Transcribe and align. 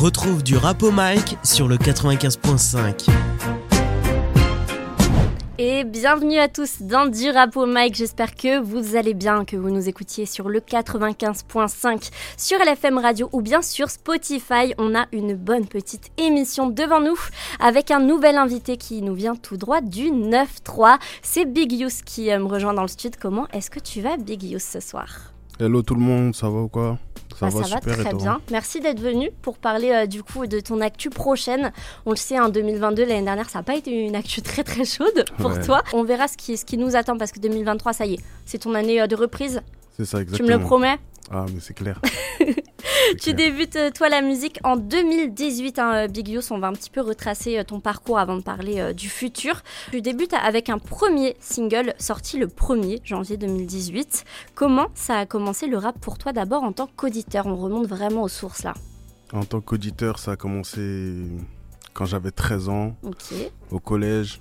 Retrouve 0.00 0.42
du 0.42 0.56
rap 0.56 0.82
au 0.82 0.90
mic 0.90 1.36
sur 1.44 1.68
le 1.68 1.76
95.5. 1.76 3.06
Et 5.58 5.84
bienvenue 5.84 6.38
à 6.38 6.48
tous 6.48 6.80
dans 6.80 7.04
du 7.04 7.28
rap 7.28 7.54
mic. 7.56 7.94
J'espère 7.94 8.34
que 8.34 8.58
vous 8.60 8.96
allez 8.96 9.12
bien, 9.12 9.44
que 9.44 9.58
vous 9.58 9.68
nous 9.68 9.90
écoutiez 9.90 10.24
sur 10.24 10.48
le 10.48 10.60
95.5 10.60 12.08
sur 12.38 12.58
LFM 12.60 12.96
Radio 12.96 13.28
ou 13.32 13.42
bien 13.42 13.60
sur 13.60 13.90
Spotify. 13.90 14.72
On 14.78 14.94
a 14.94 15.04
une 15.12 15.34
bonne 15.34 15.66
petite 15.66 16.10
émission 16.16 16.70
devant 16.70 17.00
nous 17.00 17.18
avec 17.58 17.90
un 17.90 18.00
nouvel 18.00 18.38
invité 18.38 18.78
qui 18.78 19.02
nous 19.02 19.14
vient 19.14 19.36
tout 19.36 19.58
droit 19.58 19.82
du 19.82 20.04
9-3. 20.04 20.96
C'est 21.20 21.44
Big 21.44 21.72
Youss 21.72 22.00
qui 22.00 22.30
euh, 22.30 22.38
me 22.38 22.46
rejoint 22.46 22.72
dans 22.72 22.80
le 22.80 22.88
studio. 22.88 23.18
Comment 23.20 23.46
est-ce 23.52 23.68
que 23.68 23.80
tu 23.80 24.00
vas, 24.00 24.16
Big 24.16 24.42
Youss, 24.44 24.62
ce 24.62 24.80
soir? 24.80 25.29
Hello 25.60 25.82
tout 25.82 25.94
le 25.94 26.00
monde, 26.00 26.34
ça 26.34 26.48
va 26.48 26.60
ou 26.60 26.68
quoi? 26.68 26.96
Ça, 27.38 27.46
bah, 27.46 27.58
va, 27.58 27.64
ça 27.64 27.74
va 27.74 27.80
très 27.80 28.14
bien. 28.14 28.40
Merci 28.50 28.80
d'être 28.80 29.00
venu 29.00 29.30
pour 29.42 29.58
parler 29.58 29.90
euh, 29.90 30.06
du 30.06 30.22
coup 30.22 30.46
de 30.46 30.58
ton 30.58 30.80
actu 30.80 31.10
prochaine. 31.10 31.70
On 32.06 32.10
le 32.10 32.16
sait, 32.16 32.40
en 32.40 32.48
2022, 32.48 33.04
l'année 33.04 33.22
dernière, 33.22 33.50
ça 33.50 33.58
n'a 33.58 33.62
pas 33.62 33.76
été 33.76 33.90
une 34.06 34.16
actu 34.16 34.40
très 34.40 34.64
très 34.64 34.86
chaude 34.86 35.26
pour 35.36 35.60
toi. 35.60 35.82
On 35.92 36.02
verra 36.02 36.28
ce 36.28 36.38
qui, 36.38 36.56
ce 36.56 36.64
qui 36.64 36.78
nous 36.78 36.96
attend 36.96 37.18
parce 37.18 37.30
que 37.30 37.40
2023, 37.40 37.92
ça 37.92 38.06
y 38.06 38.14
est, 38.14 38.20
c'est 38.46 38.58
ton 38.58 38.74
année 38.74 39.02
euh, 39.02 39.06
de 39.06 39.16
reprise. 39.16 39.60
C'est 39.96 40.04
ça, 40.04 40.20
exactement. 40.20 40.48
Tu 40.48 40.52
me 40.54 40.58
le 40.58 40.64
promets 40.64 40.98
Ah, 41.30 41.46
mais 41.52 41.60
c'est 41.60 41.74
clair. 41.74 42.00
tu 43.20 43.34
débutes, 43.34 43.76
euh, 43.76 43.90
toi, 43.90 44.08
la 44.08 44.22
musique 44.22 44.58
en 44.64 44.76
2018, 44.76 45.78
hein, 45.78 46.06
Big 46.08 46.28
Youss. 46.28 46.50
On 46.50 46.58
va 46.58 46.68
un 46.68 46.72
petit 46.72 46.90
peu 46.90 47.00
retracer 47.00 47.62
ton 47.66 47.80
parcours 47.80 48.18
avant 48.18 48.36
de 48.36 48.42
parler 48.42 48.94
du 48.94 49.08
futur. 49.08 49.62
Tu 49.90 50.00
débutes 50.00 50.34
avec 50.34 50.68
un 50.70 50.78
premier 50.78 51.36
single 51.40 51.94
sorti 51.98 52.38
le 52.38 52.46
1er 52.46 53.00
janvier 53.04 53.36
2018. 53.36 54.24
Comment 54.54 54.88
ça 54.94 55.18
a 55.18 55.26
commencé 55.26 55.66
le 55.66 55.76
rap 55.76 55.98
pour 56.00 56.18
toi 56.18 56.32
d'abord 56.32 56.62
en 56.62 56.72
tant 56.72 56.88
qu'auditeur? 56.96 57.46
On 57.46 57.56
remonte 57.56 57.86
vraiment 57.86 58.22
aux 58.22 58.28
sources 58.28 58.62
là. 58.62 58.74
En 59.32 59.44
tant 59.44 59.60
qu'auditeur, 59.60 60.18
ça 60.18 60.32
a 60.32 60.36
commencé 60.36 61.14
quand 61.94 62.04
j'avais 62.04 62.30
13 62.30 62.68
ans. 62.68 62.96
Au 63.70 63.78
collège. 63.78 64.40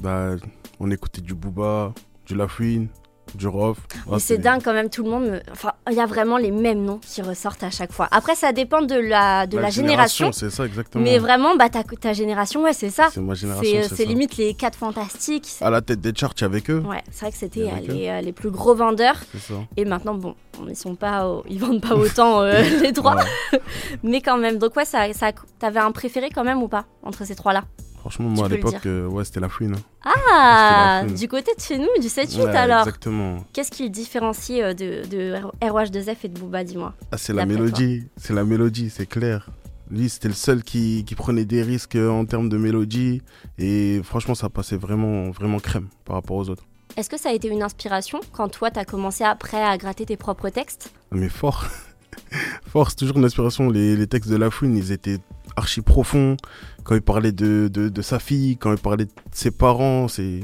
Bah, 0.00 0.34
on 0.80 0.90
écoutait 0.90 1.20
du 1.20 1.34
Booba, 1.34 1.92
du 2.26 2.34
Lafouine, 2.34 2.88
du 3.34 3.48
Rof. 3.48 3.78
Mais 4.10 4.18
c'est 4.18 4.38
dingue 4.38 4.62
quand 4.62 4.72
même, 4.72 4.90
tout 4.90 5.02
le 5.02 5.10
monde. 5.10 5.42
Enfin, 5.50 5.72
il 5.90 5.96
y 5.96 6.00
a 6.00 6.06
vraiment 6.06 6.36
les 6.36 6.50
mêmes 6.50 6.84
noms 6.84 6.98
qui 6.98 7.22
ressortent 7.22 7.62
à 7.62 7.70
chaque 7.70 7.92
fois. 7.92 8.08
Après, 8.10 8.34
ça 8.34 8.52
dépend 8.52 8.82
de 8.82 8.94
la, 8.94 9.46
de 9.46 9.58
la, 9.58 9.70
génération. 9.70 10.32
C'est 10.32 10.50
ça, 10.50 10.66
exactement. 10.66 11.02
Mais 11.02 11.18
vraiment, 11.18 11.56
bah, 11.56 11.68
ta, 11.68 11.82
ta 11.82 12.12
génération, 12.12 12.62
ouais, 12.62 12.72
c'est 12.72 12.90
ça. 12.90 13.08
C'est 13.12 13.20
ma 13.20 13.34
génération. 13.34 13.80
C'est 13.92 14.04
limite 14.04 14.36
les 14.36 14.54
4 14.54 14.76
fantastiques. 14.78 15.48
À 15.60 15.70
la 15.70 15.80
tête 15.80 16.00
des 16.00 16.12
charts, 16.14 16.34
avec 16.42 16.70
eux. 16.70 16.82
Ouais, 16.86 17.02
c'est 17.10 17.22
vrai 17.22 17.32
que 17.32 17.38
c'était 17.38 17.68
les, 17.88 18.08
euh, 18.08 18.20
les, 18.20 18.32
plus 18.32 18.50
gros 18.50 18.74
vendeurs. 18.74 19.16
Ça. 19.38 19.54
Et 19.76 19.84
maintenant, 19.84 20.14
bon, 20.14 20.34
ils 20.68 20.76
sont 20.76 20.94
pas, 20.94 21.28
ils 21.48 21.58
vendent 21.58 21.80
pas 21.80 21.94
autant 21.94 22.42
euh, 22.42 22.62
les 22.82 22.92
droits. 22.92 23.16
Mais 24.02 24.20
quand 24.20 24.38
même. 24.38 24.58
Donc, 24.58 24.76
ouais, 24.76 24.84
ça, 24.84 25.12
ça, 25.12 25.32
t'avais 25.58 25.80
un 25.80 25.92
préféré 25.92 26.30
quand 26.30 26.44
même 26.44 26.62
ou 26.62 26.68
pas 26.68 26.84
entre 27.02 27.24
ces 27.24 27.34
trois-là? 27.34 27.64
Franchement, 28.04 28.28
moi 28.28 28.44
à 28.44 28.48
l'époque, 28.50 28.84
euh, 28.84 29.06
ouais, 29.06 29.24
c'était 29.24 29.40
la 29.40 29.48
fouine. 29.48 29.76
Hein. 29.76 30.12
Ah, 30.30 31.04
du 31.06 31.26
côté 31.26 31.52
de 31.56 31.60
chez 31.62 31.78
nous, 31.78 31.88
du 32.02 32.08
7-8 32.08 32.48
alors. 32.50 32.80
Exactement. 32.80 33.42
Qu'est-ce 33.54 33.70
qui 33.70 33.88
différencie 33.88 34.60
euh, 34.60 34.74
de, 34.74 35.08
de 35.08 35.34
ROH2F 35.62 36.16
et 36.24 36.28
de 36.28 36.38
Booba, 36.38 36.64
dis-moi 36.64 36.92
Ah, 37.10 37.16
c'est 37.16 37.32
la 37.32 37.46
mélodie. 37.46 38.02
C'est 38.18 38.34
la 38.34 38.44
mélodie, 38.44 38.90
c'est 38.90 39.06
clair. 39.06 39.48
Lui, 39.90 40.10
c'était 40.10 40.28
le 40.28 40.34
seul 40.34 40.62
qui, 40.62 41.06
qui, 41.06 41.14
prenait 41.14 41.46
des 41.46 41.62
risques 41.62 41.96
euh, 41.96 42.10
en 42.10 42.26
termes 42.26 42.50
de 42.50 42.58
mélodie. 42.58 43.22
Et 43.56 44.02
franchement, 44.04 44.34
ça 44.34 44.50
passait 44.50 44.76
vraiment, 44.76 45.30
vraiment 45.30 45.58
crème 45.58 45.88
par 46.04 46.16
rapport 46.16 46.36
aux 46.36 46.50
autres. 46.50 46.64
Est-ce 46.98 47.08
que 47.08 47.18
ça 47.18 47.30
a 47.30 47.32
été 47.32 47.48
une 47.48 47.62
inspiration 47.62 48.20
quand 48.32 48.50
toi, 48.50 48.70
tu 48.70 48.78
as 48.78 48.84
commencé 48.84 49.24
après 49.24 49.62
à 49.62 49.78
gratter 49.78 50.04
tes 50.04 50.18
propres 50.18 50.50
textes? 50.50 50.92
Mais 51.10 51.30
fort. 51.30 51.64
fort, 52.66 52.90
c'est 52.90 52.96
toujours 52.96 53.16
une 53.16 53.24
inspiration. 53.24 53.70
Les, 53.70 53.96
les 53.96 54.06
textes 54.06 54.28
de 54.28 54.36
La 54.36 54.50
Fouine, 54.50 54.76
ils 54.76 54.92
étaient 54.92 55.20
archi 55.56 55.80
profond. 55.80 56.36
Quand 56.82 56.94
il 56.94 57.02
parlait 57.02 57.32
de, 57.32 57.68
de, 57.68 58.02
sa 58.02 58.18
fille, 58.18 58.56
quand 58.56 58.72
il 58.72 58.78
parlait 58.78 59.06
de 59.06 59.10
ses 59.32 59.50
parents, 59.50 60.08
c'est. 60.08 60.40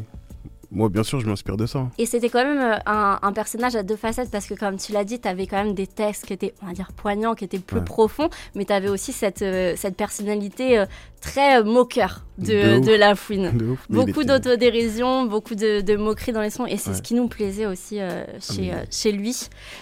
Moi, 0.73 0.89
bien 0.89 1.03
sûr, 1.03 1.19
je 1.19 1.27
m'inspire 1.27 1.57
de 1.57 1.67
ça. 1.67 1.89
Et 1.99 2.07
c'était 2.07 2.29
quand 2.29 2.45
même 2.45 2.61
euh, 2.61 2.77
un, 2.87 3.33
personnage 3.33 3.75
à 3.75 3.83
deux 3.83 3.97
facettes 3.97 4.31
parce 4.31 4.47
que, 4.47 4.55
comme 4.55 4.77
tu 4.77 4.93
l'as 4.93 5.03
dit, 5.03 5.19
tu 5.19 5.27
avais 5.27 5.49
quand 5.49 5.57
même 5.57 5.75
des 5.75 5.89
textes 5.89 6.27
qui 6.27 6.33
étaient, 6.33 6.55
on 6.63 6.67
va 6.67 6.73
dire, 6.73 6.93
poignants, 6.93 7.35
qui 7.35 7.45
étaient 7.45 7.59
plus 7.59 7.83
profonds, 7.83 8.31
mais 8.55 8.65
tu 8.65 8.73
avais 8.73 8.89
aussi 8.89 9.13
cette, 9.13 9.43
euh, 9.43 9.75
cette 9.77 9.97
personnalité 9.97 10.79
euh, 10.79 10.87
très 11.21 11.65
moqueur 11.65 12.25
de, 12.39 12.79
de, 12.79 12.93
la 12.93 13.17
fouine. 13.17 13.51
beaucoup 13.89 14.23
d'autodérision, 14.23 15.25
beaucoup 15.25 15.57
de, 15.57 15.97
moquerie 15.97 16.31
dans 16.31 16.41
les 16.41 16.51
sons, 16.51 16.67
et 16.67 16.77
c'est 16.77 16.95
ce 16.95 17.03
qui 17.03 17.15
nous 17.15 17.27
plaisait 17.27 17.67
aussi 17.67 17.97
chez, 18.41 18.73
ah, 18.73 18.85
chez 18.93 19.11
lui. 19.11 19.37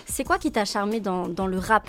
C'est 0.06 0.24
quoi 0.24 0.38
qui 0.38 0.50
t'a 0.50 0.64
charmé 0.64 1.00
dans, 1.00 1.28
dans 1.28 1.46
le 1.46 1.58
rap? 1.58 1.86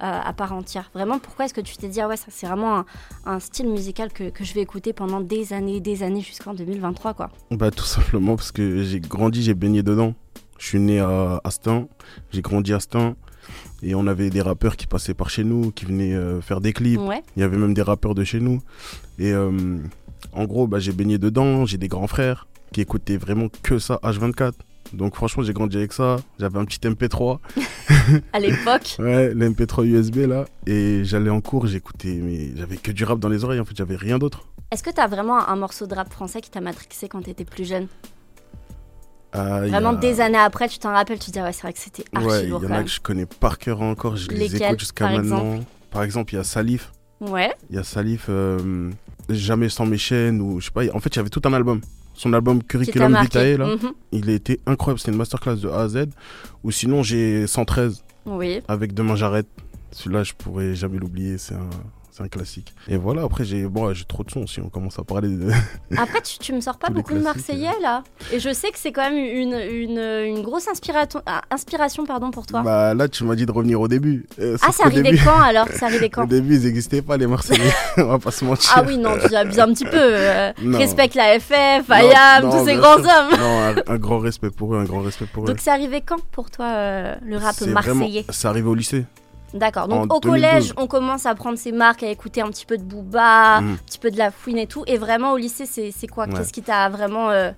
À 0.00 0.32
part 0.32 0.52
entière. 0.52 0.90
Vraiment, 0.94 1.18
pourquoi 1.18 1.46
est-ce 1.46 1.54
que 1.54 1.60
tu 1.60 1.76
t'es 1.76 1.88
dit, 1.88 2.00
ah 2.00 2.08
ouais, 2.08 2.16
ça 2.16 2.26
c'est 2.28 2.46
vraiment 2.46 2.84
un, 3.24 3.40
style 3.40 3.68
musical 3.68 4.12
que, 4.12 4.30
que, 4.30 4.44
je 4.44 4.54
vais 4.54 4.60
écouter 4.60 4.92
pendant 4.92 5.20
des 5.20 5.52
années, 5.52 5.80
des 5.80 6.02
années 6.02 6.20
jusqu'en 6.20 6.54
2023, 6.54 7.14
quoi 7.14 7.30
Bah 7.50 7.70
tout 7.70 7.84
simplement 7.84 8.36
parce 8.36 8.52
que 8.52 8.82
j'ai 8.82 9.00
grandi, 9.00 9.42
j'ai 9.42 9.54
baigné 9.54 9.82
dedans. 9.82 10.14
Je 10.58 10.66
suis 10.66 10.80
né 10.80 11.00
à 11.00 11.40
Astin, 11.44 11.88
j'ai 12.32 12.42
grandi 12.42 12.72
à 12.72 12.76
Astin. 12.76 13.14
Et 13.82 13.94
on 13.94 14.06
avait 14.06 14.30
des 14.30 14.42
rappeurs 14.42 14.76
qui 14.76 14.86
passaient 14.86 15.14
par 15.14 15.30
chez 15.30 15.44
nous, 15.44 15.70
qui 15.70 15.84
venaient 15.84 16.14
euh, 16.14 16.40
faire 16.40 16.60
des 16.60 16.72
clips. 16.72 17.00
Il 17.36 17.40
y 17.40 17.42
avait 17.42 17.56
même 17.56 17.74
des 17.74 17.82
rappeurs 17.82 18.14
de 18.14 18.24
chez 18.24 18.40
nous. 18.40 18.60
Et 19.18 19.32
euh, 19.32 19.78
en 20.32 20.44
gros, 20.44 20.66
bah, 20.66 20.78
j'ai 20.78 20.92
baigné 20.92 21.18
dedans, 21.18 21.66
j'ai 21.66 21.78
des 21.78 21.88
grands 21.88 22.06
frères 22.06 22.48
qui 22.72 22.80
écoutaient 22.80 23.16
vraiment 23.16 23.48
que 23.62 23.78
ça 23.78 24.00
H24. 24.02 24.52
Donc 24.92 25.14
franchement, 25.14 25.42
j'ai 25.42 25.52
grandi 25.52 25.76
avec 25.76 25.92
ça. 25.92 26.16
J'avais 26.38 26.58
un 26.58 26.64
petit 26.64 26.78
MP3. 26.78 27.38
à 28.32 28.38
l'époque 28.38 28.96
Ouais, 28.98 29.34
l'MP3 29.34 29.84
USB 29.84 30.16
là. 30.28 30.44
Et 30.66 31.04
j'allais 31.04 31.30
en 31.30 31.40
cours, 31.40 31.66
j'écoutais, 31.66 32.18
mais 32.22 32.56
j'avais 32.56 32.76
que 32.76 32.92
du 32.92 33.04
rap 33.04 33.18
dans 33.18 33.28
les 33.28 33.44
oreilles, 33.44 33.60
en 33.60 33.64
fait, 33.64 33.76
j'avais 33.76 33.96
rien 33.96 34.18
d'autre. 34.18 34.46
Est-ce 34.70 34.82
que 34.82 34.90
t'as 34.90 35.06
vraiment 35.06 35.48
un 35.48 35.56
morceau 35.56 35.86
de 35.86 35.94
rap 35.94 36.12
français 36.12 36.40
qui 36.40 36.50
t'a 36.50 36.60
matrixé 36.60 37.08
quand 37.08 37.22
t'étais 37.22 37.44
plus 37.44 37.64
jeune? 37.64 37.86
Euh, 39.34 39.66
Vraiment 39.68 39.92
des 39.92 40.20
années 40.20 40.38
après, 40.38 40.68
tu 40.68 40.78
t'en 40.78 40.92
rappelles, 40.92 41.18
tu 41.18 41.26
te 41.26 41.32
dis, 41.32 41.38
ah 41.38 41.44
ouais, 41.44 41.52
c'est 41.52 41.62
vrai 41.62 41.72
que 41.72 41.78
c'était 41.78 42.04
archi 42.14 42.26
Ouais, 42.26 42.44
il 42.44 42.48
y 42.48 42.52
en 42.54 42.70
a 42.70 42.82
que 42.82 42.90
je 42.90 43.00
connais 43.00 43.26
par 43.26 43.58
cœur 43.58 43.82
encore, 43.82 44.16
je 44.16 44.30
les 44.30 44.56
écoute 44.56 44.80
jusqu'à 44.80 45.08
maintenant. 45.10 45.60
Par 45.90 46.02
exemple, 46.02 46.32
il 46.34 46.36
y 46.36 46.40
a 46.40 46.44
Salif. 46.44 46.92
Ouais. 47.20 47.52
Il 47.70 47.76
y 47.76 47.78
a 47.78 47.82
Salif, 47.82 48.26
euh, 48.28 48.90
Jamais 49.28 49.68
sans 49.68 49.86
mes 49.86 49.98
chaînes, 49.98 50.40
ou 50.40 50.60
je 50.60 50.66
sais 50.66 50.70
pas, 50.70 50.82
en 50.94 51.00
fait, 51.00 51.10
il 51.14 51.16
y 51.16 51.18
avait 51.18 51.30
tout 51.30 51.42
un 51.44 51.52
album 51.52 51.80
son 52.16 52.32
album 52.32 52.62
Curriculum 52.62 53.16
Vitae, 53.20 53.56
là, 53.56 53.66
mhm. 53.66 53.92
il 54.12 54.30
a 54.30 54.32
été 54.32 54.60
incroyable. 54.66 54.98
C'était 54.98 55.12
une 55.12 55.18
masterclass 55.18 55.56
de 55.56 55.68
A 55.68 55.82
à 55.82 55.88
Z. 55.88 56.06
Ou 56.64 56.70
sinon, 56.70 57.02
j'ai 57.02 57.46
113 57.46 58.02
oui. 58.26 58.60
avec 58.68 58.94
Demain 58.94 59.16
j'arrête. 59.16 59.46
Celui-là, 59.92 60.24
je 60.24 60.32
pourrais 60.32 60.74
jamais 60.74 60.98
l'oublier. 60.98 61.38
C'est 61.38 61.54
un, 61.54 61.68
c'est 62.16 62.22
un 62.22 62.28
classique. 62.28 62.72
Et 62.88 62.96
voilà, 62.96 63.22
après, 63.22 63.44
j'ai 63.44 63.66
bon, 63.66 63.92
j'ai 63.92 64.04
trop 64.04 64.24
de 64.24 64.30
sons 64.30 64.46
si 64.46 64.60
on 64.60 64.68
commence 64.68 64.98
à 64.98 65.04
parler 65.04 65.28
de. 65.28 65.50
après, 65.98 66.22
tu, 66.22 66.38
tu 66.38 66.52
me 66.54 66.60
sors 66.60 66.78
pas 66.78 66.88
beaucoup 66.88 67.12
de 67.12 67.20
Marseillais 67.20 67.78
là. 67.82 68.04
Et 68.32 68.40
je 68.40 68.52
sais 68.52 68.70
que 68.70 68.78
c'est 68.78 68.92
quand 68.92 69.10
même 69.10 69.18
une, 69.18 69.52
une, 69.52 69.98
une 69.98 70.42
grosse 70.42 70.66
inspiration, 70.68 71.20
ah, 71.26 71.42
inspiration 71.50 72.06
pardon, 72.06 72.30
pour 72.30 72.46
toi. 72.46 72.62
Bah 72.62 72.94
là, 72.94 73.08
tu 73.08 73.24
m'as 73.24 73.34
dit 73.34 73.44
de 73.44 73.52
revenir 73.52 73.80
au 73.80 73.88
début. 73.88 74.26
Euh, 74.40 74.56
ah, 74.62 74.72
ça 74.72 74.84
arrivait 74.86 75.18
quand 75.18 75.40
alors? 75.42 75.68
Ça 75.68 75.86
arrivait 75.86 76.08
quand? 76.08 76.24
Au 76.24 76.26
début, 76.26 76.56
ils 76.56 76.62
n'existaient 76.62 77.02
pas 77.02 77.18
les 77.18 77.26
Marseillais. 77.26 77.72
on 77.98 78.04
va 78.04 78.18
pas 78.18 78.30
se 78.30 78.44
mentir. 78.44 78.72
Ah 78.74 78.82
oui, 78.86 78.96
non, 78.96 79.10
tu 79.18 79.34
abuses 79.34 79.58
un 79.58 79.72
petit 79.74 79.84
peu. 79.84 79.92
Euh, 79.94 80.52
respecte 80.72 81.14
la 81.16 81.38
FF, 81.38 81.90
Ayam, 81.90 82.50
tous 82.50 82.64
ces 82.64 82.76
grands 82.76 82.96
hommes. 82.96 83.38
non, 83.38 83.74
un, 83.86 83.98
grand 83.98 84.20
respect 84.20 84.50
pour 84.50 84.74
eux, 84.74 84.78
un 84.78 84.84
grand 84.84 85.02
respect 85.02 85.26
pour 85.26 85.44
eux. 85.44 85.46
Donc, 85.46 85.58
c'est 85.60 85.70
arrivé 85.70 86.00
quand 86.00 86.22
pour 86.32 86.50
toi 86.50 86.66
euh, 86.66 87.14
le 87.22 87.36
rap 87.36 87.60
marseillais? 87.60 88.24
C'est 88.30 88.48
arrivé 88.48 88.68
au 88.68 88.74
lycée. 88.74 89.04
D'accord. 89.54 89.88
Donc 89.88 90.12
au 90.12 90.20
collège, 90.20 90.72
on 90.76 90.86
commence 90.86 91.26
à 91.26 91.34
prendre 91.34 91.58
ses 91.58 91.72
marques, 91.72 92.02
à 92.02 92.10
écouter 92.10 92.40
un 92.40 92.48
petit 92.48 92.66
peu 92.66 92.76
de 92.76 92.82
Booba, 92.82 93.60
mm. 93.60 93.72
un 93.72 93.76
petit 93.86 93.98
peu 93.98 94.10
de 94.10 94.18
La 94.18 94.30
Fouine 94.30 94.58
et 94.58 94.66
tout. 94.66 94.84
Et 94.86 94.98
vraiment 94.98 95.32
au 95.32 95.36
lycée, 95.36 95.66
c'est 95.66 96.06
quoi? 96.06 96.26
Qu'est-ce 96.26 96.52
qui 96.52 96.62
t'a 96.62 96.88
vraiment 96.88 97.30
euh, 97.30 97.50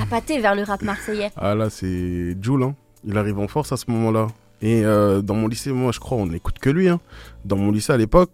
appâté 0.00 0.38
vers 0.38 0.54
le 0.54 0.62
rap 0.62 0.82
marseillais? 0.82 1.30
Ah 1.36 1.54
là, 1.54 1.70
c'est 1.70 2.36
Jules. 2.40 2.62
Hein. 2.62 2.74
Il 3.04 3.16
arrive 3.16 3.38
en 3.38 3.48
force 3.48 3.72
à 3.72 3.76
ce 3.76 3.84
moment-là. 3.88 4.28
Et 4.62 4.84
euh, 4.84 5.22
dans 5.22 5.34
mon 5.34 5.48
lycée, 5.48 5.72
moi, 5.72 5.90
je 5.90 6.00
crois, 6.00 6.18
on 6.18 6.26
n'écoute 6.26 6.58
que 6.58 6.68
lui. 6.68 6.88
Hein. 6.88 7.00
Dans 7.46 7.56
mon 7.56 7.72
lycée 7.72 7.92
à 7.92 7.96
l'époque, 7.96 8.30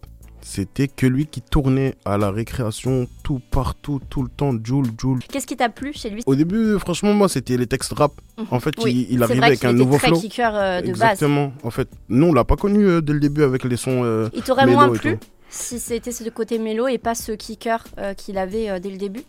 c'était 0.48 0.86
que 0.86 1.06
lui 1.06 1.26
qui 1.26 1.42
tournait 1.42 1.96
à 2.04 2.16
la 2.16 2.30
récréation 2.30 3.08
tout 3.24 3.40
partout, 3.50 4.00
tout 4.08 4.22
le 4.22 4.28
temps, 4.28 4.52
Joule, 4.62 4.86
Joule. 4.96 5.18
Qu'est-ce 5.28 5.46
qui 5.46 5.56
t'a 5.56 5.68
plu 5.68 5.92
chez 5.92 6.08
lui? 6.08 6.22
Au 6.24 6.36
début, 6.36 6.78
franchement, 6.78 7.12
moi, 7.12 7.28
c'était 7.28 7.56
les 7.56 7.66
textes 7.66 7.92
rap. 7.92 8.12
Mhm. 8.38 8.46
En 8.52 8.60
fait, 8.60 8.72
il, 8.86 9.22
arrivait 9.24 9.44
avec 9.44 9.64
un 9.64 9.72
nouveau 9.72 9.98
flow. 9.98 10.16
Euh, 10.38 10.80
de 10.80 10.86
Exactement. 10.86 11.52
En 11.64 11.70
fait, 11.70 11.88
nous, 12.08 12.28
on 12.28 12.32
l'a 12.32 12.44
pas 12.44 12.54
connu 12.54 12.86
euh, 12.86 13.00
dès 13.02 13.12
le 13.12 13.18
début 13.18 13.42
avec 13.42 13.64
les 13.64 13.76
sons. 13.76 14.04
Euh, 14.04 14.28
il 14.34 14.42
t'aurait 14.44 14.66
moins 14.66 14.90
plu 14.90 15.18
si 15.48 15.80
c'était 15.80 16.12
ce 16.12 16.28
côté 16.30 16.60
mélo 16.60 16.86
et 16.86 16.98
pas 16.98 17.16
ce 17.16 17.32
kicker 17.32 17.84
qu'il 18.16 18.38
avait 18.38 18.78
dès 18.78 18.90
le 18.90 18.98
début? 18.98 19.24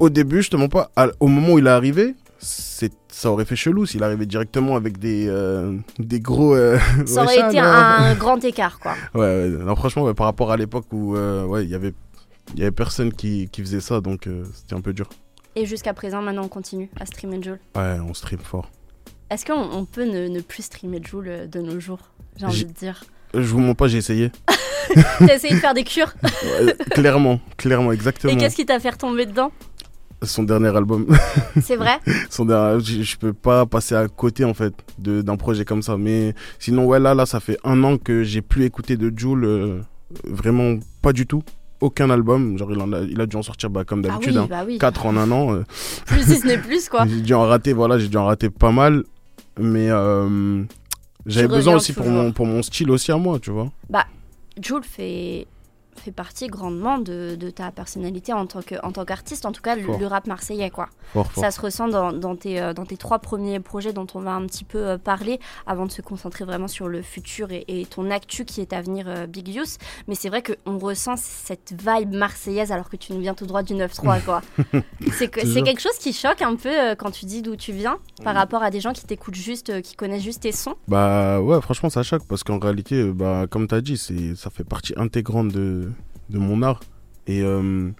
Au 0.00 0.10
début, 0.10 0.38
justement 0.38 0.68
pas. 0.68 0.90
au 1.20 1.28
moment 1.28 1.52
où 1.54 1.58
il 1.60 1.68
est 1.68 1.70
arrivé, 1.70 2.16
ça 2.40 3.30
aurait 3.30 3.44
fait 3.44 3.56
chelou 3.56 3.86
s'il 3.86 4.02
arrivait 4.02 4.26
directement 4.26 4.76
avec 4.76 4.98
des, 4.98 5.26
euh, 5.28 5.76
des 5.98 6.20
gros. 6.20 6.54
Euh, 6.54 6.78
ça 7.06 7.24
aurait 7.24 7.48
été 7.48 7.58
un 7.58 8.14
grand 8.18 8.42
écart, 8.44 8.78
quoi. 8.78 8.94
Ouais, 9.14 9.48
non, 9.48 9.74
franchement, 9.76 10.12
par 10.14 10.26
rapport 10.26 10.52
à 10.52 10.56
l'époque 10.56 10.86
où 10.92 11.16
euh, 11.16 11.44
ouais, 11.44 11.64
il 11.64 11.70
y 11.70 11.74
avait, 11.74 11.94
y 12.56 12.62
avait 12.62 12.70
personne 12.70 13.12
qui, 13.12 13.48
qui 13.50 13.60
faisait 13.62 13.80
ça, 13.80 14.00
donc 14.00 14.28
c'était 14.54 14.74
un 14.74 14.80
peu 14.80 14.92
dur. 14.92 15.08
Et 15.56 15.66
jusqu'à 15.66 15.92
présent, 15.92 16.22
maintenant, 16.22 16.44
on 16.44 16.48
continue 16.48 16.88
à 17.00 17.06
streamer 17.06 17.42
Joule 17.42 17.58
Ouais, 17.74 17.96
on 18.08 18.14
stream 18.14 18.40
fort. 18.40 18.70
Est-ce 19.30 19.44
qu'on 19.44 19.60
on 19.60 19.84
peut 19.84 20.04
ne, 20.04 20.28
ne, 20.28 20.40
plus 20.40 20.62
streamer 20.62 21.02
Joule 21.02 21.48
de 21.50 21.60
nos 21.60 21.80
jours 21.80 22.12
J'ai 22.36 22.46
envie 22.46 22.64
de 22.64 22.72
dire? 22.72 23.02
Je 23.34 23.40
vous 23.40 23.58
mens 23.58 23.74
pas, 23.74 23.88
j'ai 23.88 23.98
essayé. 23.98 24.30
T'as 25.18 25.34
essayé 25.34 25.54
de 25.54 25.58
faire 25.60 25.74
des 25.74 25.84
cures? 25.84 26.14
Clairement, 26.90 27.40
clairement, 27.56 27.92
exactement. 27.92 28.32
Et 28.32 28.36
qu'est-ce 28.36 28.56
qui 28.56 28.64
t'a 28.64 28.78
fait 28.80 28.90
retomber 28.90 29.26
dedans? 29.26 29.52
Son 30.22 30.42
dernier 30.42 30.74
album. 30.76 31.06
C'est 31.60 31.76
vrai 31.76 31.98
Son 32.30 32.44
dernier, 32.44 32.80
je, 32.82 33.02
je, 33.02 33.16
peux 33.16 33.32
pas 33.32 33.66
passer 33.66 33.94
à 33.94 34.08
côté 34.08 34.44
en 34.44 34.54
fait 34.54 34.74
d'un 34.98 35.36
projet 35.36 35.64
comme 35.64 35.82
ça. 35.82 35.96
Mais 35.96 36.34
sinon, 36.58 36.86
ouais, 36.86 36.98
là, 36.98 37.14
là, 37.14 37.26
ça 37.26 37.40
fait 37.40 37.58
un 37.64 37.82
an 37.84 37.98
que 37.98 38.22
j'ai 38.22 38.42
plus 38.42 38.64
écouté 38.64 38.96
de 38.96 39.12
Jules, 39.16 39.44
euh, 39.44 39.80
vraiment 40.24 40.78
pas 41.02 41.12
du 41.12 41.26
tout. 41.26 41.42
Aucun 41.80 42.10
album, 42.10 42.58
genre 42.58 42.72
il, 42.72 42.80
en 42.80 42.92
a, 42.92 43.00
il 43.02 43.20
a 43.20 43.26
dû 43.26 43.36
en 43.36 43.42
sortir 43.42 43.70
bah, 43.70 43.84
comme 43.84 44.02
d'habitude, 44.02 44.36
ah 44.36 44.40
oui, 44.40 44.44
hein. 44.44 44.48
bah 44.50 44.64
oui. 44.66 44.78
4 44.78 45.06
en 45.06 45.16
un 45.16 45.30
an. 45.30 45.54
Euh. 45.54 45.64
plus 46.06 46.24
si 46.24 46.40
ce 46.40 46.46
n'est 46.46 46.58
plus 46.58 46.88
quoi. 46.88 47.06
j'ai 47.06 47.20
dû 47.20 47.34
en 47.34 47.46
rater, 47.46 47.72
voilà, 47.72 47.98
j'ai 47.98 48.08
dû 48.08 48.16
en 48.16 48.26
rater 48.26 48.50
pas 48.50 48.72
mal. 48.72 49.04
Mais 49.60 49.88
euh, 49.90 50.62
j'avais 51.26 51.48
besoin 51.48 51.76
aussi 51.76 51.92
pour 51.92 52.06
mon, 52.06 52.32
pour 52.32 52.46
mon 52.46 52.62
style 52.62 52.90
aussi 52.90 53.12
à 53.12 53.16
moi, 53.16 53.38
tu 53.38 53.50
vois. 53.50 53.70
Bah, 53.90 54.06
Jules 54.60 54.82
fait 54.82 55.46
fait 55.98 56.12
partie 56.12 56.46
grandement 56.46 56.98
de, 56.98 57.36
de, 57.38 57.50
ta 57.50 57.70
personnalité 57.70 58.32
en 58.32 58.46
tant, 58.46 58.62
que, 58.62 58.74
en 58.82 58.92
tant 58.92 59.04
qu'artiste, 59.04 59.46
en 59.46 59.52
tout 59.52 59.62
cas 59.62 59.76
le, 59.76 60.06
rap 60.06 60.26
marseillais. 60.26 60.70
quoi. 60.70 60.88
Ça 61.34 61.50
se 61.50 61.60
ressent 61.60 61.88
dans, 61.88 62.12
dans, 62.12 62.36
tes, 62.36 62.60
euh, 62.60 62.72
dans 62.72 62.86
tes 62.86 62.96
trois 62.96 63.18
premiers 63.18 63.60
projets 63.60 63.92
dont 63.92 64.06
on 64.14 64.20
va 64.20 64.32
un 64.32 64.46
petit 64.46 64.64
peu 64.64 64.78
euh, 64.78 64.98
parler 64.98 65.40
avant 65.66 65.86
de 65.86 65.90
se 65.90 66.02
concentrer 66.02 66.44
vraiment 66.44 66.68
sur 66.68 66.88
le 66.88 67.02
futur 67.02 67.50
et, 67.50 67.64
et 67.68 67.86
ton 67.86 68.10
actu 68.10 68.44
qui 68.44 68.60
est 68.60 68.72
à 68.72 68.80
venir 68.80 69.06
euh, 69.08 69.26
Big 69.26 69.48
Use. 69.48 69.78
Mais 70.06 70.14
c'est 70.14 70.28
vrai 70.28 70.42
qu'on 70.42 70.78
ressent 70.78 71.16
cette 71.16 71.74
vibe 71.78 72.14
marseillaise 72.14 72.72
alors 72.72 72.88
que 72.88 72.96
tu 72.96 73.12
nous 73.12 73.20
viens 73.20 73.34
tout 73.34 73.46
droit 73.46 73.62
du 73.62 73.74
9-3. 73.74 74.22
quoi. 74.24 74.42
c'est, 75.12 75.30
c'est 75.34 75.62
quelque 75.62 75.80
chose 75.80 75.98
qui 75.98 76.12
choque 76.12 76.42
un 76.42 76.56
peu 76.56 76.94
quand 76.98 77.10
tu 77.10 77.26
dis 77.26 77.42
d'où 77.42 77.56
tu 77.56 77.72
viens 77.72 77.98
par 78.24 78.34
mm. 78.34 78.38
rapport 78.38 78.62
à 78.62 78.70
des 78.70 78.80
gens 78.80 78.92
qui 78.92 79.04
t'écoutent 79.04 79.34
juste, 79.34 79.82
qui 79.82 79.96
connaissent 79.96 80.22
juste 80.22 80.42
tes 80.42 80.52
sons. 80.52 80.76
Bah 80.86 81.40
ouais, 81.40 81.60
franchement 81.60 81.90
ça 81.90 82.02
choque 82.02 82.26
parce 82.26 82.44
qu'en 82.44 82.58
réalité, 82.58 83.04
bah, 83.12 83.46
comme 83.50 83.68
tu 83.68 83.74
as 83.74 83.80
dit, 83.80 83.96
c'est, 83.96 84.34
ça 84.36 84.50
fait 84.50 84.64
partie 84.64 84.94
intégrante 84.96 85.48
de 85.48 85.87
de 86.30 86.38
mon 86.38 86.62
art. 86.62 86.80
Et 87.26 87.42
euh, 87.42 87.90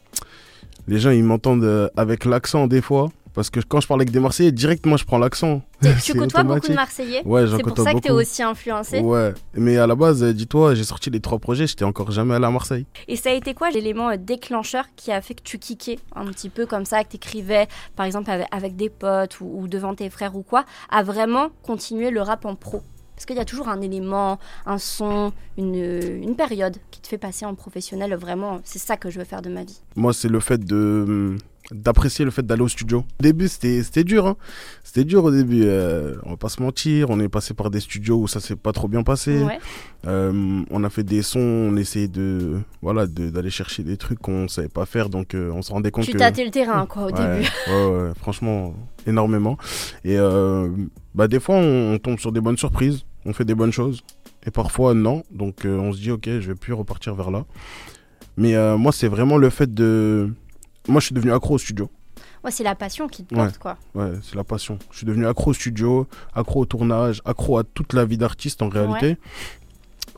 les 0.87 0.99
gens, 0.99 1.11
ils 1.11 1.25
m'entendent 1.25 1.65
euh, 1.65 1.89
avec 1.97 2.25
l'accent 2.25 2.67
des 2.67 2.81
fois. 2.81 3.09
Parce 3.35 3.51
que 3.51 3.61
quand 3.61 3.81
je 3.81 3.87
parle 3.87 4.01
avec 4.01 4.11
des 4.11 4.19
Marseillais, 4.19 4.51
directement 4.51 4.97
je 4.97 5.05
prends 5.05 5.19
l'accent. 5.19 5.63
Tu 6.03 6.13
côtoies 6.19 6.43
beaucoup 6.43 6.67
de 6.67 6.75
Marseillais 6.75 7.23
Ouais, 7.25 7.45
C'est 7.47 7.63
pour 7.63 7.79
ça 7.79 7.95
que 7.95 8.01
tu 8.01 8.09
es 8.09 8.11
aussi 8.11 8.43
influencé 8.43 8.99
Ouais, 8.99 9.33
mais 9.55 9.77
à 9.77 9.87
la 9.87 9.95
base, 9.95 10.25
euh, 10.25 10.33
dis-toi, 10.33 10.75
j'ai 10.75 10.83
sorti 10.83 11.09
les 11.09 11.21
trois 11.21 11.39
projets, 11.39 11.69
j'étais 11.69 11.85
encore 11.85 12.11
jamais 12.11 12.35
allé 12.35 12.47
à 12.47 12.51
Marseille. 12.51 12.85
Et 13.07 13.15
ça 13.15 13.31
a 13.31 13.35
été 13.35 13.55
quoi 13.55 13.71
l'élément 13.71 14.11
déclencheur 14.17 14.87
qui 14.97 15.13
a 15.13 15.21
fait 15.21 15.35
que 15.35 15.43
tu 15.43 15.61
kickais 15.61 16.01
un 16.17 16.25
petit 16.25 16.49
peu 16.49 16.67
comme 16.67 16.85
ça, 16.85 17.05
que 17.05 17.11
tu 17.11 17.17
écrivais 17.17 17.69
par 17.95 18.07
exemple 18.07 18.29
avec, 18.51 18.75
des 18.75 18.91
potes 18.91 19.41
ou, 19.41 19.61
ou 19.61 19.69
devant 19.69 19.95
tes 19.95 20.11
frères 20.11 20.35
ou 20.35 20.43
quoi, 20.43 20.65
à 20.91 21.05
vraiment 21.05 21.51
continuer 21.63 22.11
le 22.11 22.23
rap 22.23 22.45
en 22.45 22.57
pro? 22.57 22.83
Est-ce 23.19 23.27
qu'il 23.27 23.37
y 23.37 23.41
a 23.41 23.45
toujours 23.45 23.69
un 23.69 23.81
élément, 23.81 24.39
un 24.65 24.79
son, 24.79 25.33
une, 25.57 25.75
une, 25.75 26.37
période 26.37 26.77
qui 26.93 27.01
te 27.01 27.09
fait 27.09 27.19
passer 27.19 27.45
en 27.45 27.57
professionnel 27.57 28.15
Vraiment, 28.15 28.61
c'est 28.63 28.79
ça 28.79 28.97
que 28.97 29.11
je 29.11 29.19
veux 29.19 29.25
faire 29.25 29.43
de 29.43 29.51
ma 29.51 29.65
vie. 29.65 29.81
Moi, 29.97 30.13
c'est 30.13 30.29
le 30.29 30.39
fait 30.39 30.65
de 30.65 31.37
d'apprécier 31.71 32.25
le 32.25 32.31
fait 32.31 32.45
d'aller 32.45 32.63
au 32.63 32.69
studio. 32.69 32.99
Au 32.99 33.23
début, 33.23 33.49
c'était 33.49 34.05
dur. 34.05 34.27
Hein. 34.27 34.37
C'était 34.83 35.05
dur 35.05 35.25
au 35.25 35.31
début. 35.31 35.63
Euh, 35.65 36.17
on 36.25 36.31
va 36.31 36.37
pas 36.37 36.49
se 36.49 36.63
mentir. 36.63 37.11
On 37.11 37.21
est 37.21 37.29
passé 37.29 37.55
par 37.55 37.71
des 37.71 37.81
studios 37.81 38.17
où 38.17 38.29
ça 38.29 38.41
s'est 38.41 38.57
pas 38.57 38.73
trop 38.73 38.89
bien 38.89 39.03
passé. 39.03 39.45
Euh, 40.07 40.63
on 40.71 40.85
a 40.85 40.91
fait 40.91 41.03
des 41.03 41.23
sons. 41.23 41.41
On 41.41 41.77
essayait 41.77 42.09
de 42.09 42.59
voilà 42.81 43.07
d'aller 43.07 43.51
chercher 43.51 43.83
des 43.83 43.97
trucs 43.97 44.19
qu'on 44.19 44.49
savait 44.49 44.69
pas 44.69 44.87
faire. 44.87 45.11
Donc 45.11 45.35
euh, 45.35 45.51
on 45.53 45.63
se 45.63 45.73
rendait 45.73 45.91
compte 45.91 46.05
tu 46.05 46.13
que. 46.13 46.17
Tu 46.17 46.21
tâtais 46.21 46.45
le 46.45 46.51
terrain 46.51 46.87
quoi 46.87 47.05
au 47.05 47.11
début. 47.11 47.47
Ouais, 47.69 48.13
franchement 48.19 48.75
énormément. 49.07 49.59
Et 50.05 50.17
bah 51.15 51.29
des 51.29 51.41
fois 51.41 51.57
on, 51.57 51.99
tombe 51.99 52.19
sur 52.19 52.33
des 52.33 52.41
bonnes 52.41 52.57
surprises. 52.57 53.05
On 53.27 53.33
fait 53.33 53.45
des 53.45 53.55
bonnes 53.55 53.73
choses. 53.73 54.03
Et 54.47 54.51
parfois 54.51 54.95
non. 54.95 55.23
Donc 55.31 55.65
on 55.65 55.93
se 55.93 55.99
dit 55.99 56.11
ok, 56.11 56.25
je 56.27 56.49
vais 56.49 56.55
plus 56.55 56.73
repartir 56.73 57.15
vers 57.15 57.31
là. 57.31 57.45
Mais 58.39 58.55
moi 58.79 58.93
c'est 58.93 59.09
vraiment 59.09 59.37
le 59.37 59.51
fait 59.51 59.73
de 59.73 60.33
moi, 60.89 61.01
je 61.01 61.07
suis 61.07 61.15
devenu 61.15 61.33
accro 61.33 61.55
au 61.55 61.59
studio. 61.59 61.91
Ouais, 62.45 62.51
c'est 62.51 62.65
la 62.65 62.75
passion 62.75 63.09
qui 63.09 63.25
te 63.25 63.35
porte, 63.35 63.59
quoi. 63.59 63.77
Ouais, 63.95 64.13
c'est 64.23 64.37
la 64.37 64.45
passion. 64.45 64.79
Je 64.91 64.99
suis 64.99 65.07
devenu 65.07 65.27
accro 65.27 65.51
au 65.51 65.55
studio, 65.55 66.07
accro 66.35 66.61
au 66.61 66.67
tournage, 66.67 67.21
accro 67.25 67.59
à 67.59 67.65
toute 67.65 67.93
la 67.93 68.05
vie 68.05 68.19
d'artiste 68.19 68.63
en 68.63 68.69
réalité. 68.69 69.17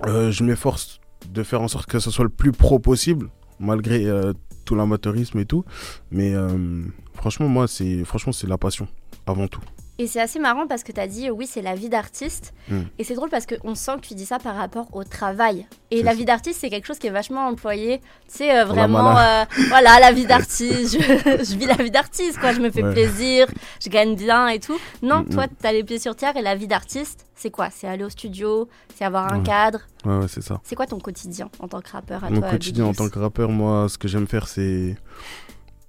Euh, 0.07 0.31
je 0.31 0.45
m'efforce 0.45 1.01
de 1.29 1.43
faire 1.43 1.61
en 1.61 1.69
sorte 1.69 1.87
que 1.87 1.99
ce 1.99 2.11
soit 2.11 2.25
le 2.25 2.31
plus 2.31 2.53
pro 2.53 2.79
possible, 2.79 3.29
malgré 3.59 4.07
euh, 4.07 4.33
tout 4.65 4.75
l'amateurisme 4.75 5.39
et 5.39 5.47
tout. 5.47 5.65
Mais 6.11 6.35
euh, 6.35 6.83
franchement, 7.15 7.49
moi, 7.49 7.69
c'est 7.69 8.05
franchement, 8.05 8.33
c'est 8.33 8.47
la 8.47 8.59
passion 8.59 8.89
avant 9.27 9.49
tout. 9.49 9.63
Et 10.01 10.07
c'est 10.07 10.19
assez 10.23 10.39
marrant 10.39 10.67
parce 10.67 10.83
que 10.83 10.93
tu 10.93 10.99
as 10.99 11.07
dit, 11.07 11.29
oui, 11.29 11.47
c'est 11.47 11.61
la 11.61 11.75
vie 11.75 11.91
d'artiste. 11.91 12.55
Hmm. 12.71 12.85
Et 12.99 13.05
c'est 13.05 13.15
drôle 13.15 13.29
parce 13.29 13.45
qu'on 13.45 13.75
sent 13.75 13.97
que 14.01 14.07
tu 14.07 14.15
dis 14.15 14.25
ça 14.25 14.39
par 14.39 14.57
rapport 14.57 14.87
au 14.95 15.05
travail. 15.05 15.67
Et 15.91 16.03
la 16.03 16.15
vie 16.15 16.25
d'artiste, 16.25 16.59
c'est 16.59 16.71
quelque 16.71 16.87
chose 16.87 16.99
qui 16.99 17.07
est 17.09 17.11
vachement 17.11 17.47
employé. 17.47 17.99
Tu 17.99 18.39
sais, 18.39 18.59
euh, 18.59 18.65
vraiment, 18.65 19.19
euh, 19.19 19.45
voilà, 19.69 20.01
la 20.01 20.11
vie 20.11 20.25
d'artiste, 20.25 20.99
je, 20.99 21.55
vis 21.55 21.67
la 21.67 21.75
vie 21.75 21.91
d'artiste, 21.91 22.39
quoi. 22.39 22.55
Je 22.55 22.61
me 22.61 22.71
fais 22.71 22.81
plaisir, 22.81 23.47
je 23.85 23.91
gagne 23.91 24.17
bien 24.17 24.49
et 24.49 24.59
tout. 24.59 24.79
Non, 25.03 25.21
hmm, 25.21 25.29
toi, 25.29 25.45
hmm. 25.45 25.57
tu 25.61 25.67
as 25.67 25.73
les 25.73 25.85
pieds 25.85 25.99
sur 25.99 26.17
terre 26.17 26.35
et 26.35 26.43
la 26.43 26.55
vie 26.55 26.67
d'artiste, 26.67 27.27
c'est 27.35 27.51
quoi? 27.51 27.69
C'est 27.71 27.87
aller 27.87 28.05
au 28.05 28.09
studio, 28.09 28.71
c'est 28.95 29.05
avoir 29.05 29.31
un 29.31 29.43
cadre? 29.43 29.81
Ouais, 30.07 30.17
ouais 30.17 30.29
c'est 30.29 30.43
ça. 30.43 30.63
C'est 30.65 30.77
quoi 30.77 30.87
ton 30.87 30.99
quotidien 30.99 31.51
en 31.59 31.69
tant 31.69 31.83
que 31.83 31.91
rappeur 31.91 32.23
Mon 32.31 32.41
quotidien 32.41 32.87
en 32.87 32.95
tant 32.95 33.11
que 33.11 33.19
rappeur, 33.19 33.51
moi, 33.51 33.87
ce 33.91 33.99
que 33.99 34.09
j'aime 34.09 34.27
faire, 34.27 34.49
c'est. 34.49 34.97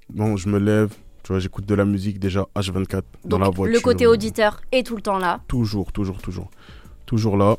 Bon, 0.09 0.35
je 0.35 0.49
me 0.49 0.59
lève, 0.59 0.93
tu 1.23 1.31
vois, 1.31 1.39
j'écoute 1.39 1.65
de 1.65 1.75
la 1.75 1.85
musique 1.85 2.19
déjà 2.19 2.47
H24 2.55 3.03
dans 3.25 3.37
la 3.37 3.49
voiture. 3.49 3.73
Le 3.73 3.79
côté 3.79 4.07
auditeur 4.07 4.61
est 4.71 4.85
tout 4.85 4.95
le 4.95 5.01
temps 5.01 5.19
là. 5.19 5.41
Toujours, 5.47 5.91
toujours, 5.91 6.21
toujours. 6.21 6.49
Toujours 7.05 7.37
là. 7.37 7.57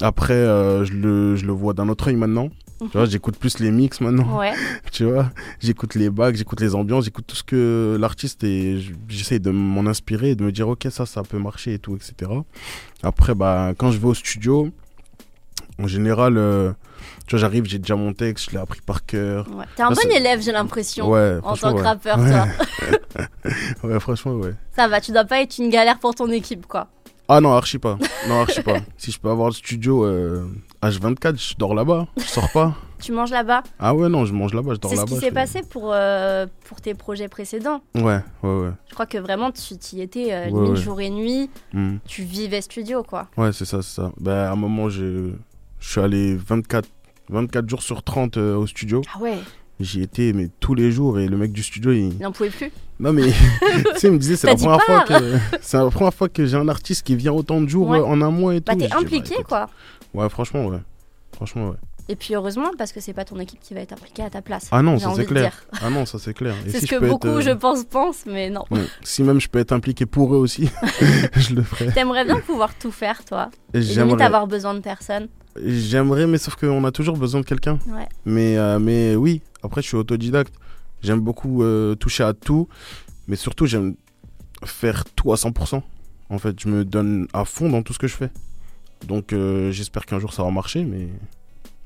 Après, 0.00 0.34
euh, 0.34 0.84
je, 0.84 0.92
le, 0.92 1.36
je, 1.36 1.46
le, 1.46 1.52
vois 1.52 1.72
d'un 1.72 1.88
autre 1.88 2.08
œil 2.08 2.16
maintenant. 2.16 2.50
Tu 2.80 2.86
vois, 2.92 3.06
j'écoute 3.06 3.36
plus 3.36 3.58
les 3.58 3.72
mix 3.72 4.00
maintenant. 4.00 4.38
Ouais. 4.38 4.52
tu 4.92 5.04
vois, 5.04 5.32
j'écoute 5.58 5.96
les 5.96 6.10
bacs, 6.10 6.36
j'écoute 6.36 6.60
les 6.60 6.76
ambiances, 6.76 7.06
j'écoute 7.06 7.24
tout 7.26 7.34
ce 7.34 7.42
que 7.42 7.96
l'artiste 7.98 8.44
et 8.44 8.78
j'essaie 9.08 9.40
de 9.40 9.50
m'en 9.50 9.86
inspirer 9.86 10.30
et 10.30 10.34
de 10.36 10.44
me 10.44 10.52
dire, 10.52 10.68
ok, 10.68 10.86
ça, 10.90 11.04
ça 11.04 11.24
peut 11.24 11.38
marcher 11.38 11.74
et 11.74 11.78
tout, 11.80 11.96
etc. 11.96 12.30
Après, 13.02 13.34
bah, 13.34 13.72
quand 13.76 13.90
je 13.90 13.98
vais 13.98 14.06
au 14.06 14.14
studio, 14.14 14.70
en 15.80 15.88
général, 15.88 16.38
euh, 16.38 16.72
tu 17.28 17.36
vois, 17.36 17.40
j'arrive, 17.40 17.66
j'ai 17.66 17.78
déjà 17.78 17.94
mon 17.94 18.14
texte, 18.14 18.46
je 18.46 18.52
l'ai 18.52 18.62
appris 18.62 18.80
par 18.80 19.04
cœur. 19.04 19.46
Ouais. 19.54 19.66
T'es 19.76 19.82
un 19.82 19.90
bon 19.90 20.10
élève, 20.10 20.40
j'ai 20.40 20.50
l'impression. 20.50 21.10
Ouais, 21.10 21.36
en 21.42 21.56
tant 21.56 21.74
que 21.74 21.82
rappeur, 21.82 22.16
toi. 22.16 22.46
ouais, 23.84 24.00
franchement, 24.00 24.32
ouais. 24.32 24.54
Ça 24.74 24.88
va, 24.88 24.98
tu 25.02 25.12
dois 25.12 25.26
pas 25.26 25.42
être 25.42 25.58
une 25.58 25.68
galère 25.68 25.98
pour 25.98 26.14
ton 26.14 26.30
équipe, 26.30 26.66
quoi. 26.66 26.88
Ah 27.28 27.42
non, 27.42 27.52
archi 27.52 27.78
pas. 27.78 27.98
Non, 28.26 28.40
archi 28.40 28.62
pas. 28.62 28.78
si 28.96 29.12
je 29.12 29.20
peux 29.20 29.28
avoir 29.28 29.48
le 29.48 29.54
studio 29.54 30.06
H24, 30.82 31.26
euh, 31.26 31.36
je 31.36 31.54
dors 31.58 31.74
là-bas. 31.74 32.06
Je 32.16 32.22
sors 32.22 32.50
pas. 32.50 32.74
tu 32.98 33.12
manges 33.12 33.30
là-bas? 33.30 33.62
Ah 33.78 33.94
ouais, 33.94 34.08
non, 34.08 34.24
je 34.24 34.32
mange 34.32 34.54
là-bas, 34.54 34.72
je 34.72 34.78
dors 34.78 34.90
là-bas. 34.90 35.04
C'est 35.06 35.14
ce 35.14 35.20
qui 35.20 35.26
s'est 35.26 35.32
passé 35.32 35.60
pour, 35.68 35.90
euh, 35.92 36.46
pour 36.64 36.80
tes 36.80 36.94
projets 36.94 37.28
précédents. 37.28 37.82
Ouais, 37.94 38.20
ouais, 38.42 38.60
ouais. 38.60 38.70
Je 38.86 38.94
crois 38.94 39.04
que 39.04 39.18
vraiment, 39.18 39.50
tu 39.52 39.74
y 39.92 40.00
étais 40.00 40.32
euh, 40.32 40.74
jour 40.76 41.02
et 41.02 41.10
nuit. 41.10 41.50
Hmm. 41.74 41.98
Tu 42.06 42.22
vivais 42.22 42.62
studio, 42.62 43.02
quoi. 43.02 43.28
Ouais, 43.36 43.52
c'est 43.52 43.66
ça, 43.66 43.82
c'est 43.82 43.96
ça. 43.96 44.10
Ben, 44.18 44.32
à 44.32 44.52
un 44.52 44.56
moment, 44.56 44.88
je 44.88 45.32
suis 45.78 46.00
allé 46.00 46.34
24 46.34 46.88
24 47.30 47.68
jours 47.68 47.82
sur 47.82 48.02
30 48.02 48.36
euh, 48.36 48.56
au 48.56 48.66
studio. 48.66 49.02
Ah 49.14 49.20
ouais 49.20 49.38
J'y 49.80 50.02
étais 50.02 50.32
mais 50.32 50.48
tous 50.58 50.74
les 50.74 50.90
jours 50.90 51.20
et 51.20 51.28
le 51.28 51.36
mec 51.36 51.52
du 51.52 51.62
studio 51.62 51.92
il, 51.92 52.12
il 52.14 52.18
n'en 52.18 52.32
pouvait 52.32 52.50
plus. 52.50 52.72
Non 52.98 53.12
mais 53.12 53.22
tu 53.94 54.00
sais 54.00 54.08
il 54.08 54.14
me 54.14 54.18
disait 54.18 54.36
c'est 54.36 54.48
la 54.48 54.56
première 54.56 54.82
fois 54.82 55.04
que 55.04 55.14
c'est 55.60 55.76
la 55.76 55.88
première 55.90 56.14
fois 56.14 56.28
que 56.28 56.46
j'ai 56.46 56.56
un 56.56 56.68
artiste 56.68 57.06
qui 57.06 57.14
vient 57.14 57.32
autant 57.32 57.60
de 57.60 57.68
jours 57.68 57.94
euh, 57.94 58.02
en 58.02 58.20
un 58.20 58.30
mois 58.30 58.56
et 58.56 58.60
bah, 58.60 58.72
tout. 58.72 58.80
Bah 58.80 58.86
t'es 58.88 58.94
impliqué 58.94 59.36
quoi. 59.44 59.68
Ouais 60.14 60.28
franchement 60.28 60.66
ouais. 60.66 60.80
Franchement 61.32 61.70
ouais. 61.70 61.76
Et 62.10 62.16
puis 62.16 62.34
heureusement 62.34 62.70
parce 62.76 62.92
que 62.92 63.00
c'est 63.00 63.12
pas 63.12 63.26
ton 63.26 63.38
équipe 63.38 63.60
qui 63.60 63.74
va 63.74 63.80
être 63.80 63.92
impliquée 63.92 64.22
à 64.22 64.30
ta 64.30 64.40
place. 64.40 64.68
Ah 64.72 64.80
non, 64.80 64.98
ça 64.98 65.12
c'est 65.14 65.26
clair. 65.26 65.62
Ah 65.82 65.90
non, 65.90 66.06
ça 66.06 66.18
c'est 66.18 66.32
clair. 66.32 66.54
C'est 66.66 66.80
ce 66.80 66.86
que 66.86 66.96
beaucoup 66.96 67.28
euh, 67.28 67.40
je 67.42 67.50
pense 67.50 67.84
pensent 67.84 68.24
mais 68.26 68.48
non. 68.48 68.64
Si 69.02 69.22
même 69.22 69.40
je 69.40 69.48
peux 69.48 69.58
être 69.58 69.72
impliqué 69.72 70.06
pour 70.06 70.34
eux 70.34 70.38
aussi, 70.38 70.70
je 71.36 71.54
le 71.54 71.62
ferai. 71.62 71.92
T'aimerais 71.92 72.24
bien 72.24 72.40
pouvoir 72.40 72.74
tout 72.78 72.90
faire 72.90 73.24
toi. 73.24 73.50
Limite 73.74 74.20
avoir 74.22 74.46
besoin 74.46 74.74
de 74.74 74.80
personne. 74.80 75.28
J'aimerais, 75.64 76.26
mais 76.26 76.38
sauf 76.38 76.56
qu'on 76.56 76.84
a 76.84 76.92
toujours 76.92 77.16
besoin 77.16 77.40
de 77.40 77.46
quelqu'un. 77.46 77.78
Mais, 78.24 78.56
euh, 78.56 78.78
mais 78.78 79.16
oui, 79.16 79.42
après, 79.62 79.82
je 79.82 79.88
suis 79.88 79.96
autodidacte. 79.96 80.54
J'aime 81.02 81.20
beaucoup 81.20 81.62
euh, 81.62 81.94
toucher 81.94 82.24
à 82.24 82.34
tout. 82.34 82.68
Mais 83.26 83.36
surtout, 83.36 83.66
j'aime 83.66 83.94
faire 84.64 85.04
tout 85.04 85.32
à 85.32 85.36
100%. 85.36 85.82
En 86.30 86.38
fait, 86.38 86.58
je 86.60 86.68
me 86.68 86.84
donne 86.84 87.28
à 87.32 87.44
fond 87.44 87.68
dans 87.68 87.82
tout 87.82 87.92
ce 87.92 87.98
que 87.98 88.06
je 88.06 88.14
fais. 88.14 88.30
Donc, 89.06 89.32
euh, 89.32 89.70
j'espère 89.70 90.06
qu'un 90.06 90.18
jour 90.18 90.32
ça 90.32 90.42
va 90.42 90.50
marcher. 90.50 90.84
Mais 90.84 91.08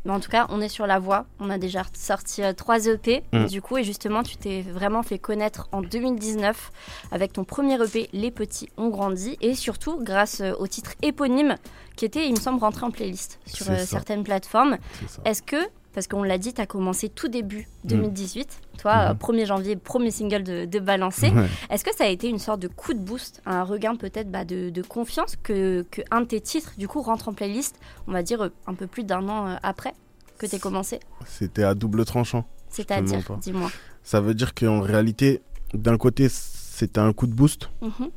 mais 0.04 0.12
en 0.12 0.20
tout 0.20 0.30
cas, 0.30 0.46
on 0.50 0.60
est 0.60 0.68
sur 0.68 0.86
la 0.86 0.98
voie. 0.98 1.26
On 1.38 1.50
a 1.50 1.58
déjà 1.58 1.82
sorti 1.92 2.42
euh, 2.42 2.52
trois 2.52 2.86
EP. 2.86 3.22
Mm. 3.32 3.46
Du 3.46 3.62
coup, 3.62 3.78
et 3.78 3.84
justement, 3.84 4.22
tu 4.22 4.36
t'es 4.36 4.62
vraiment 4.62 5.02
fait 5.02 5.18
connaître 5.18 5.68
en 5.72 5.80
2019 5.82 6.72
avec 7.12 7.32
ton 7.32 7.44
premier 7.44 7.74
EP, 7.82 8.08
Les 8.12 8.30
Petits 8.30 8.68
ont 8.76 8.88
grandi. 8.88 9.36
Et 9.40 9.54
surtout, 9.54 9.98
grâce 10.02 10.40
euh, 10.40 10.52
au 10.58 10.66
titre 10.66 10.92
éponyme 11.02 11.56
qui 11.96 12.04
était, 12.04 12.26
il 12.26 12.32
me 12.32 12.40
semble, 12.40 12.60
rentré 12.60 12.84
en 12.86 12.90
playlist 12.90 13.38
sur 13.46 13.70
euh, 13.70 13.78
certaines 13.84 14.24
plateformes. 14.24 14.78
Est-ce 15.24 15.42
que 15.42 15.56
parce 15.94 16.06
qu'on 16.06 16.22
l'a 16.22 16.38
dit, 16.38 16.54
tu 16.54 16.60
as 16.60 16.66
commencé 16.66 17.08
tout 17.08 17.28
début 17.28 17.68
2018. 17.84 18.46
Mm. 18.46 18.78
Toi, 18.78 19.14
1er 19.14 19.40
mhm. 19.40 19.46
janvier, 19.46 19.76
premier 19.76 20.10
single 20.10 20.42
de, 20.42 20.64
de 20.64 20.78
Balancer. 20.78 21.32
Est-ce 21.70 21.84
que 21.84 21.94
ça 21.94 22.04
a 22.04 22.08
été 22.08 22.28
une 22.28 22.38
sorte 22.38 22.60
de 22.60 22.68
coup 22.68 22.94
de 22.94 22.98
boost, 22.98 23.42
un 23.46 23.62
regain 23.62 23.96
peut-être 23.96 24.30
bah, 24.30 24.44
de, 24.44 24.82
confiance 24.82 25.36
que, 25.42 25.86
que, 25.90 26.02
un 26.10 26.22
de 26.22 26.26
tes 26.26 26.40
titres, 26.40 26.72
du 26.78 26.88
coup, 26.88 27.02
rentre 27.02 27.28
en 27.28 27.32
playlist, 27.32 27.78
on 28.06 28.12
va 28.12 28.22
dire, 28.22 28.50
un 28.66 28.74
peu 28.74 28.86
plus 28.86 29.04
d'un 29.04 29.28
an 29.28 29.56
après 29.62 29.94
que 30.38 30.46
tu 30.46 30.58
commencé? 30.58 31.00
C'était 31.26 31.62
à 31.62 31.74
double 31.74 32.04
tranchant. 32.04 32.44
C'est-à-dire, 32.68 33.20
dis-moi. 33.40 33.70
Ça 34.02 34.20
veut 34.20 34.34
dire 34.34 34.54
qu'en 34.54 34.80
réalité, 34.80 35.42
d'un 35.74 35.98
côté, 35.98 36.28
c'était 36.28 37.00
un 37.00 37.12
coup 37.12 37.26
de 37.26 37.34
boost. 37.34 37.68
Mhm. 37.80 38.10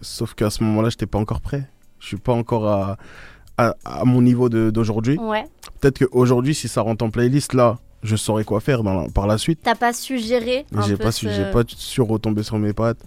Sauf 0.00 0.34
qu'à 0.34 0.50
ce 0.50 0.62
moment-là, 0.64 0.88
je 0.90 0.94
n'étais 0.94 1.06
pas 1.06 1.18
encore 1.18 1.40
prêt. 1.40 1.68
Je 1.98 2.06
suis 2.06 2.16
pas 2.16 2.32
encore 2.32 2.68
à, 2.68 2.98
à, 3.58 3.74
mon 4.04 4.22
niveau 4.22 4.48
d'aujourd'hui. 4.48 5.18
Ouais. 5.18 5.44
Peut-être 5.80 6.06
qu'aujourd'hui, 6.06 6.54
si 6.54 6.68
ça 6.68 6.80
rentre 6.82 7.04
en 7.04 7.10
playlist, 7.10 7.54
là, 7.54 7.78
je 8.02 8.16
saurais 8.16 8.44
quoi 8.44 8.60
faire 8.60 8.82
par 9.14 9.26
la 9.26 9.38
suite. 9.38 9.60
T'as 9.62 9.74
pas 9.74 9.92
suggéré 9.92 10.64
J'ai 10.86 10.96
pas, 10.96 11.12
su, 11.12 11.26
pas 11.52 11.62
su 11.66 12.00
retomber 12.00 12.42
sur 12.42 12.58
mes 12.58 12.72
pattes. 12.72 12.98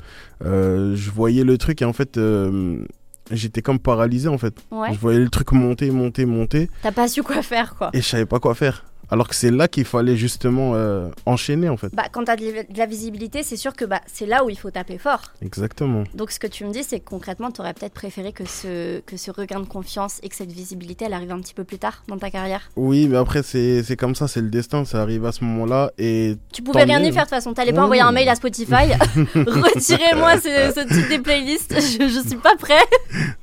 Euh, 0.46 0.96
je 0.96 1.12
voyais 1.12 1.44
le 1.44 1.58
truc 1.58 1.82
et 1.82 1.86
en 1.86 1.94
fait, 1.94 2.18
euh, 2.18 2.84
j'étais 3.32 3.62
comme 3.62 3.80
paralysé 3.80 4.28
en 4.28 4.38
fait. 4.38 4.56
Je 4.72 4.98
voyais 5.00 5.20
le 5.20 5.30
truc 5.30 5.52
monter, 5.52 5.92
monter, 5.92 6.26
monter. 6.26 6.70
T'as 6.82 6.92
pas 6.92 7.08
su 7.08 7.24
quoi 7.24 7.42
faire 7.42 7.76
quoi. 7.76 7.90
Et 7.94 8.02
je 8.02 8.08
savais 8.08 8.26
pas 8.26 8.40
quoi 8.40 8.56
faire. 8.56 8.86
Alors 9.12 9.28
que 9.28 9.36
c'est 9.36 9.52
là 9.52 9.68
qu'il 9.68 9.86
fallait 9.86 10.16
justement 10.16 10.74
euh, 10.76 11.10
enchaîner 11.26 11.70
en 11.70 11.78
fait. 11.78 11.94
Bah, 11.94 12.04
quand 12.12 12.26
tu 12.26 12.32
as 12.32 12.36
de 12.36 12.78
la 12.78 12.86
visibilité, 12.86 13.44
c'est 13.44 13.58
sûr 13.58 13.74
que 13.74 13.86
bah, 13.86 14.02
c'est 14.06 14.26
là 14.26 14.44
où 14.46 14.50
il 14.50 14.58
faut 14.58 14.70
taper 14.70 14.98
fort. 14.98 15.22
Exactement. 15.42 16.04
Donc 16.14 16.32
ce 16.32 16.40
que 16.40 16.48
tu 16.48 16.64
me 16.66 16.72
dis, 16.72 16.84
c'est 16.84 17.00
que 17.00 17.10
concrètement, 17.10 17.52
tu 17.52 17.62
aurais 17.62 17.74
peut-être 17.74 17.94
préféré 17.94 18.32
que 18.34 18.46
ce, 18.46 19.00
que 19.02 19.18
ce 19.18 19.32
regain 19.32 19.60
de 19.60 19.66
confiance 19.66 20.20
et 20.22 20.30
que 20.30 20.36
cette 20.36 20.52
visibilité, 20.52 21.06
elle 21.06 21.14
arrive 21.14 21.32
un 21.32 21.40
petit 21.40 21.54
peu 21.54 21.64
plus 21.64 21.80
tard 21.80 22.04
dans 22.08 22.18
ta 22.18 22.30
carrière? 22.30 22.70
Oui, 22.76 23.08
mais 23.08 23.18
après, 23.18 23.42
c'est 23.44 23.98
comme 23.98 24.16
ça, 24.16 24.28
c'est 24.28 24.42
le 24.42 24.50
destin, 24.50 24.86
ça 24.86 25.02
arrive 25.02 25.26
à 25.26 25.32
ce 25.32 25.44
moment-là. 25.44 25.92
et 25.98 26.38
Tu 26.54 26.62
pouvais 26.62 26.84
rien 26.84 27.00
y 27.00 27.12
faire 27.12 27.24
de 27.24 27.30
toute 27.30 27.30
façon, 27.30 27.54
t'allais 27.54 27.74
pas 27.74 27.84
envoyer 27.84 28.02
un 28.02 28.12
mail 28.12 28.30
à 28.30 28.36
Spotify, 28.36 28.74
retirez-moi 29.36 30.38
ce, 30.38 30.72
ce, 30.76 30.88
type 30.88 31.10
des 31.10 31.20
playlists, 31.20 31.76
je, 31.76 32.08
je 32.08 32.28
suis 32.28 32.38
pas 32.38 32.56
prêt. 32.56 32.84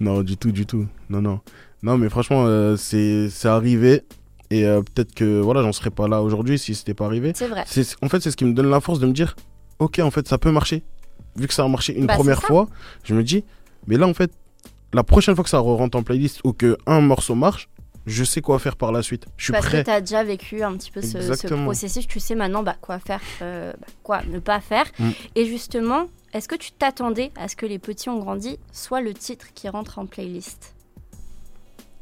non, 0.00 0.22
du 0.22 0.36
tout, 0.36 0.52
du 0.52 0.64
tout. 0.64 0.86
Non, 1.10 1.20
non. 1.20 1.40
Non, 1.82 1.98
mais 1.98 2.08
franchement, 2.08 2.44
euh, 2.46 2.76
c'est 2.76 3.30
arrivé. 3.44 4.02
Et 4.50 4.64
euh, 4.64 4.80
peut-être 4.82 5.14
que 5.14 5.40
voilà, 5.40 5.62
j'en 5.62 5.72
serais 5.72 5.90
pas 5.90 6.08
là 6.08 6.22
aujourd'hui 6.22 6.58
si 6.58 6.74
c'était 6.74 6.94
pas 6.94 7.06
arrivé. 7.06 7.32
C'est 7.34 7.48
vrai. 7.48 7.64
En 8.02 8.08
fait, 8.08 8.20
c'est 8.20 8.30
ce 8.30 8.36
qui 8.36 8.44
me 8.44 8.52
donne 8.52 8.70
la 8.70 8.80
force 8.80 9.00
de 9.00 9.06
me 9.06 9.12
dire 9.12 9.34
ok, 9.78 9.98
en 10.00 10.10
fait, 10.10 10.26
ça 10.28 10.38
peut 10.38 10.52
marcher. 10.52 10.82
Vu 11.36 11.46
que 11.46 11.54
ça 11.54 11.64
a 11.64 11.68
marché 11.68 11.96
une 11.96 12.06
bah, 12.06 12.14
première 12.14 12.42
fois, 12.42 12.68
je 13.04 13.14
me 13.14 13.22
dis 13.22 13.44
mais 13.86 13.96
là, 13.96 14.06
en 14.06 14.14
fait, 14.14 14.32
la 14.92 15.04
prochaine 15.04 15.34
fois 15.34 15.44
que 15.44 15.50
ça 15.50 15.58
rentre 15.58 15.96
en 15.96 16.02
playlist 16.02 16.40
ou 16.44 16.52
que 16.52 16.76
un 16.86 17.00
morceau 17.00 17.34
marche, 17.34 17.68
je 18.06 18.22
sais 18.22 18.40
quoi 18.40 18.58
faire 18.58 18.76
par 18.76 18.92
la 18.92 19.02
suite. 19.02 19.26
Je 19.36 19.44
suis 19.44 19.52
Parce 19.52 19.66
prêt. 19.66 19.80
que 19.80 19.86
tu 19.86 19.90
as 19.90 20.00
déjà 20.00 20.22
vécu 20.22 20.62
un 20.62 20.76
petit 20.76 20.90
peu 20.90 21.02
ce, 21.02 21.18
processus, 21.64 22.06
tu 22.06 22.20
sais 22.20 22.36
maintenant 22.36 22.62
bah, 22.62 22.76
quoi 22.80 22.98
faire, 22.98 23.20
euh, 23.42 23.72
bah, 23.78 23.86
quoi 24.02 24.22
ne 24.26 24.38
pas 24.38 24.60
faire. 24.60 24.86
Mm. 24.98 25.10
Et 25.34 25.46
justement, 25.46 26.06
est-ce 26.32 26.48
que 26.48 26.54
tu 26.54 26.70
t'attendais 26.70 27.32
à 27.36 27.48
ce 27.48 27.56
que 27.56 27.66
les 27.66 27.78
petits 27.78 28.08
ont 28.08 28.18
grandi 28.18 28.58
soit 28.72 29.00
le 29.00 29.12
titre 29.12 29.46
qui 29.54 29.68
rentre 29.68 29.98
en 29.98 30.06
playlist? 30.06 30.75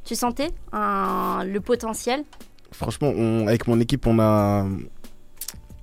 Tu 0.04 0.14
sentais 0.14 0.50
le 0.72 1.58
potentiel? 1.58 2.24
Franchement, 2.74 3.12
avec 3.46 3.66
mon 3.66 3.80
équipe, 3.80 4.06
on 4.06 4.18
a. 4.18 4.66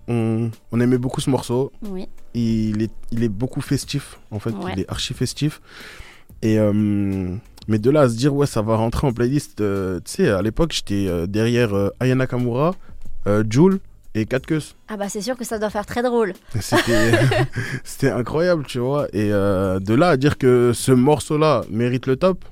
On, 0.08 0.51
aimait 0.74 0.98
beaucoup 0.98 1.22
ce 1.22 1.30
morceau. 1.30 1.72
Oui. 1.84 2.10
Il 2.34 2.82
est, 2.82 2.92
il 3.12 3.24
est 3.24 3.30
beaucoup 3.30 3.62
festif, 3.62 4.20
en 4.30 4.40
fait. 4.40 4.54
Il 4.74 4.82
est 4.82 4.92
archi 4.92 5.13
festif. 5.13 5.62
Et. 6.42 6.60
Euh, 6.60 7.34
mais 7.68 7.78
de 7.78 7.90
là 7.92 8.01
à 8.01 8.10
se 8.10 8.16
dire, 8.16 8.34
ouais, 8.34 8.48
ça 8.48 8.62
va 8.62 8.75
rentrer 8.75 9.08
en 9.08 9.13
playlist. 9.13 9.62
Euh, 9.62 10.00
tu 10.04 10.12
sais, 10.12 10.30
à 10.30 10.42
l'époque, 10.42 10.74
j'étais 10.74 11.08
euh, 11.08 11.28
derrière 11.28 11.72
Ayana 12.00 12.28
Kamura, 12.28 12.74
Jules 13.50 13.80
et 14.13 14.25
Kat 14.25 14.40
Ah 14.90 14.98
bah 14.98 15.08
c'est 15.08 15.22
sûr 15.22 15.38
que 15.38 15.46
ça 15.46 15.60
doit 15.60 15.70
faire 15.70 15.86
très 15.86 16.01
drôle. 16.01 16.34
C'était 17.84 18.10
incroyable, 18.10 18.66
tu 18.66 18.80
vois. 18.80 19.08
Et 19.13 19.30
de 19.30 19.94
là 19.94 20.10
à 20.10 20.18
dire 20.18 20.38
que 20.38 20.72
ce 20.74 20.92
morceau-là 20.92 21.63
mérite 21.70 22.08
le 22.08 22.18
top, 22.18 22.44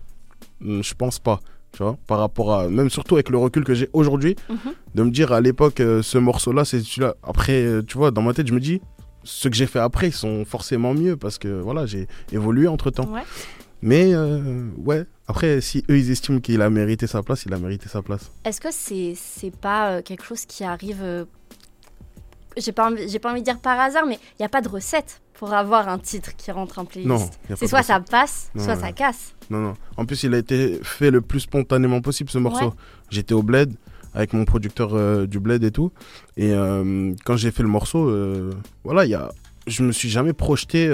hmm, 0.62 0.82
je 0.82 0.94
pense 0.94 1.20
pas 1.20 1.42
tu 1.72 1.84
vois, 1.84 1.98
par 2.08 2.20
rapport 2.20 2.54
à, 2.54 2.68
même 2.68 2.90
surtout 2.90 3.16
avec 3.16 3.30
le 3.30 3.38
recul 3.38 3.64
que 3.64 3.74
j'ai 3.74 3.90
aujourd'hui, 3.94 4.36
mhm. 4.50 4.74
de 4.96 5.04
me 5.04 5.12
dire 5.12 5.32
à 5.32 5.42
l'époque, 5.42 5.80
euh, 5.80 6.02
ce 6.02 6.18
morceau-là, 6.18 6.66
c'est 6.66 6.82
celui-là. 6.82 7.16
Après, 7.24 7.64
euh, 7.64 7.82
tu 7.84 7.98
vois, 7.98 8.12
dans 8.12 8.22
ma 8.22 8.34
tête, 8.34 8.48
je 8.48 8.54
me 8.54 8.60
dis, 8.60 8.82
ce 9.24 9.48
que 9.48 9.56
j'ai 9.56 9.68
fait 9.68 9.80
après, 9.80 10.08
ils 10.08 10.14
sont 10.14 10.46
forcément 10.46 10.94
mieux 10.94 11.16
parce 11.16 11.38
que 11.38 11.48
voilà, 11.48 11.86
j'ai 11.86 12.08
évolué 12.32 12.68
entre 12.68 12.90
temps. 12.90 13.10
Mais 13.82 14.14
euh, 14.14 14.68
ouais, 14.78 15.06
après, 15.28 15.62
si 15.62 15.86
eux 15.90 15.98
ils 15.98 16.12
estiment 16.12 16.40
qu'il 16.40 16.62
a 16.62 16.70
mérité 16.70 17.08
sa 17.08 17.24
place, 17.24 17.46
il 17.46 17.54
a 17.54 17.60
mérité 17.60 17.88
sa 17.88 18.02
place. 18.02 18.32
Est-ce 18.44 18.60
que 18.60 18.70
c'est 18.72 19.14
c'est 19.16 19.56
pas 19.56 20.02
quelque 20.02 20.26
chose 20.26 20.46
qui 20.46 20.66
arrive 20.66 21.26
j'ai 22.58 22.72
pas, 22.72 22.90
envie, 22.90 23.20
pas 23.20 23.32
envie 23.32 23.42
de 23.42 23.46
dire 23.46 23.60
par 23.60 23.80
hasard, 23.80 24.06
mais 24.06 24.16
il 24.16 24.42
n'y 24.42 24.46
a 24.46 24.50
pas 24.50 24.62
de 24.62 24.68
recette 24.68 25.22
pour 25.40 25.54
avoir 25.54 25.88
un 25.88 25.98
titre 25.98 26.36
qui 26.36 26.52
rentre 26.52 26.80
en 26.80 26.86
playlist. 26.86 27.40
C'est 27.56 27.68
soit 27.68 27.82
ça 27.82 28.02
passe, 28.02 28.52
soit 28.58 28.76
ça 28.76 28.92
casse. 28.92 29.34
Non, 29.50 29.60
non. 29.60 29.74
En 29.96 30.06
plus, 30.06 30.24
il 30.24 30.34
a 30.34 30.38
été 30.38 30.80
fait 30.84 31.12
le 31.12 31.22
plus 31.22 31.40
spontanément 31.40 32.02
possible 32.02 32.30
ce 32.30 32.38
morceau. 32.38 32.74
J'étais 33.10 33.34
au 33.34 33.42
bled 33.42 33.74
avec 34.14 34.34
mon 34.34 34.44
producteur 34.44 34.90
euh, 34.94 35.28
du 35.28 35.40
bled 35.40 35.64
et 35.64 35.72
tout. 35.72 35.92
Et 36.36 36.52
euh, 36.52 37.14
quand 37.24 37.38
j'ai 37.38 37.52
fait 37.52 37.64
le 37.64 37.70
morceau, 37.70 38.10
euh, 38.10 38.52
voilà, 38.84 39.06
il 39.06 39.12
y 39.12 39.16
a, 39.16 39.32
je 39.66 39.82
me 39.84 39.94
suis 39.94 40.10
jamais 40.10 40.34
projeté 40.34 40.92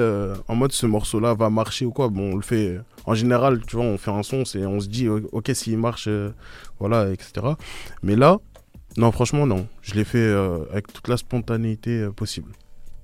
en 0.47 0.55
mode 0.55 0.73
ce 0.73 0.85
morceau-là 0.85 1.33
va 1.33 1.49
marcher 1.49 1.85
ou 1.85 1.91
quoi. 1.91 2.09
Bon, 2.09 2.33
on 2.33 2.35
le 2.35 2.43
fait 2.43 2.79
en 3.05 3.15
général, 3.15 3.63
tu 3.65 3.77
vois, 3.77 3.85
on 3.85 3.97
fait 3.97 4.11
un 4.11 4.21
son, 4.21 4.43
on 4.55 4.79
se 4.79 4.87
dit 4.87 5.07
ok 5.09 5.51
s'il 5.55 5.79
marche, 5.79 6.07
voilà, 6.79 7.11
etc. 7.11 7.47
Mais 8.03 8.15
là, 8.15 8.37
non, 8.97 9.11
franchement, 9.11 9.45
non. 9.45 9.67
Je 9.81 9.93
l'ai 9.95 10.05
fait 10.05 10.17
euh, 10.19 10.59
avec 10.71 10.91
toute 10.91 11.07
la 11.09 11.17
spontanéité 11.17 11.99
euh, 11.99 12.11
possible. 12.11 12.51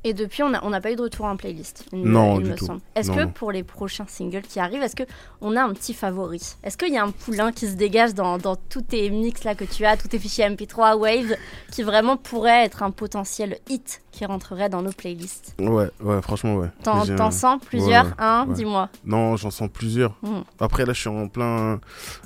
Et 0.04 0.14
depuis, 0.14 0.42
on 0.42 0.50
n'a 0.50 0.82
pas 0.82 0.92
eu 0.92 0.96
de 0.96 1.02
retour 1.02 1.26
en 1.26 1.38
playlist. 1.38 1.86
non, 1.94 2.40
du 2.40 2.56
tout. 2.56 2.68
Est-ce 2.96 3.12
que 3.12 3.26
pour 3.26 3.52
les 3.52 3.64
prochains 3.64 4.08
singles 4.08 4.42
qui 4.42 4.60
arrivent, 4.60 4.82
est-ce 4.82 4.96
qu'on 4.96 5.56
a 5.56 5.64
un 5.64 5.74
petit 5.74 5.94
favori? 5.94 6.42
Est-ce 6.64 6.78
qu'il 6.78 6.94
y 6.94 6.98
a 6.98 7.04
un 7.04 7.12
poulain 7.12 7.52
qui 7.52 7.68
se 7.68 7.76
dégage 7.76 8.14
dans, 8.14 8.38
dans, 8.38 8.56
tous 8.56 8.82
tes 8.82 9.10
mix 9.10 9.44
là 9.44 9.54
que 9.54 9.64
tu 9.64 9.86
as, 9.86 9.98
tous 9.98 10.08
tes 10.08 10.20
fichiers 10.20 10.46
MP3, 10.46 10.98
Wave, 10.98 11.36
qui 11.72 11.84
vraiment 11.84 12.18
pourrait 12.18 12.66
être 12.66 12.84
un 12.84 12.92
potentiel 12.92 13.60
hit 13.70 14.02
qui 14.12 14.26
rentrerait 14.26 14.70
dans 14.70 14.82
nos 14.82 14.92
playlists? 14.92 15.56
Ouais, 15.60 15.90
ouais, 16.02 16.22
franchement, 16.22 16.56
ouais. 16.56 16.70
T'en 16.84 17.32
sens 17.32 17.62
plusieurs? 17.64 18.08
Un, 18.18 18.48
dis-moi. 18.48 18.90
Non, 19.06 19.36
j'en 19.38 19.52
sens 19.52 19.70
plusieurs. 19.72 20.18
Hmm. 20.24 20.42
Après, 20.60 20.86
là, 20.86 20.94
je 20.94 21.00
suis 21.00 21.10
en 21.10 21.28
plein. 21.28 21.80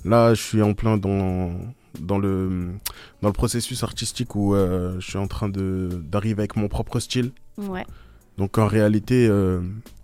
Là, 0.05 0.33
je 0.33 0.41
suis 0.41 0.61
en 0.61 0.73
plein 0.73 0.97
dans 0.97 1.51
dans 1.99 2.17
le, 2.17 2.73
dans 3.21 3.29
le 3.29 3.33
processus 3.33 3.83
artistique 3.83 4.35
où 4.35 4.53
euh, 4.53 4.99
je 4.99 5.09
suis 5.09 5.17
en 5.17 5.27
train 5.27 5.49
d'arriver 5.49 6.41
avec 6.41 6.55
mon 6.55 6.67
propre 6.67 6.99
style. 6.99 7.31
Ouais. 7.57 7.85
Donc 8.37 8.57
en 8.57 8.67
réalité, 8.67 9.27
euh, 9.29 9.61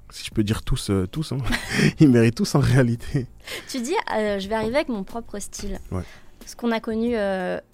si 0.10 0.26
je 0.26 0.32
peux 0.32 0.44
dire 0.44 0.64
tous, 0.64 0.90
euh, 0.90 1.08
tous, 1.08 1.32
hein, 1.32 1.38
ils 2.00 2.10
méritent 2.10 2.36
tous 2.36 2.56
en 2.56 2.60
réalité. 2.60 3.28
Tu 3.70 3.82
dis, 3.82 3.96
je 4.10 4.48
vais 4.48 4.56
arriver 4.56 4.76
avec 4.76 4.90
mon 4.90 5.04
propre 5.04 5.40
style. 5.40 5.80
Ouais. 5.92 6.04
Ce 6.46 6.56
qu'on 6.56 6.72
a 6.72 6.80
connu 6.80 7.16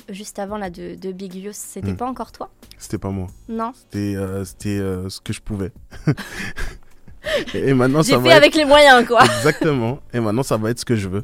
juste 0.09 0.39
avant 0.39 0.57
là, 0.57 0.69
de, 0.69 0.95
de 0.95 1.11
Big 1.11 1.33
Yus, 1.35 1.55
c'était 1.55 1.93
hmm. 1.93 1.97
pas 1.97 2.05
encore 2.05 2.31
toi? 2.31 2.49
C'était 2.77 2.97
pas 2.97 3.09
moi. 3.09 3.27
Non. 3.47 3.71
C'était 3.73 4.13
ce 4.13 5.21
que 5.21 5.33
je 5.33 5.41
pouvais. 5.41 5.71
et 7.53 7.73
maintenant, 7.73 8.01
J'ai 8.01 8.19
fait 8.19 8.33
avec 8.33 8.55
les 8.55 8.65
moyens, 8.65 9.07
quoi. 9.07 9.23
Exactement. 9.23 9.99
Et 10.13 10.19
maintenant, 10.19 10.43
ça 10.43 10.57
va 10.57 10.69
être 10.69 10.79
ce 10.79 10.85
que 10.85 10.95
je 10.95 11.07
veux. 11.07 11.23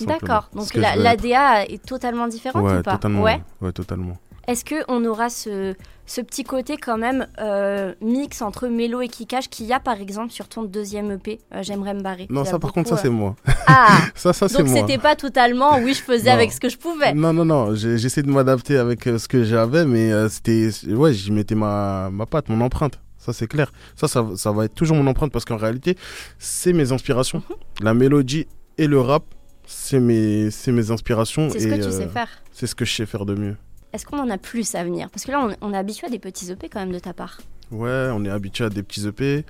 D'accord. 0.00 0.48
Donc 0.54 0.74
l'ADA 0.74 1.64
est 1.64 1.84
totalement 1.84 2.28
différente 2.28 2.64
ouais, 2.64 2.78
ou 2.78 2.82
pas? 2.82 2.92
totalement, 2.92 3.22
ouais. 3.22 3.40
totalement. 3.72 4.16
Est-ce 4.48 4.64
qu'on 4.64 5.04
aura 5.04 5.28
ce, 5.28 5.74
ce, 6.06 6.22
petit 6.22 6.42
côté 6.42 6.78
quand 6.78 6.96
même 6.96 7.26
euh, 7.38 7.94
mix 8.00 8.40
entre 8.40 8.66
mélo 8.66 9.02
et 9.02 9.08
kickage 9.08 9.50
qu'il 9.50 9.66
y 9.66 9.74
a 9.74 9.78
par 9.78 10.00
exemple 10.00 10.32
sur 10.32 10.48
ton 10.48 10.62
deuxième 10.62 11.10
EP, 11.12 11.38
euh, 11.54 11.62
J'aimerais 11.62 11.92
me 11.92 12.00
barrer? 12.00 12.26
Non, 12.30 12.46
ça 12.46 12.58
par 12.58 12.72
contre, 12.72 12.88
ça 12.88 12.96
c'est 12.96 13.10
moi. 13.10 13.36
Ah 13.66 13.98
Ça, 14.14 14.32
ça 14.32 14.48
c'est 14.48 14.62
moi. 14.62 14.72
Donc 14.72 14.88
c'était 14.88 14.98
pas 14.98 15.16
totalement, 15.16 15.78
oui, 15.78 15.92
je 15.92 16.02
faisais 16.02 16.30
avec 16.30 16.50
ce 16.50 16.60
que 16.60 16.70
je 16.70 16.78
pouvais. 16.78 17.12
Non, 17.12 17.34
non, 17.34 17.44
non, 17.44 17.74
j'essaie 17.74 18.22
de 18.22 18.30
m'adapter 18.30 18.78
avec 18.78 19.06
euh, 19.06 19.18
ce 19.18 19.28
que 19.28 19.44
j'avais, 19.44 19.84
mais 19.84 20.10
c'était. 20.30 20.70
Ouais, 20.88 21.12
j'y 21.12 21.30
mettais 21.30 21.54
ma, 21.54 22.08
ma 22.10 22.24
patte, 22.24 22.48
mon 22.48 22.62
empreinte. 22.62 22.98
Ça, 23.18 23.34
c'est 23.34 23.46
clair. 23.46 23.70
Ça, 23.96 24.08
ça, 24.08 24.24
ça, 24.36 24.52
va 24.52 24.64
être 24.64 24.74
toujours 24.74 24.96
mon 24.96 25.06
empreinte 25.06 25.30
parce 25.30 25.44
qu'en 25.44 25.58
réalité, 25.58 25.98
c'est 26.38 26.72
mes 26.72 26.92
inspirations. 26.92 27.42
Mhm. 27.50 27.56
La 27.84 27.92
mélodie 27.92 28.46
et 28.78 28.86
le 28.86 28.98
rap, 28.98 29.24
c'est 29.66 30.00
mes, 30.00 30.48
mes 30.68 30.90
inspirations. 30.90 31.50
C'est 31.50 31.60
ce 31.60 31.68
que 31.68 31.74
tu 31.74 31.92
sais 31.92 32.08
faire. 32.08 32.28
C'est 32.52 32.66
ce 32.66 32.74
que 32.74 32.86
je 32.86 32.94
sais 32.94 33.04
faire 33.04 33.26
de 33.26 33.34
mieux. 33.34 33.56
Est-ce 33.92 34.04
qu'on 34.04 34.18
en 34.18 34.30
a 34.30 34.38
plus 34.38 34.74
à 34.74 34.84
venir? 34.84 35.08
Parce 35.10 35.24
que 35.24 35.30
là, 35.30 35.48
on, 35.60 35.72
est 35.72 35.76
habitué 35.76 36.06
à 36.06 36.10
des 36.10 36.18
petits 36.18 36.50
EP 36.50 36.68
quand 36.68 36.80
même 36.80 36.92
de 36.92 36.98
ta 36.98 37.12
part. 37.12 37.38
Ouais, 37.70 38.10
on 38.12 38.24
est 38.24 38.30
habitué 38.30 38.64
à 38.64 38.70
des 38.70 38.82
petits 38.82 39.06
EP. 39.06 39.44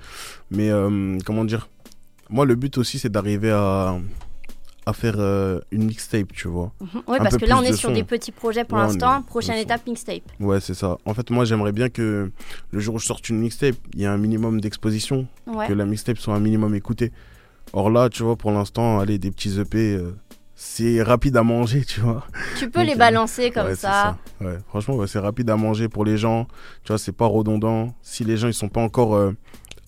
Mais 0.51 0.69
euh, 0.69 1.17
comment 1.25 1.45
dire? 1.45 1.69
Moi, 2.29 2.45
le 2.45 2.55
but 2.55 2.77
aussi, 2.77 2.99
c'est 2.99 3.09
d'arriver 3.09 3.51
à, 3.51 3.97
à 4.85 4.93
faire 4.93 5.15
euh, 5.17 5.59
une 5.71 5.85
mixtape, 5.85 6.31
tu 6.33 6.47
vois. 6.47 6.71
Mhm. 6.79 7.01
Oui, 7.07 7.17
parce 7.19 7.37
que 7.37 7.45
là, 7.45 7.57
on 7.57 7.63
est 7.63 7.73
sur 7.73 7.91
des 7.91 8.03
petits 8.03 8.31
projets 8.31 8.63
pour 8.63 8.77
l'instant. 8.77 9.21
Prochaine 9.23 9.57
étape, 9.57 9.85
mixtape. 9.87 10.23
Ouais, 10.39 10.59
c'est 10.59 10.73
ça. 10.73 10.97
En 11.05 11.13
fait, 11.13 11.29
moi, 11.29 11.45
j'aimerais 11.45 11.71
bien 11.71 11.89
que 11.89 12.31
le 12.71 12.79
jour 12.79 12.95
où 12.95 12.99
je 12.99 13.05
sorte 13.05 13.29
une 13.29 13.39
mixtape, 13.39 13.75
il 13.93 14.01
y 14.01 14.03
ait 14.03 14.07
un 14.07 14.17
minimum 14.17 14.61
d'exposition. 14.61 15.27
Que 15.67 15.73
la 15.73 15.85
mixtape 15.85 16.17
soit 16.17 16.35
un 16.35 16.39
minimum 16.39 16.75
écoutée. 16.75 17.11
Or 17.73 17.89
là, 17.89 18.09
tu 18.09 18.23
vois, 18.23 18.35
pour 18.35 18.51
l'instant, 18.51 18.99
allez, 18.99 19.19
des 19.19 19.31
petits 19.31 19.59
EP, 19.59 19.95
euh, 19.95 20.15
c'est 20.61 21.01
rapide 21.01 21.37
à 21.37 21.43
manger, 21.43 21.85
tu 21.85 22.01
vois. 22.01 22.25
Tu 22.57 22.69
peux 22.69 22.83
les 22.83 22.91
euh, 22.91 22.97
balancer 22.97 23.49
comme 23.49 23.75
ça. 23.75 24.17
Ouais, 24.41 24.57
franchement, 24.67 25.07
c'est 25.07 25.19
rapide 25.19 25.49
à 25.49 25.55
manger 25.55 25.87
pour 25.87 26.03
les 26.03 26.17
gens. 26.17 26.47
Tu 26.83 26.89
vois, 26.89 26.97
c'est 26.97 27.13
pas 27.13 27.27
redondant. 27.27 27.95
Si 28.01 28.25
les 28.25 28.35
gens, 28.35 28.49
ils 28.49 28.53
sont 28.53 28.67
pas 28.67 28.81
encore 28.81 29.15
euh, 29.15 29.31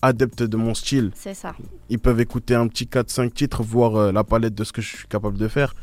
adeptes 0.00 0.42
de 0.42 0.56
mon 0.56 0.72
style, 0.72 1.10
c'est 1.14 1.34
ça. 1.34 1.54
Ils 1.90 1.98
peuvent 1.98 2.22
écouter 2.22 2.54
un 2.54 2.68
petit 2.68 2.86
4-5 2.86 3.32
titres, 3.32 3.62
voir 3.62 4.12
la 4.12 4.24
palette 4.24 4.54
de 4.54 4.64
ce 4.64 4.72
que 4.72 4.80
je 4.80 4.96
suis 4.96 5.08
capable 5.08 5.36
de 5.36 5.46
faire. 5.46 5.74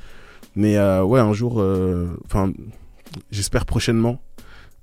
Mais 0.55 0.79
ouais, 0.79 1.19
un 1.19 1.33
jour, 1.33 1.63
enfin, 2.25 2.51
j'espère 3.29 3.67
prochainement, 3.67 4.19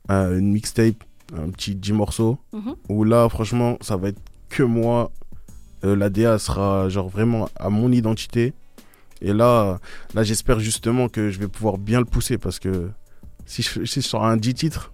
une 0.09 0.53
mixtape, 0.53 1.03
un 1.37 1.51
petit 1.51 1.75
10 1.75 1.93
morceaux, 1.95 2.39
mhm. 2.53 2.77
où 2.89 3.03
là, 3.03 3.29
franchement, 3.29 3.77
ça 3.81 3.97
va 3.97 4.11
être 4.11 4.23
que 4.51 4.63
moi. 4.63 5.11
la 5.83 6.11
DA 6.11 6.39
sera 6.39 6.89
genre 6.89 7.09
vraiment 7.09 7.49
à 7.57 7.71
mon 7.71 7.91
identité. 7.91 8.55
Et 9.23 9.33
là, 9.33 9.79
là 10.15 10.23
j'espère 10.23 10.61
justement 10.61 11.09
que 11.09 11.31
je 11.31 11.39
vais 11.39 11.49
pouvoir 11.49 11.79
bien 11.79 11.99
le 11.99 12.05
pousser 12.05 12.39
parce 12.39 12.59
que 12.59 12.91
si 13.47 13.63
je, 13.63 13.85
si 13.85 14.01
je 14.01 14.07
sors 14.07 14.25
un 14.25 14.37
10 14.37 14.55
titres, 14.55 14.93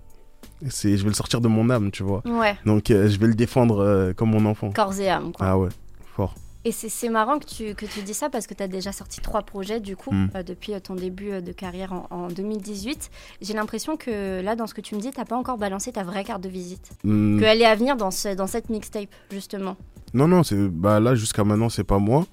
je 0.63 0.97
vais 0.97 1.09
le 1.09 1.15
sortir 1.15 1.41
de 1.41 1.49
mon 1.49 1.71
âme, 1.71 1.91
tu 1.91 2.03
vois. 2.03 2.23
Ouais. 2.27 2.57
Donc 2.65 2.91
euh, 2.91 3.09
je 3.09 3.19
vais 3.19 3.27
le 3.27 3.35
défendre 3.35 3.83
euh, 3.83 4.13
comme 4.13 4.31
mon 4.31 4.47
enfant. 4.47 4.71
Corps 4.71 4.99
et 5.01 5.09
âme, 5.09 5.33
quoi. 5.33 5.47
Ah 5.47 5.59
ouais, 5.59 5.71
fort. 6.15 6.35
Et 6.65 6.71
c'est 6.71 7.09
marrant 7.09 7.41
que 7.41 7.47
tu, 7.47 7.75
que 7.75 7.87
tu 7.87 8.03
dis 8.03 8.15
ça 8.15 8.31
parce 8.31 8.47
que 8.47 8.55
tu 8.55 8.63
as 8.63 8.69
déjà 8.69 8.93
sorti 8.93 9.21
trois 9.21 9.43
projets 9.43 9.81
du 9.81 9.97
coup 9.97 10.13
mm. 10.13 10.31
euh, 10.37 10.43
depuis 10.45 10.81
ton 10.81 10.95
début 10.95 11.43
de 11.43 11.51
carrière 11.51 11.93
en, 12.11 12.29
2018. 12.29 13.11
J'ai 13.41 13.53
l'impression 13.53 13.97
que 13.97 14.41
là, 14.41 14.55
dans 14.55 14.69
ce 14.69 14.75
que 14.75 14.81
tu 14.81 14.95
me 14.95 15.01
dis, 15.01 15.11
tu 15.11 15.19
n'as 15.19 15.25
pas 15.25 15.37
encore 15.37 15.59
balancé 15.59 15.91
ta 15.91 16.05
vraie 16.05 16.23
carte 16.23 16.41
de 16.41 16.49
visite. 16.49 16.93
Mm. 17.03 17.41
Qu'elle 17.41 17.63
est 17.63 17.67
à 17.67 17.75
venir 17.75 17.97
dans, 17.97 18.13
ce, 18.13 18.37
dans 18.37 18.47
cette 18.47 18.71
mixtape, 18.71 19.09
justement. 19.33 19.77
Non, 20.15 20.29
non, 20.29 20.43
bah 20.71 21.01
là 21.01 21.15
jusqu'à 21.15 21.45
maintenant, 21.45 21.69
c'est 21.69 21.85
pas 21.85 21.99
moi. 21.99 22.27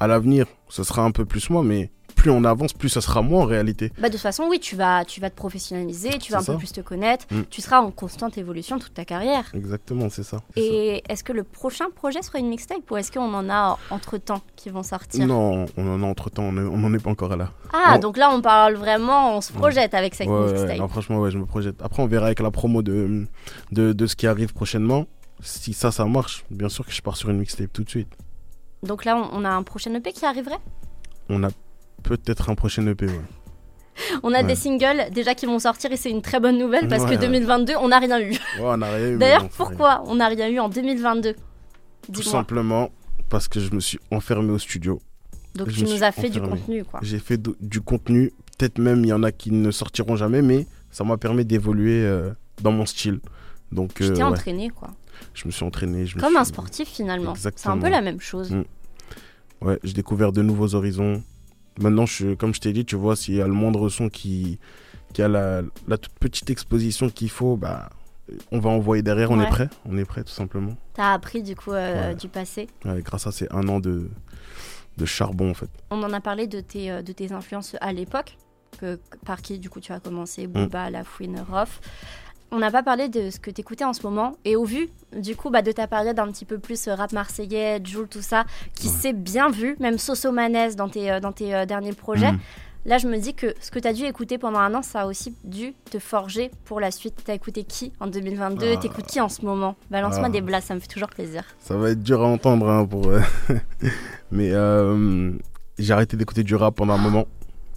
À 0.00 0.06
l'avenir, 0.06 0.46
ce 0.68 0.82
sera 0.82 1.02
un 1.02 1.10
peu 1.10 1.24
plus 1.24 1.50
moi, 1.50 1.62
mais 1.62 1.90
plus 2.16 2.30
on 2.30 2.42
avance, 2.44 2.72
plus 2.72 2.88
ça 2.88 3.00
sera 3.00 3.22
moi 3.22 3.42
en 3.42 3.44
réalité. 3.44 3.92
Bah 3.98 4.08
de 4.08 4.14
toute 4.14 4.22
façon, 4.22 4.44
oui, 4.48 4.58
tu 4.58 4.74
vas, 4.74 5.04
tu 5.04 5.20
vas 5.20 5.30
te 5.30 5.36
professionnaliser, 5.36 6.18
tu 6.18 6.32
vas 6.32 6.38
un 6.38 6.44
peu 6.44 6.56
plus 6.56 6.72
te 6.72 6.80
connaître, 6.80 7.26
mm. 7.30 7.42
tu 7.50 7.60
seras 7.60 7.78
en 7.78 7.90
constante 7.92 8.36
évolution 8.38 8.78
toute 8.78 8.94
ta 8.94 9.04
carrière. 9.04 9.44
Exactement, 9.54 10.08
c'est 10.10 10.24
ça. 10.24 10.38
Et 10.56 11.04
est-ce 11.08 11.22
que 11.22 11.32
le 11.32 11.44
prochain 11.44 11.84
projet 11.94 12.22
sera 12.22 12.38
une 12.38 12.48
mixtape 12.48 12.90
ou 12.90 12.96
est-ce 12.96 13.12
qu'on 13.12 13.32
en 13.32 13.48
a 13.48 13.78
entre-temps 13.90 14.40
qui 14.56 14.70
vont 14.70 14.82
sortir? 14.82 15.26
Non, 15.26 15.66
on 15.76 15.94
en 15.94 16.02
a 16.02 16.06
entre-temps, 16.06 16.44
on 16.44 16.52
n'en 16.52 16.92
est 16.94 17.02
pas 17.02 17.10
encore 17.10 17.36
là. 17.36 17.52
Ah, 17.72 17.98
donc 17.98 18.16
là 18.16 18.30
on 18.32 18.40
parle 18.40 18.74
vraiment, 18.74 19.36
on 19.36 19.40
se 19.40 19.52
projette 19.52 19.94
avec 19.94 20.14
cette 20.14 20.28
mixtape. 20.28 20.78
non, 20.78 20.88
franchement, 20.88 21.20
ouais, 21.20 21.30
je 21.30 21.38
me 21.38 21.44
projette. 21.44 21.76
Après, 21.82 22.02
on 22.02 22.06
verra 22.06 22.26
avec 22.26 22.40
la 22.40 22.50
promo 22.50 22.82
de, 22.82 23.26
de, 23.72 23.92
de 23.92 24.06
ce 24.06 24.16
qui 24.16 24.26
arrive 24.26 24.52
prochainement. 24.54 25.06
Si 25.40 25.72
ça, 25.72 25.90
ça 25.90 26.04
marche, 26.06 26.44
bien 26.50 26.68
sûr 26.68 26.84
que 26.86 26.92
je 26.92 27.02
pars 27.02 27.16
sur 27.16 27.30
une 27.30 27.38
mixtape 27.38 27.72
tout 27.72 27.84
de 27.84 27.90
suite. 27.90 28.08
Donc 28.82 29.04
là, 29.04 29.28
on 29.32 29.44
a 29.44 29.50
un 29.50 29.62
prochain 29.62 29.92
EP 29.94 30.12
qui 30.12 30.24
arriverait? 30.24 30.58
On 31.28 31.42
a 31.44 31.48
peut-être 32.02 32.50
un 32.50 32.54
prochain 32.54 32.86
EP, 32.86 33.06
ouais. 33.06 33.20
On 34.22 34.32
a 34.34 34.42
des 34.42 34.54
singles 34.54 35.10
déjà 35.10 35.34
qui 35.34 35.46
vont 35.46 35.58
sortir 35.58 35.90
et 35.90 35.96
c'est 35.96 36.10
une 36.10 36.20
très 36.20 36.38
bonne 36.38 36.58
nouvelle 36.58 36.86
parce 36.88 37.04
que 37.06 37.14
2022, 37.14 37.74
on 37.80 37.88
n'a 37.88 37.98
rien 37.98 38.20
eu. 38.20 38.36
on 38.60 38.76
n'a 38.76 38.90
rien 38.90 39.08
eu. 39.12 39.18
D'ailleurs, 39.18 39.48
pourquoi 39.48 40.02
on 40.06 40.16
n'a 40.16 40.28
rien 40.28 40.48
eu 40.48 40.58
en 40.58 40.68
2022 40.68 41.34
Tout 42.12 42.22
simplement 42.22 42.90
parce 43.28 43.48
que 43.48 43.58
je 43.58 43.72
me 43.74 43.80
suis 43.80 43.98
enfermé 44.10 44.52
au 44.52 44.58
studio. 44.58 45.00
Donc 45.54 45.72
tu 45.72 45.84
nous 45.84 46.02
as 46.02 46.12
fait 46.12 46.28
du 46.28 46.40
contenu, 46.40 46.84
quoi. 46.84 47.00
J'ai 47.02 47.18
fait 47.18 47.40
du 47.60 47.80
contenu. 47.80 48.32
Peut-être 48.58 48.78
même 48.78 49.04
il 49.04 49.08
y 49.08 49.12
en 49.12 49.22
a 49.22 49.32
qui 49.32 49.50
ne 49.50 49.70
sortiront 49.70 50.16
jamais, 50.16 50.42
mais 50.42 50.66
ça 50.90 51.04
m'a 51.04 51.16
permis 51.16 51.44
d'évoluer 51.44 52.02
euh, 52.04 52.30
dans 52.62 52.72
mon 52.72 52.86
style. 52.86 53.20
Donc, 53.72 53.94
tu 53.94 54.12
t'es 54.12 54.22
euh, 54.22 54.26
entraîné, 54.26 54.70
quoi. 54.70 54.90
Je 55.34 55.46
me 55.46 55.50
suis 55.50 55.64
entraîné. 55.64 56.06
Je 56.06 56.18
Comme 56.18 56.36
un 56.36 56.44
sportif, 56.44 56.88
finalement. 56.88 57.34
C'est 57.34 57.66
un 57.66 57.78
peu 57.78 57.88
la 57.88 58.00
même 58.00 58.20
chose. 58.20 58.52
Mm. 58.52 58.64
Ouais, 59.62 59.78
j'ai 59.82 59.94
découvert 59.94 60.32
de 60.32 60.42
nouveaux 60.42 60.74
horizons. 60.74 61.22
Maintenant, 61.78 62.06
je, 62.06 62.34
comme 62.34 62.54
je 62.54 62.60
t'ai 62.60 62.72
dit, 62.72 62.84
tu 62.84 62.96
vois, 62.96 63.16
s'il 63.16 63.34
y 63.34 63.42
a 63.42 63.46
le 63.46 63.52
moindre 63.52 63.88
son 63.88 64.08
qui, 64.08 64.58
qui 65.12 65.22
a 65.22 65.28
la, 65.28 65.62
toute 65.88 66.18
petite 66.18 66.50
exposition 66.50 67.08
qu'il 67.10 67.30
faut, 67.30 67.56
bah, 67.56 67.90
on 68.50 68.58
va 68.58 68.70
envoyer 68.70 69.02
derrière, 69.02 69.30
on 69.30 69.40
est 69.40 69.48
prêt. 69.48 69.68
On 69.84 69.96
est 69.98 70.04
prêt, 70.04 70.24
tout 70.24 70.32
simplement. 70.32 70.76
T'as 70.94 71.12
appris, 71.12 71.42
du 71.42 71.54
coup, 71.54 71.72
euh, 71.72 72.14
du 72.14 72.28
passé. 72.28 72.68
grâce 72.84 73.26
à 73.26 73.32
ces 73.32 73.46
un 73.50 73.68
an 73.68 73.80
de, 73.80 74.10
de 74.96 75.04
charbon, 75.04 75.50
en 75.50 75.54
fait. 75.54 75.70
On 75.90 76.02
en 76.02 76.12
a 76.12 76.20
parlé 76.20 76.46
de 76.46 76.60
tes, 76.60 76.90
euh, 76.90 77.02
de 77.02 77.12
tes 77.12 77.32
influences 77.32 77.76
à 77.80 77.92
l'époque, 77.92 78.36
que, 78.78 78.98
par 79.24 79.42
qui, 79.42 79.58
du 79.58 79.70
coup, 79.70 79.80
tu 79.80 79.92
as 79.92 80.00
commencé, 80.00 80.46
Booba, 80.46 80.88
mm. 80.88 80.92
La 80.92 81.04
Fouine, 81.04 81.44
Rof 81.50 81.80
on 82.50 82.58
n'a 82.58 82.70
pas 82.70 82.82
parlé 82.82 83.08
de 83.08 83.30
ce 83.30 83.40
que 83.40 83.50
tu 83.50 83.60
écoutais 83.60 83.84
en 83.84 83.92
ce 83.92 84.02
moment. 84.02 84.36
Et 84.44 84.56
au 84.56 84.64
vu, 84.64 84.88
du 85.16 85.36
coup, 85.36 85.50
bah, 85.50 85.62
de 85.62 85.72
ta 85.72 85.86
période 85.86 86.18
un 86.18 86.28
petit 86.28 86.44
peu 86.44 86.58
plus 86.58 86.88
euh, 86.88 86.94
rap 86.94 87.12
marseillais, 87.12 87.80
Joule, 87.84 88.08
tout 88.08 88.22
ça, 88.22 88.44
qui 88.74 88.88
s'est 88.88 89.12
bien 89.12 89.50
vu, 89.50 89.76
même 89.80 89.98
Soso 89.98 90.32
Manès 90.32 90.76
dans 90.76 90.88
tes, 90.88 91.10
euh, 91.10 91.20
dans 91.20 91.32
tes 91.32 91.54
euh, 91.54 91.66
derniers 91.66 91.92
projets. 91.92 92.32
Mm. 92.32 92.38
Là, 92.84 92.98
je 92.98 93.08
me 93.08 93.18
dis 93.18 93.34
que 93.34 93.52
ce 93.60 93.72
que 93.72 93.80
tu 93.80 93.88
as 93.88 93.92
dû 93.92 94.04
écouter 94.04 94.38
pendant 94.38 94.60
un 94.60 94.72
an, 94.74 94.82
ça 94.82 95.02
a 95.02 95.06
aussi 95.06 95.34
dû 95.42 95.74
te 95.90 95.98
forger 95.98 96.52
pour 96.64 96.78
la 96.78 96.92
suite. 96.92 97.20
Tu 97.24 97.30
as 97.32 97.34
écouté 97.34 97.64
qui 97.64 97.92
en 97.98 98.06
2022 98.06 98.74
ah. 98.74 98.76
T'écoutes 98.76 99.06
qui 99.06 99.20
en 99.20 99.28
ce 99.28 99.44
moment? 99.44 99.74
Balance-moi 99.90 100.26
ah. 100.26 100.30
des 100.30 100.40
blagues, 100.40 100.62
ça 100.62 100.74
me 100.76 100.80
fait 100.80 100.86
toujours 100.86 101.08
plaisir. 101.08 101.42
Ça 101.58 101.76
va 101.76 101.90
être 101.90 102.02
dur 102.02 102.22
à 102.22 102.26
entendre, 102.26 102.68
hein, 102.68 102.86
pour... 102.86 103.10
mais 104.30 104.52
j'ai 105.78 105.92
arrêté 105.92 106.16
d'écouter 106.16 106.44
du 106.44 106.54
rap 106.54 106.76
pendant 106.76 106.94
un 106.94 106.98
moment. 106.98 107.26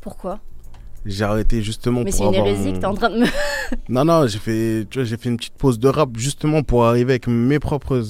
Pourquoi? 0.01 0.39
J'ai 1.05 1.23
arrêté 1.23 1.61
justement 1.61 2.03
Mais 2.03 2.11
c'est 2.11 2.23
une 2.23 2.33
hérésie 2.33 2.73
que 2.73 2.77
t'es 2.77 2.85
en 2.85 2.93
train 2.93 3.09
de 3.09 3.19
me. 3.19 3.25
non, 3.89 4.05
non, 4.05 4.27
j'ai 4.27 4.39
fait, 4.39 4.87
tu 4.89 4.99
vois, 4.99 5.05
j'ai 5.05 5.17
fait 5.17 5.29
une 5.29 5.37
petite 5.37 5.55
pause 5.55 5.79
de 5.79 5.87
rap 5.87 6.09
justement 6.15 6.63
pour 6.63 6.85
arriver 6.85 7.13
avec 7.13 7.27
mes 7.27 7.59
propres. 7.59 8.03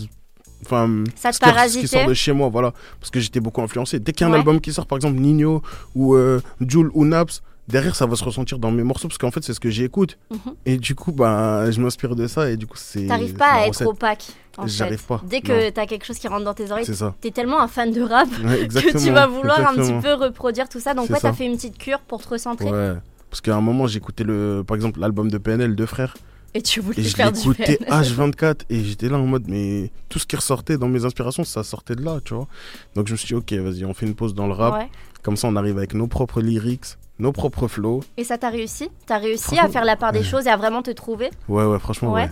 Enfin, 0.65 1.03
ça 1.15 1.31
ce, 1.31 1.79
qui, 1.79 1.87
sort 1.87 2.05
de 2.05 2.13
chez 2.13 2.33
moi, 2.33 2.49
voilà. 2.49 2.73
Parce 2.99 3.11
que 3.11 3.19
j'étais 3.19 3.39
beaucoup 3.39 3.61
influencé. 3.61 3.99
Dès 3.99 4.11
qu'il 4.11 4.27
y 4.27 4.29
a 4.29 4.33
un 4.33 4.35
album 4.35 4.59
qui 4.59 4.73
sort, 4.73 4.87
par 4.87 4.97
exemple 4.97 5.17
Nino 5.17 5.61
ou 5.95 6.15
euh, 6.15 6.41
Jules 6.59 6.89
ou 6.93 7.05
Naps, 7.05 7.41
derrière 7.69 7.95
ça 7.95 8.05
va 8.05 8.15
se 8.15 8.23
ressentir 8.23 8.59
dans 8.59 8.71
mes 8.71 8.83
morceaux 8.83 9.07
parce 9.07 9.17
qu'en 9.17 9.31
fait 9.31 9.43
c'est 9.43 9.53
ce 9.53 9.59
que 9.59 9.69
j'écoute. 9.69 10.17
Mhm. 10.31 10.53
et 10.65 10.77
du 10.77 10.95
coup 10.95 11.11
bah 11.11 11.69
je 11.71 11.79
m'inspire 11.79 12.15
de 12.15 12.27
ça 12.27 12.49
et 12.49 12.57
du 12.57 12.67
coup 12.67 12.77
c'est 12.77 13.07
t'arrives 13.07 13.35
pas 13.35 13.51
à 13.51 13.67
être 13.67 13.85
opaque 13.85 14.27
j'arrive 14.65 15.05
pas 15.05 15.21
dès 15.25 15.41
que 15.41 15.69
t'as 15.69 15.85
quelque 15.85 16.05
chose 16.05 16.19
qui 16.19 16.27
rentre 16.27 16.43
dans 16.43 16.53
tes 16.53 16.71
oreilles 16.71 16.85
t'es 17.21 17.31
tellement 17.31 17.61
un 17.61 17.67
fan 17.67 17.91
de 17.91 18.01
rap 18.01 18.27
que 18.39 18.97
tu 19.03 19.11
vas 19.11 19.27
vouloir 19.27 19.59
un 19.59 19.75
petit 19.75 19.93
peu 20.01 20.13
reproduire 20.13 20.67
tout 20.67 20.79
ça. 20.79 20.93
Donc 20.93 21.09
ouais 21.09 21.19
t'as 21.21 21.33
fait 21.33 21.45
une 21.45 21.55
petite 21.55 21.77
cure 21.77 21.99
pour 22.01 22.21
te 22.21 22.29
recentrer. 22.29 22.69
Ouais 22.69 22.95
parce 23.29 23.41
qu'à 23.41 23.55
un 23.55 23.61
moment 23.61 23.87
j'écoutais 23.87 24.23
le 24.23 24.63
par 24.65 24.75
exemple 24.75 24.99
l'album 24.99 25.29
de 25.29 25.37
PNL 25.37 25.75
deux 25.75 25.85
frères 25.85 26.15
et 26.55 26.61
tu 26.63 26.79
voulais 26.79 26.99
et 26.99 27.03
je 27.03 27.15
l'écoutais 27.15 27.79
H24 27.87 28.61
et 28.69 28.83
j'étais 28.83 29.07
là 29.07 29.17
en 29.17 29.25
mode 29.25 29.45
mais 29.47 29.91
tout 30.09 30.17
ce 30.17 30.25
qui 30.25 30.35
ressortait 30.35 30.77
dans 30.77 30.87
mes 30.87 31.05
inspirations 31.05 31.43
ça 31.43 31.63
sortait 31.63 31.95
de 31.95 32.03
là 32.03 32.19
tu 32.25 32.33
vois. 32.33 32.47
Donc 32.95 33.07
je 33.07 33.11
me 33.11 33.17
suis 33.17 33.27
dit 33.27 33.35
ok 33.35 33.53
vas-y 33.53 33.85
on 33.85 33.93
fait 33.93 34.07
une 34.07 34.15
pause 34.15 34.33
dans 34.33 34.47
le 34.47 34.53
rap. 34.53 34.89
Comme 35.21 35.37
ça 35.37 35.47
on 35.47 35.55
arrive 35.55 35.77
avec 35.77 35.93
nos 35.93 36.07
propres 36.07 36.41
lyrics 36.41 36.97
nos 37.19 37.31
propres 37.31 37.67
flows. 37.67 38.01
Et 38.17 38.23
ça 38.23 38.37
t'a 38.37 38.49
réussi? 38.49 38.89
T'as 39.05 39.17
réussi 39.17 39.59
à 39.59 39.67
faire 39.67 39.85
la 39.85 39.95
part 39.95 40.11
des 40.11 40.23
choses 40.23 40.47
et 40.47 40.49
à 40.49 40.57
vraiment 40.57 40.81
te 40.81 40.91
trouver? 40.91 41.29
Ouais, 41.47 41.65
ouais, 41.65 41.79
franchement, 41.79 42.13
ouais. 42.13 42.29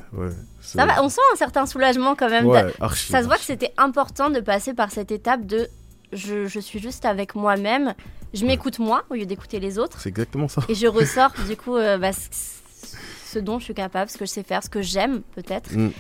ça 0.61 0.85
va, 0.85 1.03
on 1.03 1.09
sent 1.09 1.21
un 1.33 1.35
certain 1.35 1.65
soulagement 1.65 2.15
quand 2.15 2.29
même. 2.29 2.49
ça 2.93 3.21
se 3.21 3.27
voit 3.27 3.37
que 3.37 3.43
c'était 3.43 3.73
important 3.77 4.29
de 4.29 4.39
passer 4.39 4.73
par 4.73 4.91
cette 4.91 5.11
étape 5.11 5.45
de 5.45 5.69
je, 6.13 6.47
je 6.47 6.59
suis 6.59 6.79
juste 6.79 7.05
avec 7.05 7.35
moi-même, 7.35 7.93
je 8.33 8.45
m'écoute 8.45 8.79
moi 8.79 9.03
au 9.09 9.15
lieu 9.15 9.25
d'écouter 9.25 9.59
les 9.59 9.77
autres. 9.77 9.99
C'est 9.99 10.09
exactement 10.09 10.47
ça. 10.47 10.61
Et 10.69 10.75
je 10.75 10.87
ressors 10.87 11.33
du 11.47 11.57
coup 11.57 11.75
euh, 11.75 11.97
bah, 11.97 12.11
ce 12.13 13.39
dont 13.39 13.59
je 13.59 13.65
suis 13.65 13.73
capable, 13.73 14.09
ce 14.09 14.17
que 14.17 14.25
je 14.25 14.31
sais 14.31 14.43
faire, 14.43 14.63
ce 14.63 14.69
que 14.69 14.81
j'aime 14.81 15.21
peut-être. 15.35 15.73
Mm. 15.73 15.91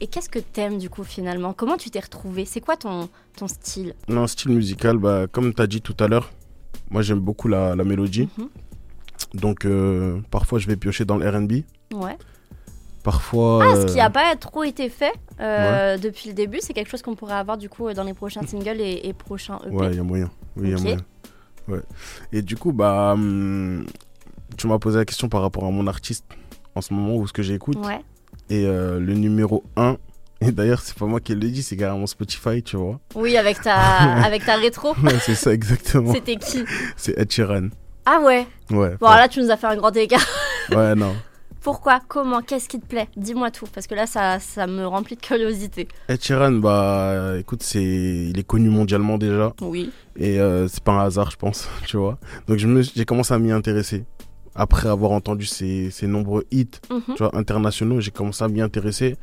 Et 0.00 0.06
qu'est-ce 0.08 0.28
que 0.28 0.38
t'aimes 0.38 0.78
du 0.78 0.90
coup 0.90 1.04
finalement? 1.04 1.52
Comment 1.52 1.76
tu 1.76 1.90
t'es 1.90 2.00
retrouvé? 2.00 2.44
C'est 2.44 2.60
quoi 2.60 2.76
ton, 2.76 3.08
ton 3.36 3.48
style? 3.48 3.94
Non, 4.08 4.26
style 4.26 4.52
musical, 4.52 4.98
bah, 4.98 5.26
comme 5.30 5.54
tu 5.54 5.62
as 5.62 5.66
dit 5.66 5.80
tout 5.80 5.96
à 5.98 6.06
l'heure, 6.06 6.30
moi, 6.90 7.02
j'aime 7.02 7.20
beaucoup 7.20 7.48
la, 7.48 7.74
la 7.74 7.84
mélodie. 7.84 8.28
Mhm. 8.38 8.48
Donc, 9.34 9.64
euh, 9.64 10.20
parfois, 10.30 10.58
je 10.58 10.66
vais 10.66 10.76
piocher 10.76 11.04
dans 11.04 11.16
le 11.16 11.28
RB. 11.28 11.52
Ouais. 11.94 12.16
Parfois. 13.02 13.64
Ah, 13.64 13.76
ce 13.76 13.86
qui 13.86 13.96
n'a 13.96 14.06
euh, 14.06 14.10
pas 14.10 14.34
trop 14.36 14.64
été 14.64 14.88
fait 14.88 15.12
euh, 15.40 15.96
depuis 15.96 16.28
le 16.28 16.34
début, 16.34 16.58
c'est 16.60 16.72
quelque 16.72 16.90
chose 16.90 17.02
qu'on 17.02 17.14
pourrait 17.14 17.34
avoir 17.34 17.56
du 17.56 17.68
coup 17.68 17.92
dans 17.92 18.02
les 18.02 18.14
prochains 18.14 18.44
singles 18.44 18.80
et, 18.80 19.12
prochains 19.12 19.58
EP. 19.64 19.74
Ouais, 19.74 19.90
il 19.90 19.96
y 19.96 20.00
a 20.00 20.02
moyen. 20.02 20.30
Oui, 20.56 20.68
il 20.68 20.70
y 20.70 20.74
a 20.74 20.78
moyen. 20.78 20.98
Ouais. 21.68 21.82
Et 22.32 22.42
du 22.42 22.56
coup, 22.56 22.72
bah, 22.72 23.12
hum, 23.12 23.86
tu 24.56 24.66
m'as 24.66 24.78
posé 24.78 24.98
la 24.98 25.04
question 25.04 25.28
par 25.28 25.42
rapport 25.42 25.64
à 25.64 25.70
mon 25.70 25.86
artiste 25.86 26.24
en 26.74 26.80
ce 26.80 26.94
moment 26.94 27.16
ou 27.16 27.26
ce 27.26 27.32
que 27.32 27.42
j'écoute. 27.42 27.78
Ouais. 27.78 28.00
Et 28.50 28.64
le 28.64 29.14
numéro 29.14 29.64
1, 29.76 29.96
et 30.40 30.52
d'ailleurs, 30.52 30.80
c'est 30.80 30.96
pas 30.96 31.06
moi 31.06 31.20
qui 31.20 31.34
le 31.34 31.40
dis, 31.40 31.62
c'est 31.62 31.76
carrément 31.76 32.06
Spotify, 32.06 32.62
tu 32.62 32.76
vois. 32.76 33.00
Oui, 33.14 33.36
avec 33.36 33.60
ta, 33.62 33.74
avec 34.24 34.44
ta 34.44 34.56
rétro. 34.56 34.94
c'est 35.20 35.34
ça, 35.34 35.52
exactement. 35.52 36.12
C'était 36.12 36.36
qui 36.36 36.64
C'est 36.96 37.18
Ed 37.18 37.30
Sheeran. 37.30 37.68
Ah 38.04 38.20
ouais 38.22 38.46
Ouais. 38.70 38.96
Bon, 39.00 39.08
là, 39.08 39.28
tu 39.28 39.40
nous 39.40 39.50
as 39.50 39.56
fait 39.56 39.66
un 39.66 39.76
grand 39.76 39.94
écart. 39.96 40.24
ouais, 40.70 40.94
non. 40.94 41.14
Pourquoi 41.62 42.00
Comment 42.06 42.42
Qu'est-ce 42.42 42.68
qui 42.68 42.78
te 42.78 42.86
plaît? 42.86 43.08
Dis-moi 43.16 43.50
tout, 43.50 43.66
parce 43.74 43.88
que 43.88 43.94
là, 43.94 44.06
ça, 44.06 44.38
ça 44.38 44.68
me 44.68 44.86
remplit 44.86 45.16
de 45.16 45.20
curiosité. 45.20 45.88
Ed 46.08 46.22
Sheeran, 46.22 46.52
bah, 46.52 47.32
écoute, 47.38 47.62
c'est, 47.62 47.82
il 47.82 48.38
est 48.38 48.46
connu 48.46 48.68
mondialement 48.68 49.18
déjà. 49.18 49.52
Oui. 49.62 49.90
Et 50.16 50.38
euh, 50.38 50.68
c'est 50.68 50.84
pas 50.84 50.92
un 50.92 51.04
hasard, 51.06 51.30
je 51.30 51.36
pense, 51.36 51.68
tu 51.86 51.96
vois. 51.96 52.18
Donc, 52.46 52.58
j'ai 52.58 53.04
commencé 53.04 53.34
à 53.34 53.38
m'y 53.38 53.50
intéresser 53.50 54.04
après 54.56 54.88
avoir 54.88 55.12
entendu 55.12 55.46
ces, 55.46 55.92
nombreux 56.02 56.44
hits 56.50 56.70
mhm. 56.90 57.02
tu 57.08 57.18
vois, 57.18 57.36
internationaux, 57.36 58.00
j'ai 58.00 58.10
commencé 58.10 58.42
à 58.42 58.48
m'y 58.48 58.60
intéresser. 58.60 59.16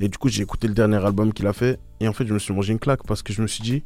Et 0.00 0.08
du 0.08 0.18
coup, 0.18 0.28
j'ai 0.28 0.42
écouté 0.42 0.68
le 0.68 0.74
dernier 0.74 1.04
album 1.04 1.32
qu'il 1.32 1.46
a 1.46 1.52
fait. 1.52 1.78
Et 2.00 2.08
en 2.08 2.12
fait, 2.12 2.26
je 2.26 2.34
me 2.34 2.38
suis 2.38 2.52
mangé 2.52 2.72
une 2.72 2.78
claque 2.78 3.04
parce 3.06 3.22
que 3.22 3.32
je 3.32 3.42
me 3.42 3.46
suis 3.46 3.62
dit, 3.62 3.82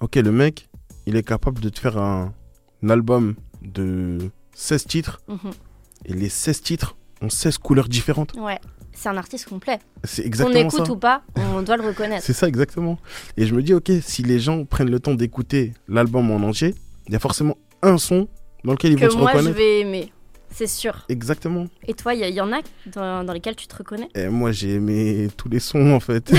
ok, 0.00 0.16
le 0.16 0.32
mec, 0.32 0.68
il 1.06 1.16
est 1.16 1.22
capable 1.22 1.60
de 1.60 1.68
te 1.68 1.78
faire 1.78 1.98
un, 1.98 2.32
album 2.88 3.34
de 3.62 4.18
16 4.54 4.84
titres. 4.84 5.20
Mhm. 5.28 5.50
Et 6.04 6.14
les 6.14 6.28
16 6.28 6.62
titres 6.62 6.96
ont 7.20 7.30
16 7.30 7.58
couleurs 7.58 7.88
différentes. 7.88 8.34
Ouais. 8.34 8.60
C'est 8.92 9.10
un 9.10 9.16
artiste 9.18 9.46
complet. 9.46 9.78
C'est 10.04 10.24
exactement 10.24 10.58
On 10.58 10.68
écoute 10.68 10.88
ou 10.88 10.96
pas, 10.96 11.22
on 11.36 11.60
doit 11.60 11.76
le 11.76 11.86
reconnaître. 11.86 12.22
C'est 12.24 12.32
ça, 12.32 12.48
exactement. 12.48 12.98
Et 13.36 13.46
je 13.46 13.54
me 13.54 13.62
dis, 13.62 13.74
ok, 13.74 13.90
si 14.00 14.22
les 14.22 14.40
gens 14.40 14.64
prennent 14.64 14.90
le 14.90 15.00
temps 15.00 15.14
d'écouter 15.14 15.74
l'album 15.86 16.30
en 16.30 16.36
entier, 16.36 16.74
il 17.06 17.12
y 17.12 17.16
a 17.16 17.18
forcément 17.18 17.58
un 17.82 17.98
son 17.98 18.26
dans 18.66 18.72
lequel 18.72 18.92
ils 18.92 18.98
vont 18.98 19.10
se 19.10 19.16
moi 19.16 19.32
je 19.36 19.48
vais 19.48 19.80
aimer. 19.80 20.12
C'est 20.50 20.66
sûr. 20.66 21.04
Exactement. 21.10 21.66
Et 21.86 21.92
toi, 21.92 22.14
il 22.14 22.34
y, 22.34 22.40
en 22.40 22.50
a 22.50 22.60
dans, 22.86 23.32
lesquels 23.32 23.56
tu 23.56 23.66
te 23.66 23.76
reconnais? 23.76 24.08
Et 24.14 24.28
Moi, 24.28 24.52
j'ai 24.52 24.74
aimé 24.76 25.28
tous 25.36 25.50
les 25.50 25.58
sons 25.58 25.90
en 25.92 26.00
fait. 26.00 26.32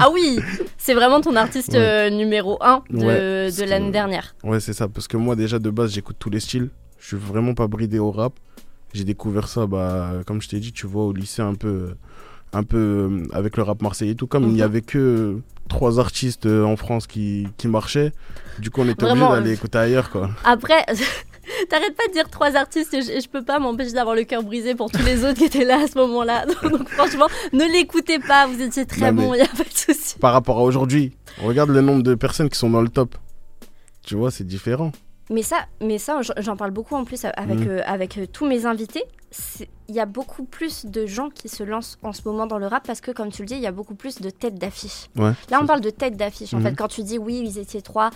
ah 0.00 0.08
oui 0.12 0.40
C'est 0.78 0.94
vraiment 0.94 1.20
ton 1.20 1.36
artiste 1.36 1.74
euh, 1.76 2.10
numéro 2.10 2.58
1 2.60 2.82
de, 2.90 3.64
l'année 3.68 3.92
dernière. 3.92 4.34
Ouais, 4.42 4.58
c'est 4.58 4.72
ça. 4.72 4.88
Parce 4.88 5.06
que 5.06 5.16
moi, 5.16 5.36
déjà, 5.36 5.60
de 5.60 5.70
base, 5.70 5.92
j'écoute 5.92 6.16
tous 6.18 6.30
les 6.30 6.40
styles. 6.40 6.70
Je 6.98 7.06
suis 7.06 7.16
vraiment 7.16 7.54
pas 7.54 7.68
bridé 7.68 8.00
au 8.00 8.10
rap. 8.10 8.32
J'ai 8.94 9.04
découvert 9.04 9.46
ça, 9.46 9.66
bah, 9.66 10.12
comme 10.26 10.42
je 10.42 10.48
t'ai 10.48 10.58
dit, 10.58 10.72
tu 10.72 10.88
vois, 10.88 11.04
au 11.04 11.12
lycée, 11.12 11.42
un 11.42 11.54
peu, 11.54 11.94
un 12.52 12.64
peu 12.64 12.78
euh, 12.78 13.28
avec 13.32 13.56
le 13.56 13.62
rap 13.62 13.80
marseillais 13.80 14.12
et 14.12 14.16
tout. 14.16 14.26
Comme 14.26 14.44
il 14.44 14.54
n'y 14.54 14.58
mhm. 14.58 14.62
avait 14.64 14.82
que 14.82 15.38
trois 15.68 16.00
artistes 16.00 16.46
euh, 16.46 16.64
en 16.64 16.76
France 16.76 17.06
qui, 17.06 17.46
qui 17.58 17.68
marchaient, 17.68 18.12
du 18.58 18.70
coup, 18.70 18.80
on 18.80 18.88
était 18.88 19.04
obligé 19.04 19.20
d'aller 19.28 19.52
écouter 19.52 19.78
ailleurs, 19.78 20.10
quoi. 20.10 20.30
Après. 20.42 20.84
T'arrêtes 21.68 21.96
pas 21.96 22.06
de 22.08 22.12
dire 22.12 22.28
trois 22.28 22.56
artistes 22.56 22.92
et 22.94 23.02
je, 23.02 23.28
peux 23.28 23.42
pas 23.42 23.58
m'empêcher 23.58 23.92
d'avoir 23.92 24.14
le 24.14 24.24
cœur 24.24 24.42
brisé 24.42 24.74
pour 24.74 24.90
tous 24.90 25.04
les 25.04 25.24
autres 25.24 25.38
qui 25.38 25.44
étaient 25.44 25.64
là 25.64 25.80
à 25.82 25.86
ce 25.86 25.98
moment-là. 25.98 26.46
Donc, 26.62 26.88
franchement, 26.88 27.26
ne 27.52 27.64
l'écoutez 27.72 28.18
pas, 28.18 28.46
vous 28.46 28.60
étiez 28.60 28.86
très 28.86 29.12
bon, 29.12 29.34
il 29.34 29.38
n'y 29.38 29.42
a 29.42 29.46
pas 29.46 29.64
de 29.64 29.76
souci. 29.76 30.18
Par 30.18 30.32
rapport 30.32 30.58
à 30.58 30.62
aujourd'hui, 30.62 31.12
regarde 31.42 31.70
le 31.70 31.80
nombre 31.80 32.02
de 32.02 32.14
personnes 32.14 32.48
qui 32.48 32.58
sont 32.58 32.70
dans 32.70 32.82
le 32.82 32.88
top. 32.88 33.16
Tu 34.02 34.14
vois, 34.14 34.30
c'est 34.30 34.46
différent. 34.46 34.92
Mais 35.30 35.42
ça, 35.42 35.66
mais 35.80 35.98
ça 35.98 36.20
j'en 36.38 36.56
parle 36.56 36.72
beaucoup 36.72 36.96
en 36.96 37.04
plus 37.04 37.24
avec, 37.24 37.60
mm. 37.60 37.68
euh, 37.68 37.82
avec 37.86 38.18
euh, 38.18 38.26
tous 38.26 38.46
mes 38.46 38.66
invités. 38.66 39.04
Il 39.88 39.94
y 39.94 40.00
a 40.00 40.06
beaucoup 40.06 40.42
plus 40.42 40.86
de 40.86 41.06
gens 41.06 41.30
qui 41.30 41.48
se 41.48 41.62
lancent 41.62 41.98
en 42.02 42.12
ce 42.12 42.22
moment 42.24 42.48
dans 42.48 42.58
le 42.58 42.66
rap 42.66 42.84
parce 42.84 43.00
que, 43.00 43.12
comme 43.12 43.30
tu 43.30 43.42
le 43.42 43.46
dis, 43.46 43.54
il 43.54 43.60
y 43.60 43.66
a 43.68 43.72
beaucoup 43.72 43.94
plus 43.94 44.20
de 44.20 44.28
têtes 44.28 44.56
d'affiche. 44.56 45.08
Là, 45.14 45.60
on 45.62 45.66
parle 45.66 45.80
de 45.80 45.90
têtes 45.90 46.16
d'affiche. 46.16 46.52
En 46.52 46.58
mm-hmm. 46.58 46.62
fait, 46.62 46.74
quand 46.74 46.88
tu 46.88 47.04
dis 47.04 47.16
oui, 47.16 47.40
ils 47.44 47.58
étaient 47.58 47.80
trois, 47.80 48.10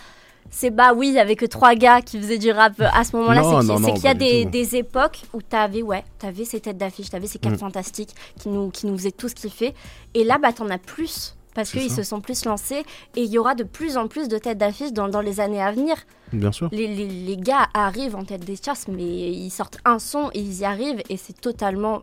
c'est 0.51 0.71
bah 0.71 0.93
oui, 0.95 1.11
il 1.11 1.19
avait 1.19 1.37
que 1.37 1.47
trois 1.47 1.75
gars 1.75 2.01
qui 2.01 2.21
faisaient 2.21 2.39
du 2.39 2.51
rap 2.51 2.75
à 2.81 3.05
ce 3.05 3.17
moment-là. 3.17 3.43
C'est 3.85 3.93
qu'il 3.95 4.05
y 4.05 4.09
a 4.09 4.15
des, 4.15 4.45
des, 4.45 4.77
époques 4.77 5.23
où 5.33 5.41
tu 5.43 5.57
avais, 5.57 5.83
ouais, 5.83 6.05
avais 6.23 6.45
ces 6.45 6.61
têtes 6.61 6.79
d'affiche, 6.79 7.11
tu 7.11 7.17
avais 7.17 7.27
ces 7.27 7.39
quatre 7.39 7.55
mm. 7.55 7.59
fantastiques 7.59 8.15
qui 8.39 8.49
nous, 8.49 8.71
qui 8.71 8.87
nous 8.87 8.97
faisaient 8.97 9.11
tout 9.11 9.29
ce 9.29 9.35
kiffer. 9.35 9.75
Et 10.15 10.25
là, 10.25 10.39
bah, 10.39 10.51
en 10.61 10.71
as 10.71 10.79
plus 10.79 11.37
parce 11.55 11.71
qu'ils 11.71 11.91
se 11.91 12.03
sont 12.03 12.21
plus 12.21 12.45
lancés 12.45 12.83
et 13.17 13.23
il 13.23 13.31
y 13.31 13.39
aura 13.39 13.55
de 13.55 13.63
plus 13.63 13.97
en 13.97 14.09
plus 14.09 14.29
de 14.29 14.39
têtes 14.39 14.59
d'affiche 14.59 14.93
dans, 14.93 15.09
dans, 15.09 15.21
les 15.21 15.41
années 15.41 15.63
à 15.63 15.71
venir. 15.71 15.97
Bien 16.33 16.51
sûr. 16.51 16.69
Les, 16.73 16.89
les, 16.89 17.07
les, 17.07 17.37
gars 17.37 17.69
arrivent 17.75 18.17
en 18.17 18.25
tête 18.25 18.45
des 18.45 18.57
charts, 18.57 18.77
mais 18.89 19.31
ils 19.33 19.51
sortent 19.51 19.79
un 19.85 20.01
son 20.01 20.31
et 20.35 20.41
ils 20.41 20.61
y 20.61 20.65
arrivent 20.65 21.03
et 21.09 21.17
c'est 21.17 21.41
totalement 21.41 22.03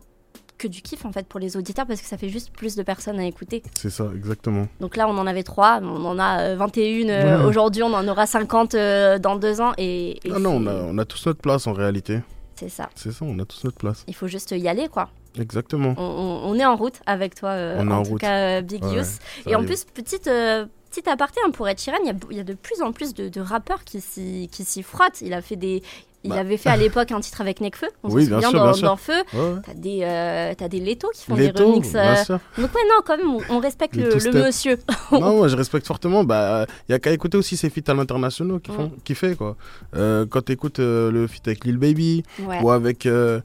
que 0.62 0.68
du 0.68 0.80
kiff 0.80 1.04
en 1.04 1.12
fait 1.12 1.26
pour 1.26 1.40
les 1.40 1.56
auditeurs 1.56 1.86
parce 1.86 2.00
que 2.00 2.06
ça 2.06 2.16
fait 2.16 2.28
juste 2.28 2.52
plus 2.52 2.76
de 2.76 2.82
personnes 2.82 3.18
à 3.18 3.26
écouter. 3.26 3.62
C'est 3.74 3.90
ça, 3.90 4.06
exactement. 4.14 4.68
Donc 4.80 4.96
là, 4.96 5.08
on 5.08 5.18
en 5.18 5.26
avait 5.26 5.42
trois, 5.42 5.80
on 5.82 6.04
en 6.04 6.18
a 6.18 6.54
21 6.54 7.08
euh, 7.08 7.10
euh, 7.10 7.48
aujourd'hui, 7.48 7.82
on 7.82 7.92
en 7.92 8.06
aura 8.06 8.26
50 8.26 8.74
euh, 8.74 9.18
dans 9.18 9.36
deux 9.36 9.60
ans. 9.60 9.72
Et, 9.76 10.20
ah 10.32 10.38
non, 10.38 10.56
on 10.56 10.66
a, 10.66 10.74
on 10.74 10.98
a 10.98 11.04
tous 11.04 11.26
notre 11.26 11.40
place 11.40 11.66
en 11.66 11.72
réalité. 11.72 12.20
C'est 12.54 12.68
ça. 12.68 12.88
C'est 12.94 13.10
ça, 13.10 13.24
on 13.24 13.38
a 13.40 13.44
tous 13.44 13.64
notre 13.64 13.78
place. 13.78 14.04
Il 14.06 14.14
faut 14.14 14.28
juste 14.28 14.52
y 14.52 14.68
aller 14.68 14.88
quoi. 14.88 15.08
Exactement. 15.38 15.94
On, 15.96 16.54
est 16.58 16.64
en 16.64 16.76
route 16.76 17.00
avec 17.06 17.34
toi, 17.34 17.54
on 17.78 17.90
en, 17.90 18.02
tout 18.02 18.16
cas, 18.16 18.60
Big 18.60 18.84
Youth. 18.84 19.18
Et 19.46 19.56
en 19.56 19.64
plus, 19.64 19.84
petite, 19.84 20.24
petit 20.24 21.08
aparté, 21.08 21.40
hein, 21.44 21.50
pour 21.50 21.66
Ed 21.66 21.80
Sheeran, 21.80 21.96
il 22.30 22.36
y, 22.36 22.40
a 22.40 22.44
de 22.44 22.52
plus 22.52 22.82
en 22.82 22.92
plus 22.92 23.14
de, 23.14 23.30
de 23.30 23.40
rappeurs 23.40 23.82
qui 23.84 24.00
s'y 24.00 24.82
frottent. 24.82 25.22
Il 25.22 25.32
a 25.32 25.40
fait 25.40 25.56
des, 25.56 25.82
il 26.24 26.30
bah. 26.30 26.36
avait 26.36 26.56
fait 26.56 26.68
à 26.68 26.76
l'époque 26.76 27.10
un 27.10 27.20
titre 27.20 27.40
avec 27.40 27.60
Nekfeu, 27.60 27.88
on 28.04 28.10
se 28.10 28.20
souvient 28.20 28.52
dans, 28.52 28.96
Feu. 28.96 29.12
T'as 29.32 29.74
des, 29.74 30.00
euh, 30.02 30.52
as 30.58 30.68
des 30.68 30.78
Leto 30.78 31.10
qui 31.14 31.24
font 31.24 31.34
des 31.34 31.50
remixes. 31.50 31.94
Euh. 31.94 32.14
Donc 32.58 32.74
ouais, 32.74 32.80
non, 32.88 33.00
quand 33.04 33.16
même, 33.16 33.44
on, 33.50 33.58
respecte 33.58 33.96
le, 33.96 34.44
monsieur. 34.44 34.78
non, 35.12 35.36
moi 35.36 35.48
je 35.48 35.56
respecte 35.56 35.86
fortement. 35.86 36.22
Bah, 36.22 36.66
il 36.88 36.92
y 36.92 36.94
a 36.94 36.98
qu'à 36.98 37.10
écouter 37.10 37.36
aussi 37.38 37.56
ces 37.56 37.70
feats 37.70 37.90
à 37.90 37.94
l'international 37.94 38.60
qui 38.60 38.70
font, 38.70 38.92
qui 39.04 39.14
fait 39.14 39.34
quoi. 39.34 39.56
Euh, 39.96 40.24
quand 40.28 40.42
t'écoutes 40.42 40.78
euh, 40.78 41.10
le 41.10 41.26
feat 41.26 41.46
avec 41.48 41.64
Lil 41.64 41.78
Baby 41.78 42.22
ou 42.62 42.70
avec, 42.70 43.04
je 43.04 43.42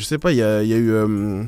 sais 0.00 0.18
pas, 0.18 0.32
il 0.32 0.38
y 0.38 0.42
a, 0.42 0.62
y 0.62 0.74
a 0.74 0.76
eu. 0.76 1.46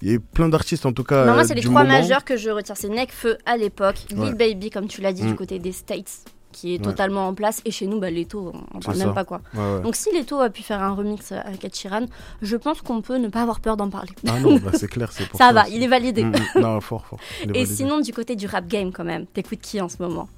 Il 0.00 0.06
y 0.06 0.12
a 0.12 0.14
eu 0.14 0.20
plein 0.20 0.48
d'artistes 0.48 0.86
en 0.86 0.92
tout 0.92 1.02
cas. 1.02 1.26
Non, 1.26 1.34
moi, 1.34 1.42
c'est 1.42 1.54
les 1.54 1.60
trois 1.60 1.82
majeurs 1.82 2.24
que 2.24 2.36
je 2.36 2.50
retiens. 2.50 2.76
C'est 2.76 2.88
Nekfeu 2.88 3.36
à 3.44 3.56
l'époque, 3.56 3.96
Lil 4.10 4.34
Baby, 4.34 4.70
comme 4.70 4.86
tu 4.86 5.00
l'as 5.00 5.12
dit, 5.12 5.22
du 5.22 5.32
mm. 5.32 5.36
côté 5.36 5.58
des 5.58 5.72
States 5.72 6.22
qui 6.52 6.74
est 6.74 6.78
totalement 6.78 7.28
en 7.28 7.34
place. 7.34 7.60
Et 7.64 7.70
chez 7.70 7.86
nous, 7.86 8.00
bah, 8.00 8.10
Leto, 8.10 8.52
on 8.74 8.80
parle 8.80 8.98
même 8.98 9.14
pas 9.14 9.24
quoi. 9.24 9.40
Donc 9.82 9.96
si 9.96 10.10
Leto 10.12 10.40
a 10.40 10.50
pu 10.50 10.62
faire 10.62 10.82
un 10.82 10.94
remix 10.94 11.32
avec 11.32 11.64
Ed 11.64 11.74
Sheeran, 11.74 12.06
je 12.42 12.56
pense 12.56 12.80
qu'on 12.82 13.00
peut 13.00 13.18
ne 13.18 13.28
pas 13.28 13.42
avoir 13.42 13.60
peur 13.60 13.76
d'en 13.76 13.90
parler. 13.90 14.12
Ah 14.26 14.40
non, 14.40 14.56
bah, 14.64 14.70
c'est 14.74 14.88
clair, 14.88 15.12
c'est 15.12 15.28
pour 15.28 15.38
ça. 15.38 15.48
Ça 15.48 15.52
va, 15.52 15.68
il 15.68 15.82
est 15.82 15.88
validé. 15.88 16.24
Mm, 16.24 16.32
mm. 16.54 16.60
non, 16.60 16.80
fort, 16.80 17.06
fort. 17.06 17.18
Et 17.54 17.66
sinon, 17.66 18.00
du 18.00 18.12
côté 18.12 18.36
du 18.36 18.46
rap 18.46 18.66
game 18.66 18.92
quand 18.92 19.04
même, 19.04 19.26
t'écoutes 19.26 19.60
qui 19.60 19.80
en 19.80 19.88
ce 19.88 20.02
moment? 20.02 20.28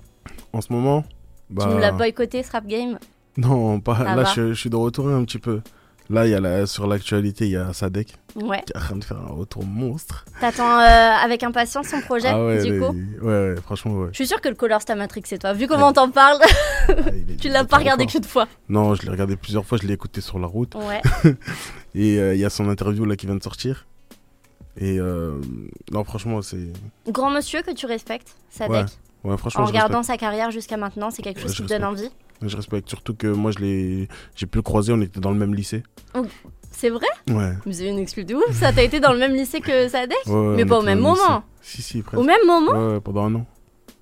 En 0.52 0.60
ce 0.60 0.72
moment 0.72 1.04
bah... 1.48 1.64
Tu 1.64 1.74
nous 1.74 1.78
l'as 1.78 1.92
boycotté 1.92 2.42
ce 2.42 2.52
rap 2.52 2.66
game? 2.66 2.98
Non, 3.36 3.80
pas. 3.80 4.04
là, 4.14 4.24
je, 4.24 4.52
je, 4.52 4.60
suis 4.60 4.70
de 4.70 4.76
retour 4.76 5.08
un 5.08 5.24
petit 5.24 5.38
peu. 5.38 5.60
Là, 6.10 6.26
y 6.26 6.34
a 6.34 6.40
la, 6.40 6.66
sur 6.66 6.88
l'actualité, 6.88 7.44
il 7.46 7.52
y 7.52 7.56
a 7.56 7.72
Sadek 7.72 8.16
ouais. 8.34 8.62
qui 8.66 8.72
est 8.72 8.76
en 8.76 8.80
train 8.80 8.96
de 8.96 9.04
faire 9.04 9.18
un 9.18 9.32
retour 9.32 9.64
monstre. 9.64 10.24
T'attends 10.40 10.80
euh, 10.80 10.82
avec 10.82 11.44
impatience 11.44 11.86
son 11.86 12.00
projet, 12.00 12.26
ah 12.26 12.44
ouais, 12.44 12.64
du 12.64 12.80
coup 12.80 12.96
ouais, 13.22 13.52
ouais, 13.52 13.54
franchement, 13.62 13.92
ouais. 13.92 14.08
Je 14.10 14.16
suis 14.16 14.26
sûr 14.26 14.40
que 14.40 14.48
le 14.48 14.56
Color 14.56 14.84
t'a 14.84 14.96
Matrix, 14.96 15.22
c'est 15.26 15.38
toi. 15.38 15.52
Vu 15.52 15.68
comment 15.68 15.92
t'en 15.92 16.10
parles, 16.10 16.40
ah, 16.88 16.92
tu 17.40 17.48
l'as 17.48 17.62
pas 17.62 17.76
regardé 17.76 18.06
qu'une 18.06 18.24
fois. 18.24 18.48
Non, 18.68 18.96
je 18.96 19.02
l'ai 19.02 19.10
regardé 19.10 19.36
plusieurs 19.36 19.64
fois, 19.64 19.78
je 19.80 19.86
l'ai 19.86 19.94
écouté 19.94 20.20
sur 20.20 20.40
la 20.40 20.48
route. 20.48 20.74
Ouais. 20.74 21.00
Et 21.94 22.18
euh, 22.18 22.34
il 22.34 22.40
y 22.40 22.44
a 22.44 22.50
son 22.50 22.68
interview 22.68 23.04
là 23.04 23.14
qui 23.14 23.26
vient 23.26 23.36
de 23.36 23.42
sortir. 23.42 23.86
Et 24.76 24.98
euh, 24.98 25.40
non, 25.92 26.02
franchement, 26.02 26.42
c'est. 26.42 26.72
Grand 27.08 27.30
monsieur 27.30 27.62
que 27.62 27.70
tu 27.70 27.86
respectes, 27.86 28.34
Sadek. 28.50 28.86
Ouais, 29.22 29.36
franchement. 29.36 29.62
En 29.62 29.66
regardant 29.66 30.02
sa 30.02 30.16
carrière 30.16 30.50
jusqu'à 30.50 30.76
maintenant, 30.76 31.10
c'est 31.10 31.22
quelque 31.22 31.40
chose 31.40 31.54
qui 31.54 31.62
te 31.62 31.68
donne 31.68 31.84
envie. 31.84 32.10
Je 32.42 32.56
respecte 32.56 32.88
surtout 32.88 33.14
que 33.14 33.26
moi, 33.26 33.50
je 33.50 33.58
l'ai, 33.58 34.08
j'ai 34.34 34.46
pu 34.46 34.58
le 34.58 34.62
croiser, 34.62 34.92
on 34.92 35.00
était 35.00 35.20
dans 35.20 35.30
le 35.30 35.38
même 35.38 35.54
lycée. 35.54 35.82
Oh, 36.14 36.24
c'est 36.70 36.90
vrai? 36.90 37.06
Ouais. 37.28 37.52
Mais 37.66 37.72
c'est 37.72 37.88
une 37.88 37.98
excuse 37.98 38.26
de 38.26 38.34
ouf, 38.34 38.52
ça. 38.52 38.72
T'as 38.72 38.82
été 38.82 39.00
dans 39.00 39.12
le 39.12 39.18
même 39.18 39.34
lycée 39.34 39.60
que 39.60 39.88
Sadek? 39.88 40.26
Mais 40.26 40.64
pas 40.64 40.78
au 40.78 40.82
même 40.82 41.00
moment. 41.00 41.44
Si, 41.60 41.82
si, 41.82 42.02
presque. 42.02 42.20
Au 42.20 42.24
même 42.24 42.46
moment? 42.46 42.72
Ouais, 42.72 43.00
pendant 43.00 43.24
un 43.24 43.34
an. 43.34 43.46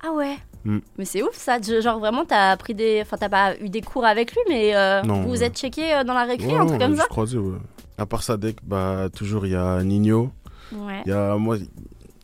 Ah 0.01 0.13
ouais 0.13 0.37
mm. 0.63 0.77
Mais 0.97 1.05
c'est 1.05 1.21
ouf 1.21 1.35
ça, 1.35 1.59
genre 1.61 1.99
vraiment 1.99 2.23
t'as 2.23 2.55
pris 2.55 2.73
des... 2.73 2.99
Enfin 3.01 3.17
t'as 3.17 3.27
pas 3.27 3.57
eu 3.59 3.69
des 3.69 3.81
cours 3.81 4.05
avec 4.05 4.31
lui 4.31 4.39
mais 4.47 4.75
euh, 4.75 5.01
vous 5.01 5.27
vous 5.27 5.43
êtes 5.43 5.57
checké 5.57 5.93
euh, 5.93 6.03
dans 6.05 6.13
la 6.13 6.23
récré, 6.23 6.53
un 6.53 6.65
truc 6.65 6.79
comme 6.79 6.95
ça? 6.95 7.05
croisé, 7.09 7.37
ouais. 7.37 7.57
À 7.97 8.05
part 8.05 8.23
Sadek, 8.23 8.57
bah 8.63 9.09
toujours 9.13 9.45
il 9.45 9.51
y 9.51 9.55
a 9.55 9.83
Nino. 9.83 10.31
Ouais. 10.71 11.01
Il 11.05 11.09
y 11.09 11.13
a 11.13 11.35
moi, 11.35 11.57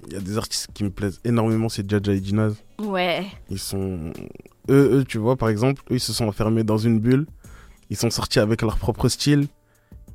il 0.08 0.14
y 0.14 0.16
a 0.16 0.22
des 0.22 0.38
artistes 0.38 0.70
qui 0.74 0.86
me 0.86 0.90
plaisent 0.90 1.20
énormément, 1.26 1.68
c'est 1.68 1.90
Jaja 1.90 2.14
et 2.14 2.24
Ginaz. 2.24 2.56
Ouais. 2.80 3.26
Ils 3.50 3.60
sont... 3.60 4.14
Eux, 4.70 5.00
eux, 5.00 5.06
tu 5.06 5.18
vois, 5.18 5.36
par 5.36 5.50
exemple, 5.50 5.82
eux, 5.92 5.96
ils 5.96 6.00
se 6.00 6.14
sont 6.14 6.28
enfermés 6.28 6.64
dans 6.64 6.78
une 6.78 7.00
bulle. 7.00 7.28
Ils 7.90 7.98
sont 7.98 8.10
sortis 8.10 8.40
avec 8.40 8.62
leur 8.62 8.78
propre 8.78 9.10
style. 9.10 9.48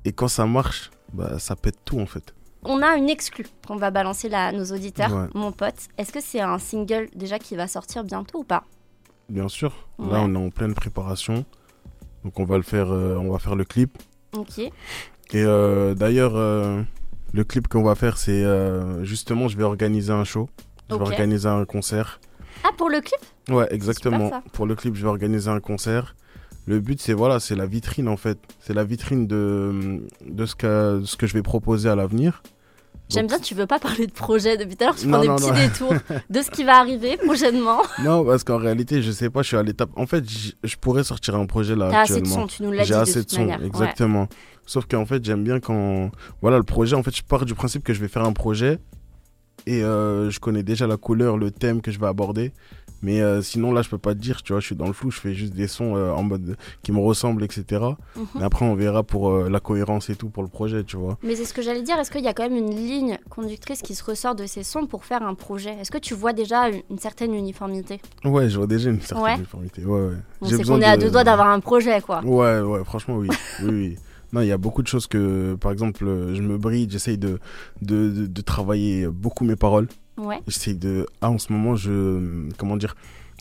Et 0.04 0.12
quand 0.12 0.28
ça 0.28 0.46
marche, 0.46 0.90
bah, 1.12 1.38
ça 1.38 1.56
pète 1.56 1.76
tout, 1.84 2.00
en 2.00 2.06
fait. 2.06 2.34
On 2.64 2.82
a 2.82 2.96
une 2.96 3.08
exclue 3.08 3.46
qu'on 3.66 3.76
va 3.76 3.90
balancer 3.90 4.28
là 4.28 4.46
à 4.46 4.52
nos 4.52 4.64
auditeurs, 4.64 5.28
mon 5.34 5.50
pote. 5.50 5.88
Est-ce 5.96 6.12
que 6.12 6.20
c'est 6.20 6.40
un 6.40 6.58
single 6.58 7.08
déjà 7.14 7.38
qui 7.38 7.56
va 7.56 7.66
sortir 7.68 8.04
bientôt 8.04 8.40
ou 8.40 8.44
pas? 8.44 8.64
Bien 9.28 9.48
sûr. 9.48 9.88
Là, 9.98 10.20
on 10.20 10.34
est 10.34 10.38
en 10.38 10.50
pleine 10.50 10.74
préparation. 10.74 11.44
Donc, 12.24 12.38
on 12.38 12.44
va 12.44 12.56
le 12.56 12.62
faire, 12.62 12.90
euh, 12.92 13.16
on 13.16 13.30
va 13.30 13.38
faire 13.38 13.56
le 13.56 13.64
clip. 13.64 13.96
Ok. 14.36 14.58
Et 14.58 14.72
euh, 15.34 15.94
d'ailleurs, 15.94 16.32
euh, 16.36 16.82
le 17.32 17.44
clip 17.44 17.66
qu'on 17.68 17.82
va 17.82 17.94
faire, 17.94 18.18
c'est 18.18 18.44
justement, 19.04 19.48
je 19.48 19.56
vais 19.56 19.64
organiser 19.64 20.12
un 20.12 20.24
show. 20.24 20.50
Je 20.90 20.96
vais 20.96 21.02
organiser 21.02 21.48
un 21.48 21.64
concert. 21.64 22.20
Ah, 22.64 22.70
pour 22.76 22.90
le 22.90 23.00
clip? 23.00 23.20
Ouais, 23.50 23.66
exactement. 23.70 24.30
Pour 24.52 24.66
le 24.66 24.74
clip, 24.74 24.94
je 24.94 25.02
vais 25.02 25.08
organiser 25.08 25.50
un 25.50 25.60
concert. 25.60 26.14
Le 26.66 26.78
but, 26.78 27.00
c'est 27.00 27.14
voilà, 27.14 27.40
c'est 27.40 27.56
la 27.56 27.66
vitrine 27.66 28.08
en 28.08 28.16
fait. 28.16 28.38
C'est 28.60 28.74
la 28.74 28.84
vitrine 28.84 29.26
de, 29.26 30.02
de, 30.24 30.46
ce 30.46 30.54
que, 30.54 31.02
ce 31.04 31.16
que 31.16 31.26
je 31.26 31.34
vais 31.34 31.42
proposer 31.42 31.88
à 31.88 31.96
l'avenir. 31.96 32.42
J'aime 33.08 33.26
bien, 33.26 33.40
tu 33.40 33.54
veux 33.54 33.66
pas 33.66 33.80
parler 33.80 34.06
de 34.06 34.12
projet 34.12 34.56
depuis 34.56 34.76
tout 34.76 34.84
à 34.84 34.86
l'heure, 34.86 34.94
tu 34.94 35.08
prends 35.08 35.20
des 35.20 35.28
petits 35.28 35.68
détours 35.68 35.94
de 36.30 36.42
ce 36.42 36.50
qui 36.50 36.62
va 36.62 36.78
arriver 36.78 37.16
prochainement. 37.16 37.82
Non, 38.04 38.24
parce 38.24 38.44
qu'en 38.44 38.58
réalité, 38.58 39.02
je 39.02 39.10
sais 39.10 39.30
pas, 39.30 39.42
je 39.42 39.48
suis 39.48 39.56
à 39.56 39.64
l'étape. 39.64 39.90
En 39.96 40.06
fait, 40.06 40.24
je 40.62 40.76
pourrais 40.76 41.02
sortir 41.02 41.34
un 41.34 41.46
projet 41.46 41.74
là. 41.74 41.88
T'as 41.90 42.02
assez 42.02 42.20
de 42.20 42.26
son, 42.26 42.46
tu 42.46 42.62
nous 42.62 42.70
l'as 42.70 42.82
dit. 42.82 42.88
J'ai 42.88 42.94
assez 42.94 43.24
de, 43.24 43.30
son, 43.30 43.48
exactement. 43.48 44.28
Sauf 44.64 44.86
qu'en 44.86 45.06
fait, 45.06 45.24
j'aime 45.24 45.42
bien 45.42 45.58
quand. 45.58 46.10
Voilà, 46.40 46.56
le 46.56 46.62
projet, 46.62 46.94
en 46.94 47.02
fait, 47.02 47.16
je 47.16 47.22
pars 47.24 47.44
du 47.44 47.54
principe 47.54 47.82
que 47.82 47.92
je 47.92 48.00
vais 48.00 48.08
faire 48.08 48.24
un 48.24 48.32
projet 48.32 48.78
et 49.66 49.82
euh, 49.82 50.30
je 50.30 50.40
connais 50.40 50.62
déjà 50.62 50.86
la 50.86 50.96
couleur, 50.96 51.36
le 51.36 51.50
thème 51.50 51.82
que 51.82 51.90
je 51.90 51.98
vais 51.98 52.06
aborder. 52.06 52.52
Mais 53.02 53.20
euh, 53.20 53.40
sinon, 53.40 53.72
là, 53.72 53.82
je 53.82 53.88
peux 53.88 53.98
pas 53.98 54.14
te 54.14 54.18
dire, 54.18 54.42
tu 54.42 54.52
vois, 54.52 54.60
je 54.60 54.66
suis 54.66 54.76
dans 54.76 54.86
le 54.86 54.92
flou, 54.92 55.10
je 55.10 55.20
fais 55.20 55.34
juste 55.34 55.54
des 55.54 55.68
sons 55.68 55.96
euh, 55.96 56.12
en 56.12 56.22
mode 56.22 56.56
qui 56.82 56.92
me 56.92 56.98
ressemblent, 56.98 57.42
etc. 57.42 57.82
Mhm. 58.16 58.42
après, 58.42 58.66
on 58.66 58.74
verra 58.74 59.02
pour 59.02 59.30
euh, 59.30 59.48
la 59.48 59.60
cohérence 59.60 60.10
et 60.10 60.16
tout 60.16 60.28
pour 60.28 60.42
le 60.42 60.48
projet, 60.48 60.84
tu 60.84 60.96
vois. 60.96 61.18
Mais 61.22 61.34
c'est 61.34 61.44
ce 61.44 61.54
que 61.54 61.62
j'allais 61.62 61.82
dire, 61.82 61.98
est-ce 61.98 62.10
qu'il 62.10 62.24
y 62.24 62.28
a 62.28 62.34
quand 62.34 62.42
même 62.42 62.56
une 62.56 62.74
ligne 62.74 63.18
conductrice 63.30 63.82
qui 63.82 63.94
se 63.94 64.04
ressort 64.04 64.34
de 64.34 64.46
ces 64.46 64.62
sons 64.62 64.86
pour 64.86 65.04
faire 65.04 65.22
un 65.22 65.34
projet? 65.34 65.70
Est-ce 65.80 65.90
que 65.90 65.98
tu 65.98 66.14
vois 66.14 66.32
déjà 66.32 66.68
une, 66.68 66.98
certaine 66.98 67.34
uniformité? 67.34 68.00
Ouais, 68.24 68.48
je 68.48 68.58
vois 68.58 68.66
déjà 68.66 68.90
une 68.90 69.00
certaine 69.00 69.38
uniformité. 69.38 69.84
Ouais, 69.84 70.08
ouais. 70.42 70.48
c'est 70.48 70.64
qu'on 70.64 70.80
est 70.80 70.84
à 70.84 70.96
deux 70.96 71.10
doigts 71.10 71.24
d'avoir 71.24 71.48
un 71.48 71.60
projet, 71.60 72.00
quoi. 72.00 72.22
Ouais, 72.22 72.60
ouais, 72.60 72.84
franchement, 72.84 73.16
oui. 73.16 73.28
oui, 73.62 73.70
oui. 73.70 73.96
Non, 74.32 74.42
il 74.42 74.46
y 74.46 74.52
a 74.52 74.58
beaucoup 74.58 74.82
de 74.82 74.86
choses 74.86 75.08
que, 75.08 75.56
par 75.56 75.72
exemple, 75.72 76.04
je 76.04 76.40
me 76.40 76.56
bride, 76.56 76.92
j'essaye 76.92 77.18
de 77.18 77.40
de, 77.82 78.10
de, 78.10 78.26
de, 78.26 78.40
travailler 78.42 79.08
beaucoup 79.08 79.44
mes 79.44 79.56
paroles. 79.56 79.88
Ouais. 80.20 80.40
J'essaye 80.46 80.74
de. 80.74 81.06
Ah, 81.20 81.30
en 81.30 81.38
ce 81.38 81.52
moment, 81.52 81.76
je. 81.76 82.48
Comment 82.58 82.76
dire 82.76 82.94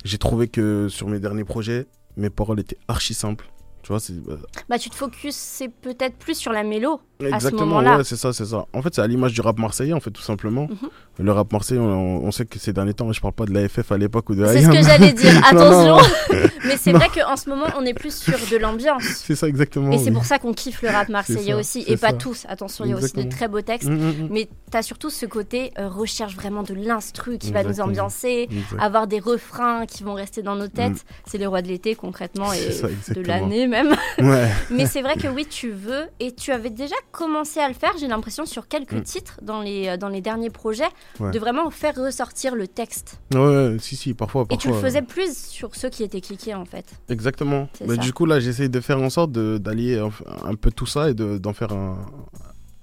J'ai 0.04 0.18
trouvé 0.18 0.48
que 0.48 0.88
sur 0.89 1.08
mes 1.08 1.20
derniers 1.20 1.44
projets, 1.44 1.88
mes 2.18 2.30
paroles 2.30 2.60
étaient 2.60 2.78
archi 2.88 3.13
simples. 3.13 3.50
Tu 3.84 3.89
vois, 3.89 4.00
c'est. 4.00 4.13
Bah, 4.24 4.38
bah 4.70 4.80
tu 4.80 4.89
te 4.89 4.96
focuses, 4.96 5.36
c'est 5.36 5.70
peut-être 5.70 6.18
plus 6.18 6.36
sur 6.36 6.52
la 6.52 6.63
mélo. 6.63 7.02
Exactement, 7.22 7.80
à 7.80 7.84
ce 7.84 7.98
ouais, 7.98 8.04
c'est 8.06 8.16
ça, 8.16 8.32
c'est 8.32 8.46
ça. 8.46 8.66
En 8.72 8.82
fait, 8.82 8.96
c'est 8.96 9.02
à 9.02 9.08
l'image 9.08 9.34
du 9.34 9.42
rap 9.42 9.60
marseillais, 9.60 9.92
en 9.92 10.00
fait, 10.00 10.10
tout 10.12 10.22
simplement. 10.22 10.68
Mhm. 10.70 10.90
Le 11.26 11.32
rap 11.34 11.52
marseillais, 11.52 11.82
on, 11.82 12.32
sait 12.32 12.46
que 12.46 12.58
ces 12.60 12.72
derniers 12.72 12.94
temps, 12.94 13.12
je 13.12 13.20
parle 13.20 13.34
pas 13.34 13.46
de 13.46 13.54
l'AFF 13.54 13.92
à 13.92 13.98
l'époque 13.98 14.30
ou 14.30 14.36
de 14.36 14.46
C'est 14.46 14.62
ce 14.62 14.70
que 14.70 14.82
j'allais 14.82 15.12
dire, 15.12 15.34
attention. 15.50 15.98
Mais 16.66 16.78
c'est 16.78 16.94
vrai 16.94 17.08
qu'en 17.14 17.36
ce 17.36 17.50
moment, 17.50 17.66
on 17.78 17.86
est 17.86 17.94
plus 17.94 18.16
sur 18.16 18.38
de 18.50 18.56
l'ambiance. 18.56 19.04
C'est 19.04 19.36
ça, 19.36 19.50
exactement. 19.50 19.92
Et 19.92 19.98
c'est 19.98 20.12
pour 20.12 20.24
ça 20.24 20.40
qu'on 20.40 20.54
kiffe 20.54 20.82
le 20.82 20.88
rap 20.90 21.10
marseillais 21.10 21.54
aussi. 21.54 21.84
Et 21.88 21.98
pas 21.98 22.14
tous, 22.14 22.46
attention, 22.48 22.86
il 22.86 22.92
y 22.92 22.94
a 22.94 22.98
aussi 22.98 23.12
de 23.12 23.24
très 23.24 23.50
beaux 23.50 23.62
textes. 23.62 23.90
Mm, 23.90 23.96
mm, 23.96 24.24
mm. 24.24 24.28
Mais 24.32 24.50
tu 24.72 24.78
as 24.78 24.82
surtout 24.82 25.10
ce 25.10 25.26
côté 25.26 25.74
euh, 25.78 25.90
recherche 25.90 26.36
vraiment 26.36 26.64
de 26.64 26.74
l'instru 26.74 27.38
qui 27.38 27.52
va 27.52 27.64
nous 27.64 27.82
ambiancer, 27.82 28.48
avoir 28.80 29.08
des 29.08 29.20
refrains 29.20 29.86
qui 29.86 30.04
vont 30.04 30.14
rester 30.14 30.42
dans 30.42 30.56
nos 30.56 30.70
têtes. 30.70 31.04
C'est 31.26 31.38
les 31.38 31.48
rois 31.48 31.62
de 31.62 31.68
l'été, 31.68 31.96
concrètement, 31.96 32.54
et 32.54 33.14
de 33.14 33.22
l'année 33.22 33.68
même. 33.68 33.94
Mais 34.70 34.86
c'est 34.86 35.02
vrai 35.02 35.16
que 35.18 35.28
oui, 35.28 35.46
tu 35.46 35.72
veux, 35.72 36.06
et 36.22 36.32
tu 36.34 36.52
avais 36.54 36.70
déjà 36.70 36.96
commencé 37.12 37.60
à 37.60 37.67
le 37.67 37.74
faire, 37.74 37.91
j'ai 38.00 38.08
l'impression, 38.08 38.45
sur 38.45 38.67
quelques 38.67 38.93
mm. 38.93 39.04
titres 39.04 39.39
dans 39.41 39.62
les, 39.62 39.88
euh, 39.88 39.98
dans 39.98 40.10
les 40.10 40.22
derniers 40.22 40.50
projets, 40.50 40.89
de 41.19 41.39
vraiment 41.39 41.69
faire 41.69 41.95
ressortir 41.95 42.56
le 42.56 42.67
texte. 42.67 43.19
Ouais, 43.34 43.78
si, 43.80 43.95
si, 43.95 44.13
parfois, 44.13 44.45
Et 44.50 44.58
tu 44.58 44.69
le 44.69 44.76
faisais 44.76 45.02
plus 45.02 45.36
sur 45.38 45.76
ceux 45.76 45.89
qui 45.89 46.04
étaient 46.04 46.22
cliqués, 46.22 46.56
en 46.56 46.65
fait. 46.65 46.86
Exactement. 47.10 47.67
Mais 47.86 47.98
du 47.98 48.13
coup, 48.13 48.26
là, 48.26 48.39
j'essaie 48.39 48.69
de 48.69 48.80
faire 48.80 49.02
en 49.02 49.10
sorte 49.10 49.32
d'allier 49.32 50.00
un 50.43 50.56
peu 50.56 50.72
tout 50.72 50.86
ça 50.86 51.10
et 51.10 51.13
d'en 51.13 51.54
faire 51.54 51.72
un, 51.72 51.98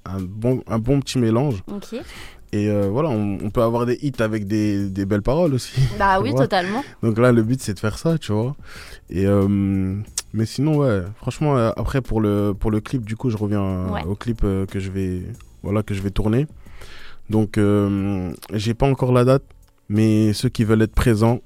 un, 0.04 0.20
bon, 0.20 0.62
un 0.66 0.78
bon 0.78 1.00
petit 1.00 1.18
mélange. 1.18 1.62
Ok. 1.68 2.00
Et 2.52 2.68
euh, 2.70 2.88
voilà, 2.90 3.08
on, 3.08 3.50
peut 3.50 3.62
avoir 3.62 3.86
des 3.86 3.98
hits 4.02 4.12
avec 4.20 4.46
des, 4.46 4.88
des 4.88 5.04
belles 5.04 5.22
paroles 5.22 5.52
aussi. 5.52 5.80
Bah 5.98 6.20
oui, 6.22 6.34
totalement. 6.34 6.82
Donc 7.02 7.18
là, 7.18 7.32
le 7.32 7.42
but, 7.42 7.60
c'est 7.60 7.74
de 7.74 7.78
faire 7.78 7.98
ça, 7.98 8.18
tu 8.18 8.32
vois. 8.32 8.54
Et 9.10 9.26
euh, 9.26 9.96
mais 10.36 10.44
sinon, 10.44 10.76
ouais, 10.76 11.02
franchement, 11.16 11.56
euh, 11.56 11.70
après 11.76 12.02
pour 12.02 12.20
le, 12.20 12.52
pour 12.52 12.70
le 12.70 12.80
clip, 12.80 13.06
du 13.06 13.16
coup, 13.16 13.30
je 13.30 13.38
reviens 13.38 13.86
au 14.06 14.14
clip 14.14 14.42
euh, 14.44 14.66
que 14.66 14.78
je 14.78 14.90
vais, 14.90 15.22
voilà, 15.62 15.82
que 15.82 15.94
je 15.94 16.02
vais 16.02 16.10
tourner. 16.10 16.46
Donc, 17.30 17.56
euh, 17.56 18.32
j'ai 18.52 18.74
pas 18.74 18.86
encore 18.86 19.12
la 19.12 19.24
date, 19.24 19.42
mais 19.88 20.34
ceux 20.34 20.50
qui 20.50 20.64
veulent 20.64 20.82
être 20.82 20.94
présents, 20.94 21.40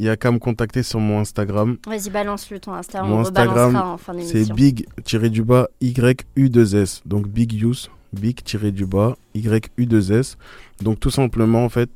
il 0.00 0.06
y 0.06 0.08
a 0.08 0.16
qu'à 0.16 0.32
me 0.32 0.40
contacter 0.40 0.82
sur 0.82 0.98
mon 0.98 1.20
Instagram. 1.20 1.76
Vas-y, 1.86 2.10
balance-le 2.10 2.58
ton 2.58 2.74
Instagram. 2.74 3.08
Mon 3.08 3.20
Instagram, 3.20 3.76
en 3.76 3.96
fin 3.96 4.14
c'est 4.20 4.52
big-du-bas 4.52 5.68
YU2S. 5.80 7.02
Donc, 7.06 7.28
big 7.28 7.52
use, 7.52 7.88
big-du-bas 8.12 9.16
YU2S. 9.36 10.36
Donc, 10.82 10.98
tout 10.98 11.10
simplement, 11.10 11.64
en 11.64 11.68
fait, 11.68 11.88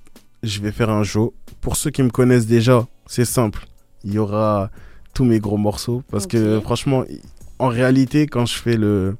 je 0.44 0.60
vais 0.60 0.70
faire 0.70 0.90
un 0.90 1.02
show. 1.02 1.34
Pour 1.60 1.74
ceux 1.74 1.90
qui 1.90 2.04
me 2.04 2.10
connaissent 2.10 2.46
déjà, 2.46 2.86
c'est 3.06 3.24
simple. 3.24 3.66
Il 4.04 4.12
y 4.14 4.18
aura 4.18 4.70
tous 5.16 5.24
mes 5.24 5.40
gros 5.40 5.56
morceaux 5.56 6.02
parce 6.10 6.26
que 6.26 6.60
franchement 6.60 7.02
en 7.58 7.68
réalité 7.68 8.26
quand 8.26 8.44
je 8.44 8.54
fais 8.54 8.76
le 8.76 9.16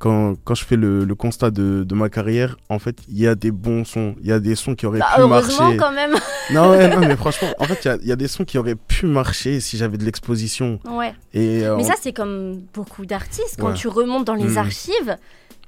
quand, 0.00 0.34
quand 0.42 0.56
je 0.56 0.64
fais 0.64 0.74
le, 0.74 1.04
le 1.04 1.14
constat 1.14 1.52
de, 1.52 1.84
de, 1.84 1.94
ma 1.94 2.08
carrière 2.08 2.56
en 2.68 2.80
fait 2.80 2.96
il 3.08 3.18
y 3.18 3.28
a 3.28 3.36
des 3.36 3.52
bons 3.52 3.84
sons. 3.84 4.16
Il 4.20 4.26
y 4.26 4.32
a 4.32 4.40
des 4.40 4.56
sons 4.56 4.74
qui 4.74 4.86
auraient 4.86 4.98
bah, 4.98 5.14
pu 5.16 5.26
marcher. 5.26 5.76
quand 5.76 5.92
même. 5.92 6.14
Non, 6.52 6.70
non 6.88 7.00
mais 7.00 7.16
franchement 7.16 7.48
en 7.58 7.64
fait 7.64 7.84
il 7.84 7.88
y 7.88 7.90
a, 7.90 7.96
y 8.04 8.12
a, 8.12 8.16
des 8.16 8.28
sons 8.28 8.44
qui 8.44 8.58
auraient 8.58 8.76
pu 8.76 9.06
marcher 9.06 9.60
si 9.60 9.76
j'avais 9.76 9.98
de 9.98 10.04
l'exposition. 10.04 10.80
Ouais. 10.88 11.14
Et 11.32 11.64
euh, 11.64 11.76
mais 11.76 11.84
ça 11.84 11.94
c'est 12.00 12.12
comme 12.12 12.62
beaucoup 12.74 13.06
d'artistes. 13.06 13.56
Quand 13.60 13.72
tu 13.72 13.86
remontes 13.86 14.24
dans 14.24 14.34
les 14.34 14.54
hmm. 14.54 14.58
archives 14.58 15.16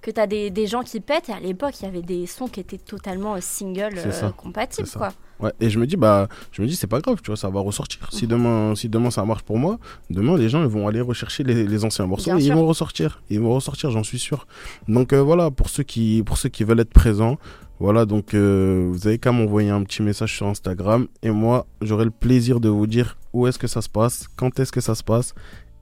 que 0.03 0.11
tu 0.11 0.21
as 0.21 0.27
des, 0.27 0.51
des, 0.51 0.67
gens 0.67 0.83
qui 0.83 1.01
pètent 1.01 1.29
et 1.29 1.33
à 1.33 1.41
l'époque 1.41 1.75
il 1.81 1.85
y 1.85 1.89
avait 1.89 2.03
des 2.03 2.27
sons 2.27 2.49
qui 2.49 2.61
étaient 2.61 2.79
totalement 2.79 3.35
euh, 3.35 3.41
single 3.41 3.95
euh, 3.97 4.31
compatibles 4.31 4.89
quoi 4.97 5.13
Ouais, 5.41 5.53
et 5.61 5.71
je 5.71 5.79
me 5.79 5.87
dis, 5.87 5.97
bah, 5.97 6.29
je 6.51 6.63
me 6.63 6.67
dis, 6.67 6.75
c'est 6.75 6.89
pas 6.89 7.01
grave, 7.01 7.19
tu 7.23 7.29
vois, 7.29 7.37
ça 7.37 7.49
va 7.49 7.61
ressortir. 7.61 8.09
Si 8.11 8.27
demain, 8.27 8.75
si 8.75 8.89
demain 8.89 9.11
ça 9.11 9.25
marche 9.25 9.43
pour 9.43 9.57
moi, 9.57 9.79
demain, 10.11 10.37
les 10.37 10.49
gens, 10.49 10.63
ils 10.63 10.69
vont 10.69 10.89
aller 10.89 11.01
rechercher 11.01 11.45
les, 11.45 11.65
les 11.65 11.85
anciens 11.85 12.07
morceaux 12.07 12.37
et 12.37 12.43
ils 12.43 12.53
vont 12.53 12.67
ressortir. 12.67 13.23
Ils 13.31 13.41
vont 13.41 13.55
ressortir, 13.55 13.91
j'en 13.91 14.03
suis 14.03 14.19
sûr. 14.19 14.47
Donc, 14.89 15.13
euh, 15.13 15.23
voilà, 15.23 15.51
pour 15.51 15.69
ceux 15.69 15.85
qui, 15.85 16.23
pour 16.27 16.39
ceux 16.39 16.49
qui 16.49 16.65
veulent 16.65 16.81
être 16.81 16.93
présents, 16.93 17.39
voilà, 17.79 18.05
donc, 18.05 18.35
euh, 18.35 18.89
vous 18.91 19.07
avez 19.07 19.19
qu'à 19.19 19.31
m'envoyer 19.31 19.71
un 19.71 19.85
petit 19.85 20.03
message 20.03 20.35
sur 20.35 20.47
Instagram 20.47 21.07
et 21.23 21.31
moi, 21.31 21.67
j'aurai 21.81 22.05
le 22.05 22.11
plaisir 22.11 22.59
de 22.59 22.69
vous 22.69 22.89
dire 22.89 23.17
où 23.33 23.47
est-ce 23.47 23.59
que 23.59 23.69
ça 23.69 23.81
se 23.81 23.89
passe, 23.89 24.27
quand 24.35 24.59
est-ce 24.59 24.73
que 24.73 24.81
ça 24.81 24.97
se 24.97 25.05
passe 25.05 25.35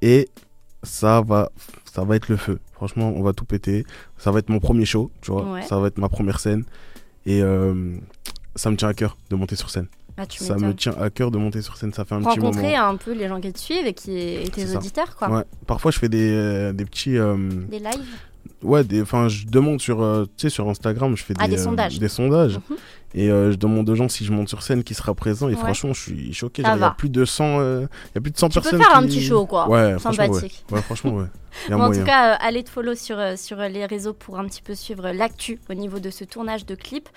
et 0.02 0.28
ça 0.86 1.20
va, 1.20 1.50
ça 1.84 2.04
va 2.04 2.16
être 2.16 2.28
le 2.28 2.36
feu. 2.36 2.58
Franchement, 2.72 3.12
on 3.14 3.22
va 3.22 3.32
tout 3.32 3.44
péter. 3.44 3.84
Ça 4.18 4.30
va 4.30 4.38
être 4.38 4.48
mon 4.48 4.60
premier 4.60 4.84
show, 4.84 5.10
tu 5.20 5.32
vois. 5.32 5.62
Ça 5.62 5.78
va 5.78 5.88
être 5.88 5.98
ma 5.98 6.08
première 6.08 6.40
scène. 6.40 6.64
Et, 7.26 7.42
euh, 7.42 7.96
ça 8.54 8.70
me 8.70 8.76
tient 8.76 8.88
à 8.88 8.94
cœur 8.94 9.16
de 9.30 9.36
monter 9.36 9.56
sur 9.56 9.70
scène. 9.70 9.88
Ah, 10.18 10.24
ça 10.30 10.56
me 10.56 10.72
tient 10.74 10.94
à 10.98 11.10
cœur 11.10 11.30
de 11.30 11.36
monter 11.36 11.60
sur 11.60 11.76
scène. 11.76 11.92
Ça 11.92 12.04
fait 12.06 12.14
un 12.14 12.22
petit 12.22 12.38
moment. 12.38 12.50
Rencontrer 12.50 12.74
un 12.74 12.96
peu 12.96 13.12
les 13.12 13.28
gens 13.28 13.38
qui 13.40 13.52
te 13.52 13.58
suivent 13.58 13.86
et 13.86 13.92
qui 13.92 14.16
et 14.18 14.48
tes 14.48 14.74
auditeurs, 14.74 15.14
quoi. 15.14 15.28
Ouais. 15.28 15.44
Parfois, 15.66 15.90
je 15.90 15.98
fais 15.98 16.08
des, 16.08 16.30
euh, 16.32 16.72
des 16.72 16.86
petits. 16.86 17.18
Euh, 17.18 17.36
des 17.36 17.78
lives. 17.78 18.16
Ouais, 18.62 18.82
enfin, 19.00 19.28
je 19.28 19.46
demande 19.46 19.80
sur, 19.80 20.02
euh, 20.02 20.24
tu 20.36 20.42
sais, 20.42 20.50
sur 20.50 20.68
Instagram, 20.68 21.16
je 21.16 21.24
fais 21.24 21.34
ah, 21.38 21.48
des, 21.48 21.58
sondages. 21.58 21.98
Des 21.98 22.08
sondages. 22.08 22.58
Mhm. 22.70 22.76
Et 23.14 23.28
je 23.28 23.56
demande 23.56 23.88
aux 23.88 23.94
gens 23.94 24.10
si 24.10 24.26
je 24.26 24.32
monte 24.32 24.50
sur 24.50 24.62
scène 24.62 24.84
qui 24.84 24.92
sera 24.92 25.14
présent. 25.14 25.48
Et 25.48 25.54
franchement, 25.54 25.94
je 25.94 26.00
suis 26.02 26.34
choqué. 26.34 26.62
Il 26.62 26.66
y 26.66 26.82
a 26.82 26.90
plus 26.90 27.08
de 27.08 27.24
100, 27.24 27.60
il 27.60 27.88
y 28.14 28.18
a 28.18 28.20
plus 28.20 28.30
de 28.30 28.36
100 28.36 28.50
personnes. 28.50 28.72
Tu 28.72 28.76
peux 28.76 28.82
faire 28.82 28.96
un 28.96 29.06
petit 29.06 29.22
show, 29.22 29.46
quoi. 29.46 29.68
Ouais, 29.68 29.98
Sympathique. 29.98 30.64
Ouais. 30.70 30.76
ouais, 30.76 30.82
franchement, 30.82 31.14
ouais. 31.14 31.74
en 31.74 31.90
tout 31.90 32.04
cas, 32.04 32.34
allez 32.34 32.62
te 32.62 32.68
follow 32.68 32.94
sur, 32.94 33.18
sur 33.38 33.56
les 33.56 33.86
réseaux 33.86 34.12
pour 34.12 34.38
un 34.38 34.44
petit 34.44 34.60
peu 34.60 34.74
suivre 34.74 35.10
l'actu 35.12 35.58
au 35.70 35.74
niveau 35.74 35.98
de 35.98 36.10
ce 36.10 36.24
tournage 36.24 36.66
de 36.66 36.74
clip 36.74 37.08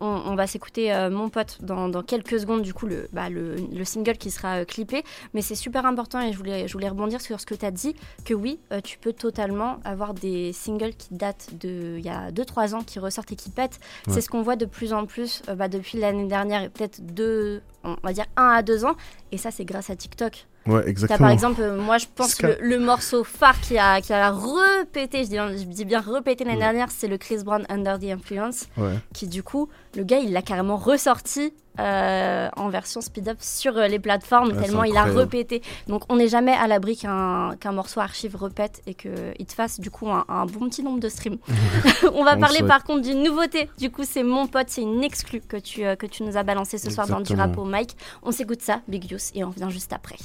on, 0.00 0.34
va 0.34 0.46
s'écouter 0.46 0.92
euh, 0.92 1.10
Mon 1.10 1.28
pote 1.28 1.58
dans, 1.62 2.02
quelques 2.02 2.40
secondes, 2.40 2.62
du 2.62 2.72
coup, 2.72 2.86
le, 2.86 3.08
bah, 3.12 3.28
le, 3.28 3.84
single 3.84 4.16
qui 4.16 4.30
sera 4.30 4.60
euh, 4.60 4.64
clippé. 4.64 5.04
Mais 5.34 5.42
c'est 5.42 5.54
super 5.54 5.84
important 5.86 6.20
et 6.20 6.32
je 6.32 6.38
voulais, 6.38 6.66
je 6.68 6.72
voulais 6.72 6.88
rebondir 6.88 7.20
sur 7.20 7.40
ce 7.40 7.46
que 7.46 7.54
tu 7.54 7.66
as 7.66 7.70
dit, 7.70 7.94
que 8.24 8.34
oui, 8.34 8.60
euh, 8.72 8.80
tu 8.80 8.98
peux 8.98 9.12
totalement 9.12 9.78
avoir 9.84 10.14
des 10.14 10.52
singles 10.52 10.94
qui 10.94 11.14
datent 11.14 11.48
d'il 11.54 12.00
y 12.00 12.08
a 12.08 12.30
2-3 12.30 12.74
ans, 12.74 12.82
qui 12.82 12.98
ressortent 12.98 13.32
et 13.32 13.36
qui 13.36 13.50
pètent. 13.50 13.80
C'est 14.08 14.20
ce 14.20 14.28
qu'on 14.28 14.42
voit 14.42 14.56
de 14.56 14.66
plus 14.66 14.92
en 14.92 15.06
plus 15.06 15.42
bah, 15.56 15.68
depuis 15.68 15.98
l'année 15.98 16.26
dernière 16.26 16.62
et 16.62 16.68
peut-être 16.68 17.00
deux, 17.00 17.62
on 17.84 17.96
va 18.02 18.12
dire 18.12 18.26
1 18.36 18.48
à 18.48 18.62
2 18.62 18.84
ans. 18.84 18.94
Et 19.32 19.38
ça, 19.38 19.50
c'est 19.50 19.64
grâce 19.64 19.90
à 19.90 19.96
TikTok. 19.96 20.46
Ouais, 20.66 20.86
exactement. 20.86 21.18
par 21.18 21.30
exemple, 21.30 21.62
moi 21.72 21.98
je 21.98 22.06
pense 22.14 22.34
que 22.34 22.58
le, 22.60 22.78
morceau 22.78 23.24
phare 23.24 23.58
qui 23.60 23.78
a, 23.78 24.00
qui 24.00 24.12
a 24.12 24.30
repété, 24.30 25.24
je 25.24 25.28
dis, 25.28 25.36
je 25.36 25.64
dis 25.64 25.84
bien 25.84 26.00
repété 26.00 26.44
l'année 26.44 26.58
dernière, 26.58 26.90
c'est 26.90 27.08
le 27.08 27.16
Chris 27.16 27.38
Brown 27.42 27.64
Under 27.68 27.98
the 27.98 28.04
Influence. 28.04 28.66
Qui 29.14 29.26
du 29.26 29.42
coup, 29.42 29.68
le 29.96 30.04
gars 30.04 30.18
il 30.18 30.32
l'a 30.32 30.42
carrément 30.42 30.76
ressorti 30.76 31.54
euh, 31.78 32.48
en 32.56 32.68
version 32.68 33.00
speed-up 33.00 33.38
sur 33.40 33.76
euh, 33.76 33.86
les 33.86 33.98
plateformes, 33.98 34.52
ah, 34.56 34.62
tellement 34.62 34.84
il 34.84 34.96
a 34.96 35.04
repété. 35.04 35.62
Donc 35.86 36.02
on 36.08 36.16
n'est 36.16 36.28
jamais 36.28 36.52
à 36.52 36.66
l'abri 36.66 36.96
qu'un 36.96 37.56
morceau 37.72 38.00
archive 38.00 38.36
repète 38.36 38.82
et 38.86 38.94
qu'il 38.94 39.46
te 39.46 39.52
fasse 39.52 39.80
du 39.80 39.90
coup 39.90 40.08
un, 40.10 40.46
bon 40.46 40.68
petit 40.68 40.82
nombre 40.82 41.00
de 41.00 41.08
streams. 41.08 41.38
on 42.14 42.24
va 42.24 42.36
parler 42.36 42.62
par 42.62 42.84
contre 42.84 43.02
d'une 43.02 43.22
nouveauté. 43.22 43.70
Du 43.78 43.90
coup, 43.90 44.02
c'est 44.04 44.22
mon 44.22 44.46
pote, 44.46 44.66
c'est 44.68 44.82
une 44.82 45.02
exclue 45.04 45.40
que 45.40 45.56
tu, 45.56 45.84
euh, 45.84 45.96
que 45.96 46.06
tu 46.06 46.22
nous 46.22 46.36
as 46.36 46.42
balancé 46.42 46.78
ce 46.78 46.90
soir 46.90 47.06
dans 47.06 47.20
du 47.20 47.34
rap 47.34 47.56
au 47.56 47.64
Mike. 47.64 47.96
On 48.22 48.32
s'écoute 48.32 48.62
ça, 48.62 48.80
Big 48.88 49.10
Use, 49.10 49.30
et 49.34 49.44
on 49.44 49.50
revient 49.50 49.68
juste 49.70 49.92
après. 49.92 50.16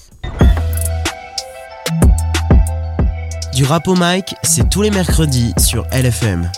Du 3.54 3.64
rap 3.64 3.88
au 3.88 3.96
Mike, 3.96 4.36
c'est 4.44 4.70
tous 4.70 4.82
les 4.82 4.92
mercredis 4.92 5.54
sur 5.58 5.86
LFM. 5.94 6.50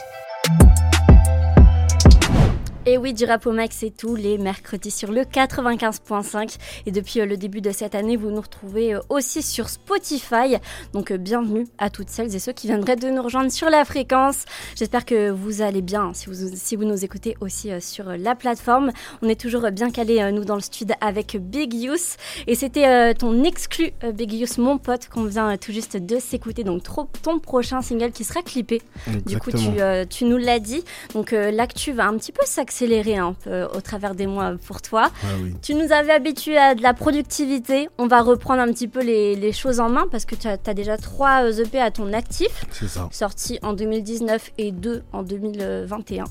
Et 2.89 2.97
oui, 2.97 3.13
du 3.13 3.25
rap 3.25 3.45
au 3.45 3.51
max, 3.51 3.75
c'est 3.81 3.89
tous 3.89 4.15
les 4.15 4.37
mercredis 4.37 4.91
sur 4.91 5.11
le 5.11 5.23
95.5. 5.23 6.55
Et 6.85 6.91
depuis 6.91 7.19
euh, 7.19 7.25
le 7.25 7.35
début 7.35 7.59
de 7.59 7.71
cette 7.71 7.95
année, 7.95 8.15
vous 8.15 8.31
nous 8.31 8.39
retrouvez 8.39 8.93
euh, 8.93 9.01
aussi 9.09 9.41
sur 9.43 9.67
Spotify. 9.67 10.55
Donc 10.93 11.11
euh, 11.11 11.17
bienvenue 11.17 11.67
à 11.79 11.89
toutes 11.89 12.07
celles 12.07 12.33
et 12.33 12.39
ceux 12.39 12.53
qui 12.53 12.67
viendraient 12.67 12.95
de 12.95 13.09
nous 13.09 13.21
rejoindre 13.21 13.51
sur 13.51 13.69
la 13.69 13.83
fréquence. 13.83 14.45
J'espère 14.77 15.03
que 15.03 15.29
vous 15.29 15.61
allez 15.61 15.81
bien 15.81 16.13
si 16.13 16.27
vous, 16.27 16.35
si 16.55 16.77
vous 16.77 16.85
nous 16.85 17.03
écoutez 17.03 17.35
aussi 17.41 17.71
sur 17.81 18.05
la 18.05 18.35
plateforme. 18.35 18.93
On 19.21 19.27
est 19.27 19.37
toujours 19.37 19.69
bien 19.69 19.91
calés, 19.91 20.31
nous, 20.31 20.45
dans 20.45 20.55
le 20.55 20.61
studio 20.61 20.95
avec 21.01 21.35
Big 21.35 21.73
Youth. 21.73 22.15
Et 22.47 22.55
c'était 22.55 23.13
ton 23.15 23.43
exclu, 23.43 23.91
Big 24.13 24.31
Youth, 24.31 24.59
mon 24.59 24.77
pote, 24.77 25.09
qu'on 25.09 25.25
vient 25.25 25.57
tout 25.57 25.73
juste 25.73 25.97
de 25.97 26.19
s'écouter. 26.19 26.63
Donc 26.63 26.83
ton 27.21 27.39
prochain 27.39 27.81
single 27.81 28.11
qui 28.11 28.23
sera 28.23 28.41
clippé. 28.43 28.81
Du 29.25 29.39
coup, 29.39 29.51
tu, 29.51 29.67
tu 30.09 30.23
nous 30.23 30.37
l'as 30.37 30.59
dit. 30.59 30.85
Donc 31.13 31.31
l'actu 31.31 31.91
va 31.91 32.07
un 32.07 32.15
petit 32.17 32.31
peu 32.31 32.43
s'accélérer 32.45 32.76
accéléré 32.77 33.17
un 33.17 33.33
peu 33.33 33.63
au 33.75 33.81
travers 33.81 34.13
des 34.13 34.27
mois 34.27 34.53
pour 34.67 34.83
toi. 34.83 35.09
Ah 35.23 35.27
tu 35.63 35.73
nous 35.73 35.91
avais 35.91 36.11
habitués 36.11 36.57
à 36.57 36.75
de 36.75 36.83
la 36.83 36.93
productivité. 36.93 37.89
On 37.97 38.05
va 38.05 38.21
reprendre 38.21 38.61
un 38.61 38.71
petit 38.71 38.87
peu 38.87 39.01
les, 39.01 39.51
choses 39.51 39.79
en 39.79 39.89
main 39.89 40.05
parce 40.11 40.25
que 40.25 40.35
tu 40.35 40.47
as, 40.47 40.73
déjà 40.75 40.95
trois 40.97 41.57
EP 41.59 41.79
à 41.79 41.89
ton 41.89 42.13
actif. 42.13 42.65
C'est 42.71 42.87
ça. 42.87 43.09
Sortis 43.11 43.57
en 43.63 43.73
2019 43.73 44.51
et 44.59 44.71
deux 44.71 45.01
en 45.11 45.23
2021. 45.23 46.25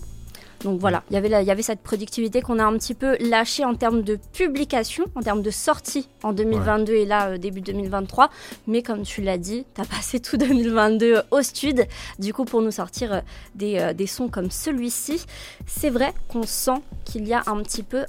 Donc 0.64 0.80
voilà, 0.80 1.02
y 1.10 1.16
il 1.16 1.30
y 1.30 1.50
avait 1.50 1.62
cette 1.62 1.80
productivité 1.80 2.40
qu'on 2.42 2.58
a 2.58 2.64
un 2.64 2.72
petit 2.78 2.94
peu 2.94 3.16
lâchée 3.20 3.64
en 3.64 3.74
termes 3.74 4.02
de 4.02 4.18
publication, 4.32 5.04
en 5.14 5.22
termes 5.22 5.42
de 5.42 5.50
sortie 5.50 6.08
en 6.22 6.32
2022 6.32 6.92
et 6.92 7.04
là, 7.04 7.28
euh, 7.28 7.38
début 7.38 7.60
2023. 7.60 8.30
Mais 8.66 8.82
comme 8.82 9.02
tu 9.02 9.22
l'as 9.22 9.38
dit, 9.38 9.64
tu 9.74 9.80
as 9.80 9.84
passé 9.96 10.20
tout 10.20 10.36
2022 10.36 11.22
au 11.30 11.42
stud, 11.42 11.86
du 12.18 12.32
coup, 12.32 12.44
pour 12.44 12.62
nous 12.62 12.70
sortir 12.70 13.12
euh, 13.12 13.20
des, 13.54 13.92
des 13.94 14.06
sons 14.06 14.28
comme 14.28 14.50
celui-ci. 14.50 15.24
C'est 15.66 15.90
vrai 15.90 16.12
qu'on 16.28 16.44
sent 16.44 16.80
qu'il 17.04 17.26
y 17.26 17.34
a 17.34 17.42
un 17.46 17.62
petit 17.62 17.82
peu 17.82 18.04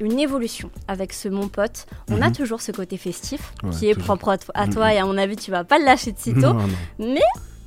une 0.00 0.20
évolution 0.20 0.70
avec 0.88 1.12
ce 1.12 1.28
Mon 1.28 1.48
Pote. 1.48 1.86
On 2.10 2.20
a 2.22 2.28
mhm. 2.28 2.34
toujours 2.34 2.60
ce 2.60 2.72
côté 2.72 2.96
festif 2.96 3.52
qui 3.72 3.88
est 3.88 3.94
propre 3.94 4.36
à, 4.54 4.68
toi 4.68 4.86
mhm. 4.86 4.92
et 4.92 4.98
à 4.98 5.04
mon 5.06 5.18
avis, 5.18 5.36
tu 5.36 5.50
vas 5.50 5.64
pas 5.64 5.78
le 5.78 5.84
lâcher 5.84 6.12
de 6.12 6.18
sitôt. 6.18 6.54
Mais 6.98 7.20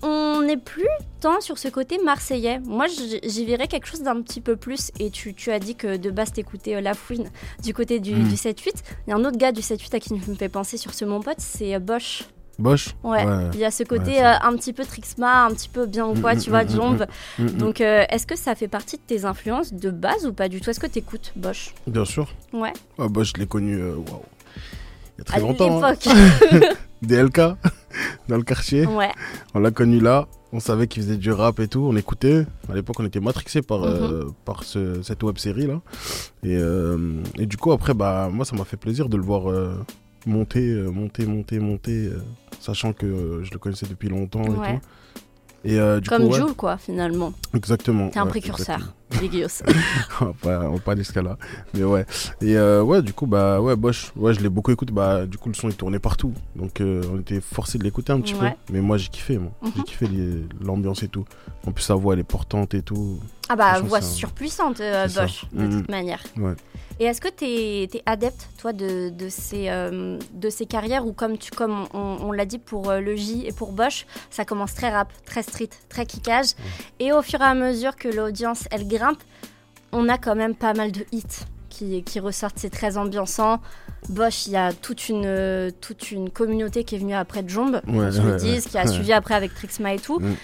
on 0.03 0.41
n'est 0.41 0.57
plus 0.57 0.87
tant 1.21 1.39
sur 1.39 1.57
ce 1.57 1.69
côté 1.69 1.97
marseillais. 2.03 2.59
Moi, 2.65 2.85
j'y 2.87 3.45
verrais 3.45 3.67
quelque 3.67 3.87
chose 3.87 4.03
d'un 4.03 4.21
petit 4.21 4.41
peu 4.41 4.55
plus. 4.55 4.91
Et 4.99 5.09
tu, 5.09 5.33
as 5.49 5.59
dit 5.59 5.75
que 5.75 5.95
de 5.97 6.11
base, 6.11 6.33
t'écoutais 6.33 6.75
euh, 6.75 6.81
La 6.81 6.93
Fouine 6.93 7.29
du 7.63 7.73
côté 7.73 7.99
du, 7.99 8.13
7-8. 8.13 8.15
Mhm. 8.15 8.71
Il 9.07 9.09
y 9.09 9.13
a 9.13 9.15
un 9.15 9.25
autre 9.25 9.37
gars 9.37 9.51
du 9.51 9.61
7-8 9.61 9.95
à 9.95 9.99
qui 9.99 10.13
me 10.13 10.35
fait 10.35 10.49
penser 10.49 10.77
sur 10.77 10.93
ce 10.93 11.05
Mon 11.05 11.21
Pote, 11.21 11.39
c'est 11.39 11.75
euh, 11.75 11.79
Bosch. 11.79 12.25
Bosch? 12.59 12.89
Ouais. 13.03 13.25
il 13.53 13.59
y 13.59 13.65
a 13.65 13.71
ce 13.71 13.83
côté 13.83 14.23
euh, 14.23 14.33
un 14.41 14.55
petit 14.55 14.73
peu 14.73 14.85
Trixma, 14.85 15.45
un 15.45 15.51
petit 15.51 15.69
peu 15.69 15.87
bien 15.87 16.05
ou 16.05 16.13
quoi, 16.13 16.35
tu 16.35 16.51
vois, 16.51 16.67
Jombe. 16.67 17.07
Donc, 17.39 17.81
est-ce 17.81 18.27
que 18.27 18.35
ça 18.37 18.53
fait 18.53 18.67
partie 18.67 18.97
de 18.97 19.01
tes 19.01 19.25
influences 19.25 19.73
de 19.73 19.89
base 19.89 20.27
ou 20.27 20.33
pas 20.33 20.49
du 20.49 20.61
tout? 20.61 20.69
Est-ce 20.69 20.79
que 20.79 20.85
tu 20.87 20.99
écoutes 20.99 21.31
Bosch? 21.35 21.73
Bien 21.87 22.05
sûr. 22.05 22.27
Ouais. 22.51 22.73
Ah, 22.99 23.07
Bosch, 23.07 23.31
je 23.35 23.41
l'ai 23.41 23.47
connu, 23.47 23.81
waouh. 23.81 24.21
Il 25.17 25.19
y 25.19 25.21
a 25.21 25.23
très 25.23 25.39
longtemps. 25.39 25.83
Hein. 25.83 25.93
DLK, 27.01 27.39
dans 28.27 28.37
le 28.37 28.43
quartier. 28.43 28.85
Ouais. 28.85 29.11
On 29.53 29.59
l'a 29.59 29.71
connu 29.71 29.99
là. 29.99 30.27
On 30.51 30.59
savait 30.59 30.87
qu'il 30.87 31.01
faisait 31.01 31.17
du 31.17 31.31
rap 31.31 31.59
et 31.59 31.67
tout. 31.67 31.79
On 31.81 31.95
écoutait. 31.95 32.45
À 32.69 32.75
l'époque, 32.75 32.97
on 32.99 33.05
était 33.05 33.19
matrixé 33.19 33.61
par, 33.61 33.83
euh, 33.83 34.25
mhm. 34.25 34.33
par 34.45 34.63
cette 34.63 35.23
web 35.23 35.37
série 35.37 35.65
là. 35.65 35.81
Et, 36.43 36.55
euh, 36.57 37.21
et, 37.39 37.47
du 37.47 37.57
coup, 37.57 37.71
après, 37.71 37.93
bah, 37.93 38.29
moi, 38.31 38.45
ça 38.45 38.55
m'a 38.55 38.63
fait 38.63 38.77
plaisir 38.77 39.09
de 39.09 39.17
le 39.17 39.23
voir 39.23 39.49
euh, 39.49 39.73
monter, 40.27 40.75
monter, 40.75 41.25
monter, 41.25 41.59
monter, 41.59 42.11
sachant 42.59 42.93
que 42.93 43.41
je 43.43 43.51
le 43.51 43.57
connaissais 43.57 43.87
depuis 43.87 44.09
longtemps 44.09 44.43
et 44.43 44.47
tout. 44.47 44.81
Et, 45.65 45.79
du 46.01 46.09
Comme 46.09 46.31
Jules, 46.31 46.53
quoi, 46.55 46.77
finalement. 46.77 47.33
Exactement. 47.55 48.09
T'es 48.09 48.19
un 48.19 48.27
précurseur. 48.27 48.93
on 50.21 50.25
va 50.25 50.33
pas, 50.33 50.59
on 50.69 50.73
va 50.73 50.79
pas 50.79 50.91
aller 50.93 51.03
jusqu'à 51.03 51.21
là. 51.21 51.37
Mais 51.73 51.83
ouais. 51.83 52.05
Et 52.41 52.57
euh, 52.57 52.81
ouais, 52.81 53.01
du 53.01 53.13
coup, 53.13 53.25
bah 53.25 53.61
ouais, 53.61 53.75
Bosch, 53.75 54.11
ouais, 54.15 54.33
je 54.33 54.41
l'ai 54.41 54.49
beaucoup 54.49 54.71
écouté. 54.71 54.91
Bah, 54.93 55.25
du 55.25 55.37
coup, 55.37 55.49
le 55.49 55.55
son 55.55 55.69
il 55.69 55.75
tournait 55.75 55.99
partout. 55.99 56.33
Donc, 56.55 56.81
euh, 56.81 57.03
on 57.13 57.19
était 57.19 57.41
forcé 57.41 57.77
de 57.77 57.83
l'écouter 57.83 58.13
un 58.13 58.21
petit 58.21 58.33
peu. 58.33 58.47
Mais 58.71 58.81
moi, 58.81 58.97
j'ai 58.97 59.09
kiffé, 59.09 59.37
moi. 59.37 59.51
J'ai 59.63 59.79
mhm. 59.79 59.83
kiffé 59.83 60.09
l'ambiance 60.61 61.03
et 61.03 61.07
tout. 61.07 61.25
En 61.65 61.71
plus, 61.71 61.83
sa 61.83 61.95
voix, 61.95 62.13
elle 62.13 62.19
est 62.19 62.23
portante 62.23 62.73
et 62.73 62.81
tout. 62.81 63.19
Ah 63.49 63.55
bah, 63.55 63.81
voix 63.81 64.01
surpuissante, 64.01 64.79
euh, 64.79 65.07
Bosch, 65.07 65.45
de 65.51 65.65
toute 65.65 65.73
mhm. 65.73 65.85
manière. 65.89 66.23
Ouais. 66.37 66.53
Et 66.99 67.05
est-ce 67.05 67.19
que 67.19 67.27
tu 67.27 67.45
es, 67.45 68.03
adepte, 68.05 68.47
toi, 68.59 68.71
de, 68.71 69.09
de 69.09 69.27
ces, 69.27 69.67
de 69.67 70.49
ces 70.49 70.65
carrières 70.67 71.07
où, 71.07 71.11
comme, 71.11 71.39
tu, 71.39 71.49
comme 71.49 71.87
on, 71.93 72.31
l'a 72.31 72.45
dit 72.45 72.59
pour 72.59 72.93
le 72.93 73.15
J 73.15 73.45
et 73.47 73.51
pour 73.51 73.71
Bosch, 73.71 74.05
ça 74.29 74.45
commence 74.45 74.75
très 74.75 74.91
rap, 74.91 75.11
très 75.25 75.41
street, 75.41 75.71
très 75.89 76.05
kickage. 76.05 76.49
Et 76.99 77.11
au 77.11 77.23
fur 77.23 77.41
et 77.41 77.45
à 77.45 77.55
mesure 77.55 77.95
que 77.95 78.07
l'audience, 78.07 78.67
elle 78.69 78.87
grimpe, 78.87 79.02
on 79.91 80.09
a 80.09 80.17
quand 80.17 80.35
même 80.35 80.55
pas 80.55 80.73
mal 80.73 80.91
de 80.91 81.05
hits 81.11 81.45
qui, 81.69 82.03
qui 82.03 82.19
ressortent. 82.19 82.57
C'est 82.57 82.69
très 82.69 82.97
ambiançant. 82.97 83.59
Bosch, 84.09 84.47
il 84.47 84.53
y 84.53 84.57
a 84.57 84.73
toute 84.73 85.09
une, 85.09 85.71
toute 85.81 86.11
une 86.11 86.29
communauté 86.29 86.83
qui 86.83 86.95
est 86.95 86.99
venue 86.99 87.13
après 87.13 87.43
Jomb, 87.47 87.81
ouais, 87.87 88.09
qui 88.69 88.77
a 88.77 88.87
suivi 88.87 89.13
après 89.13 89.35
avec 89.35 89.53
Trixma 89.53 89.93
et 89.93 89.99
tout. 89.99 90.19
Mm. 90.19 90.35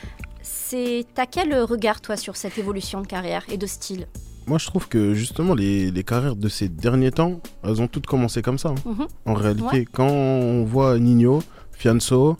C'est 0.41 1.06
T'as 1.13 1.26
quel 1.26 1.54
regard, 1.62 2.02
toi, 2.02 2.15
sur 2.15 2.36
cette 2.36 2.58
évolution 2.58 3.02
de 3.02 3.08
carrière 3.08 3.43
et 3.50 3.58
de 3.58 3.65
style? 3.65 4.08
Moi, 4.48 4.58
je 4.58 4.65
trouve 4.65 4.88
que 4.88 5.13
justement, 5.13 5.54
les, 5.54 6.04
carrières 6.04 6.36
de 6.36 6.50
ces 6.50 6.69
derniers 6.69 7.12
temps, 7.12 7.39
elles 7.63 7.82
ont 7.82 7.88
toutes 7.88 8.08
commencé 8.08 8.41
comme 8.41 8.58
ça. 8.58 8.69
Hein. 8.69 8.76
Mhm. 8.86 9.08
En 9.26 9.34
réalité, 9.34 9.86
quand 9.91 10.10
on 10.10 10.63
voit 10.65 10.98
Nino, 10.98 11.43
Fianso, 11.72 12.38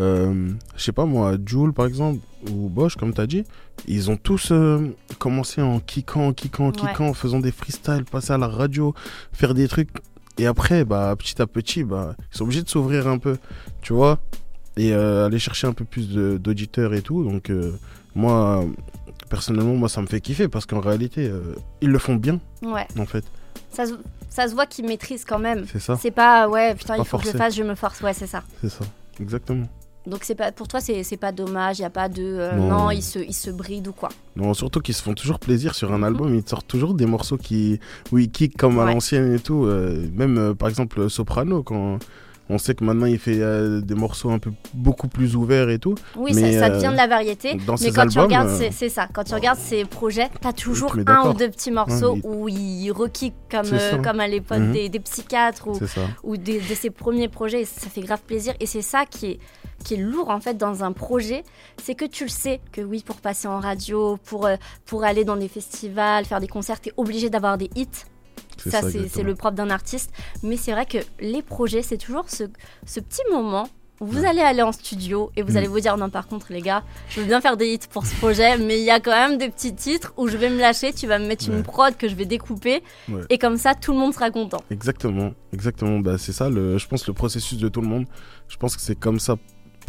euh, 0.00 0.50
je 0.76 0.82
sais 0.82 0.92
pas 0.92 1.04
moi, 1.04 1.34
Jules 1.44 1.72
par 1.72 1.86
exemple, 1.86 2.20
ou 2.50 2.68
Bosch, 2.68 2.96
comme 2.96 3.12
tu 3.12 3.20
as 3.20 3.26
dit, 3.26 3.44
ils 3.86 4.10
ont 4.10 4.16
tous 4.16 4.50
euh, 4.50 4.88
commencé 5.18 5.60
en 5.60 5.78
kickant, 5.78 6.32
kickant, 6.32 6.72
kickant, 6.72 7.08
en 7.08 7.14
faisant 7.14 7.40
des 7.40 7.52
freestyles, 7.52 8.04
passer 8.04 8.32
à 8.32 8.38
la 8.38 8.48
radio, 8.48 8.94
faire 9.32 9.54
des 9.54 9.68
trucs. 9.68 9.90
Et 10.38 10.46
après, 10.46 10.84
bah, 10.84 11.14
petit 11.18 11.40
à 11.42 11.46
petit, 11.46 11.84
bah, 11.84 12.14
ils 12.32 12.36
sont 12.36 12.44
obligés 12.44 12.62
de 12.62 12.68
s'ouvrir 12.68 13.06
un 13.08 13.18
peu, 13.18 13.36
tu 13.82 13.92
vois, 13.92 14.20
et 14.76 14.94
euh, 14.94 15.26
aller 15.26 15.38
chercher 15.38 15.66
un 15.66 15.74
peu 15.74 15.84
plus 15.84 16.08
d'auditeurs 16.08 16.94
et 16.94 17.02
tout. 17.02 17.22
Donc, 17.22 17.52
moi, 18.14 18.64
personnellement, 19.28 19.74
moi, 19.74 19.90
ça 19.90 20.00
me 20.00 20.06
fait 20.06 20.20
kiffer 20.20 20.48
parce 20.48 20.64
qu'en 20.64 20.80
réalité, 20.80 21.30
ils 21.82 21.90
le 21.90 21.98
font 21.98 22.14
bien, 22.14 22.40
ouais. 22.62 22.86
en 22.98 23.06
fait. 23.06 23.24
Ça 23.70 23.86
se, 23.86 23.94
ça 24.30 24.48
se 24.48 24.54
voit 24.54 24.66
qu'ils 24.66 24.86
maîtrisent 24.86 25.24
quand 25.24 25.38
même. 25.38 25.66
C'est 25.70 25.78
ça. 25.78 25.98
C'est 26.00 26.10
pas, 26.10 26.48
ouais, 26.48 26.74
putain, 26.74 26.96
il 26.96 27.04
faut 27.04 27.18
que 27.18 27.26
je 27.26 27.36
fasse, 27.36 27.54
je 27.54 27.62
me 27.62 27.74
force. 27.74 28.00
Ouais, 28.00 28.14
c'est 28.14 28.26
ça. 28.26 28.42
C'est 28.62 28.70
ça, 28.70 28.84
exactement. 29.20 29.66
Donc 30.06 30.20
c'est 30.22 30.34
pas 30.34 30.50
pour 30.50 30.66
toi 30.66 30.80
c'est 30.80 31.16
pas 31.18 31.30
dommage, 31.30 31.78
il 31.78 31.82
y 31.82 31.84
a 31.84 31.90
pas 31.90 32.08
de 32.08 32.22
euh, 32.22 32.56
non, 32.56 32.90
ils 32.90 33.02
se 33.02 33.18
ils 33.18 33.34
se 33.34 33.50
brident 33.50 33.88
ou 33.88 33.92
quoi? 33.92 34.08
Non, 34.34 34.54
surtout 34.54 34.80
qu'ils 34.80 34.94
se 34.94 35.02
font 35.02 35.12
toujours 35.12 35.38
plaisir 35.38 35.74
sur 35.74 35.92
un 35.92 35.98
mhm. 35.98 36.04
album, 36.04 36.34
ils 36.34 36.48
sortent 36.48 36.66
toujours 36.66 36.94
des 36.94 37.04
morceaux 37.04 37.36
qui 37.36 37.80
oui, 38.10 38.30
kick 38.30 38.56
comme 38.56 38.78
à 38.78 38.86
l'ancienne 38.86 39.34
et 39.34 39.40
tout, 39.40 39.64
euh, 39.66 40.08
même 40.14 40.38
euh, 40.38 40.54
par 40.54 40.70
exemple 40.70 41.10
Soprano 41.10 41.62
quand 41.62 41.98
on 42.50 42.58
sait 42.58 42.74
que 42.74 42.84
maintenant 42.84 43.06
il 43.06 43.18
fait 43.18 43.38
euh, 43.38 43.80
des 43.80 43.94
morceaux 43.94 44.30
un 44.30 44.40
peu 44.40 44.50
beaucoup 44.74 45.06
plus 45.06 45.36
ouverts 45.36 45.70
et 45.70 45.78
tout. 45.78 45.94
Oui, 46.16 46.34
ça, 46.34 46.52
ça, 46.58 46.70
devient 46.70 46.90
de 46.90 46.96
la 46.96 47.06
variété. 47.06 47.56
mais 47.80 47.92
quand 47.92 48.08
tu 48.08 48.18
regardes, 48.18 48.48
euh, 48.48 48.68
c'est 48.72 48.88
ça. 48.88 49.06
Quand 49.12 49.22
tu 49.22 49.34
regardes 49.34 49.58
ses 49.58 49.84
projets, 49.84 50.28
t'as 50.40 50.52
toujours 50.52 50.96
un 51.06 51.30
ou 51.30 51.32
deux 51.32 51.48
petits 51.48 51.70
morceaux 51.70 52.18
où 52.24 52.48
il 52.48 52.90
requique 52.90 53.34
comme, 53.50 53.66
euh, 53.72 53.98
comme 54.02 54.18
à 54.18 54.26
l'époque 54.26 54.58
mhm. 54.58 54.88
des, 54.88 55.00
psychiatres 55.00 55.68
ou, 55.68 55.78
ou 56.24 56.36
de 56.36 56.60
ses 56.74 56.90
premiers 56.90 57.28
projets. 57.28 57.64
ça 57.64 57.88
fait 57.88 58.02
grave 58.02 58.20
plaisir. 58.26 58.54
Et 58.58 58.66
c'est 58.66 58.82
ça 58.82 59.06
qui 59.06 59.26
est, 59.26 59.38
qui 59.84 59.94
est 59.94 59.98
lourd 59.98 60.30
en 60.30 60.40
fait 60.40 60.54
dans 60.54 60.82
un 60.82 60.92
projet, 60.92 61.44
c'est 61.82 61.94
que 61.94 62.04
tu 62.04 62.24
le 62.24 62.30
sais 62.30 62.60
que 62.72 62.80
oui, 62.80 63.04
pour 63.06 63.16
passer 63.16 63.46
en 63.46 63.60
radio, 63.60 64.18
pour, 64.24 64.48
pour 64.86 65.04
aller 65.04 65.24
dans 65.24 65.36
des 65.36 65.48
festivals, 65.48 66.24
faire 66.24 66.40
des 66.40 66.48
concerts, 66.48 66.80
t'es 66.80 66.92
obligé 66.96 67.30
d'avoir 67.30 67.56
des 67.56 67.70
hits. 67.76 67.86
Ça, 68.68 68.80
c'est 68.82 69.22
le 69.22 69.34
propre 69.34 69.56
d'un 69.56 69.70
artiste. 69.70 70.10
Mais 70.42 70.56
c'est 70.56 70.72
vrai 70.72 70.86
que 70.86 70.98
les 71.20 71.42
projets, 71.42 71.82
c'est 71.82 71.98
toujours 71.98 72.28
ce, 72.28 72.44
ce, 72.86 73.00
petit 73.00 73.22
moment 73.30 73.68
où 74.00 74.06
vous 74.06 74.24
allez 74.24 74.40
aller 74.40 74.62
en 74.62 74.72
studio 74.72 75.30
et 75.36 75.42
vous 75.42 75.52
mm. 75.52 75.56
allez 75.56 75.66
vous 75.66 75.80
dire 75.80 75.96
non, 75.96 76.08
par 76.08 76.26
contre, 76.26 76.46
les 76.50 76.62
gars, 76.62 76.82
je 77.10 77.20
veux 77.20 77.26
bien 77.26 77.40
faire 77.40 77.56
des 77.56 77.72
hits 77.72 77.88
pour 77.90 78.06
ce 78.06 78.14
projet, 78.16 78.56
mais 78.56 78.78
il 78.78 78.84
y 78.84 78.90
a 78.90 78.98
quand 78.98 79.10
même 79.10 79.38
des 79.38 79.50
petits 79.50 79.74
titres 79.74 80.12
où 80.16 80.26
je 80.28 80.36
vais 80.36 80.48
me 80.48 80.58
lâcher, 80.58 80.92
tu 80.92 81.06
vas 81.06 81.18
me 81.18 81.26
mettre 81.26 81.48
une 81.48 81.62
prod 81.62 81.96
que 81.96 82.08
je 82.08 82.14
vais 82.14 82.24
découper 82.24 82.82
et 83.28 83.38
comme 83.38 83.56
ça, 83.56 83.74
tout 83.74 83.92
le 83.92 83.98
monde 83.98 84.14
sera 84.14 84.30
content. 84.30 84.62
Exactement, 84.70 85.32
exactement. 85.52 85.98
Bah, 86.00 86.16
c'est 86.18 86.32
ça, 86.32 86.48
le, 86.48 86.78
je 86.78 86.88
pense, 86.88 87.06
le 87.06 87.12
processus 87.12 87.58
de 87.58 87.68
tout 87.68 87.80
le 87.80 87.88
monde. 87.88 88.06
Je 88.48 88.56
pense 88.56 88.76
que 88.76 88.82
c'est 88.82 88.98
comme 88.98 89.20
ça, 89.20 89.36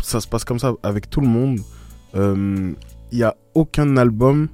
ça 0.04 0.20
se 0.20 0.28
passe 0.28 0.44
comme 0.44 0.60
ça 0.60 0.74
avec 0.84 1.10
tout 1.10 1.22
le 1.22 1.28
monde. 1.28 1.60
Euh, 2.16 2.74
il 3.12 3.18
n'y 3.18 3.24
a 3.24 3.36
aucun 3.54 3.98
album 3.98 4.48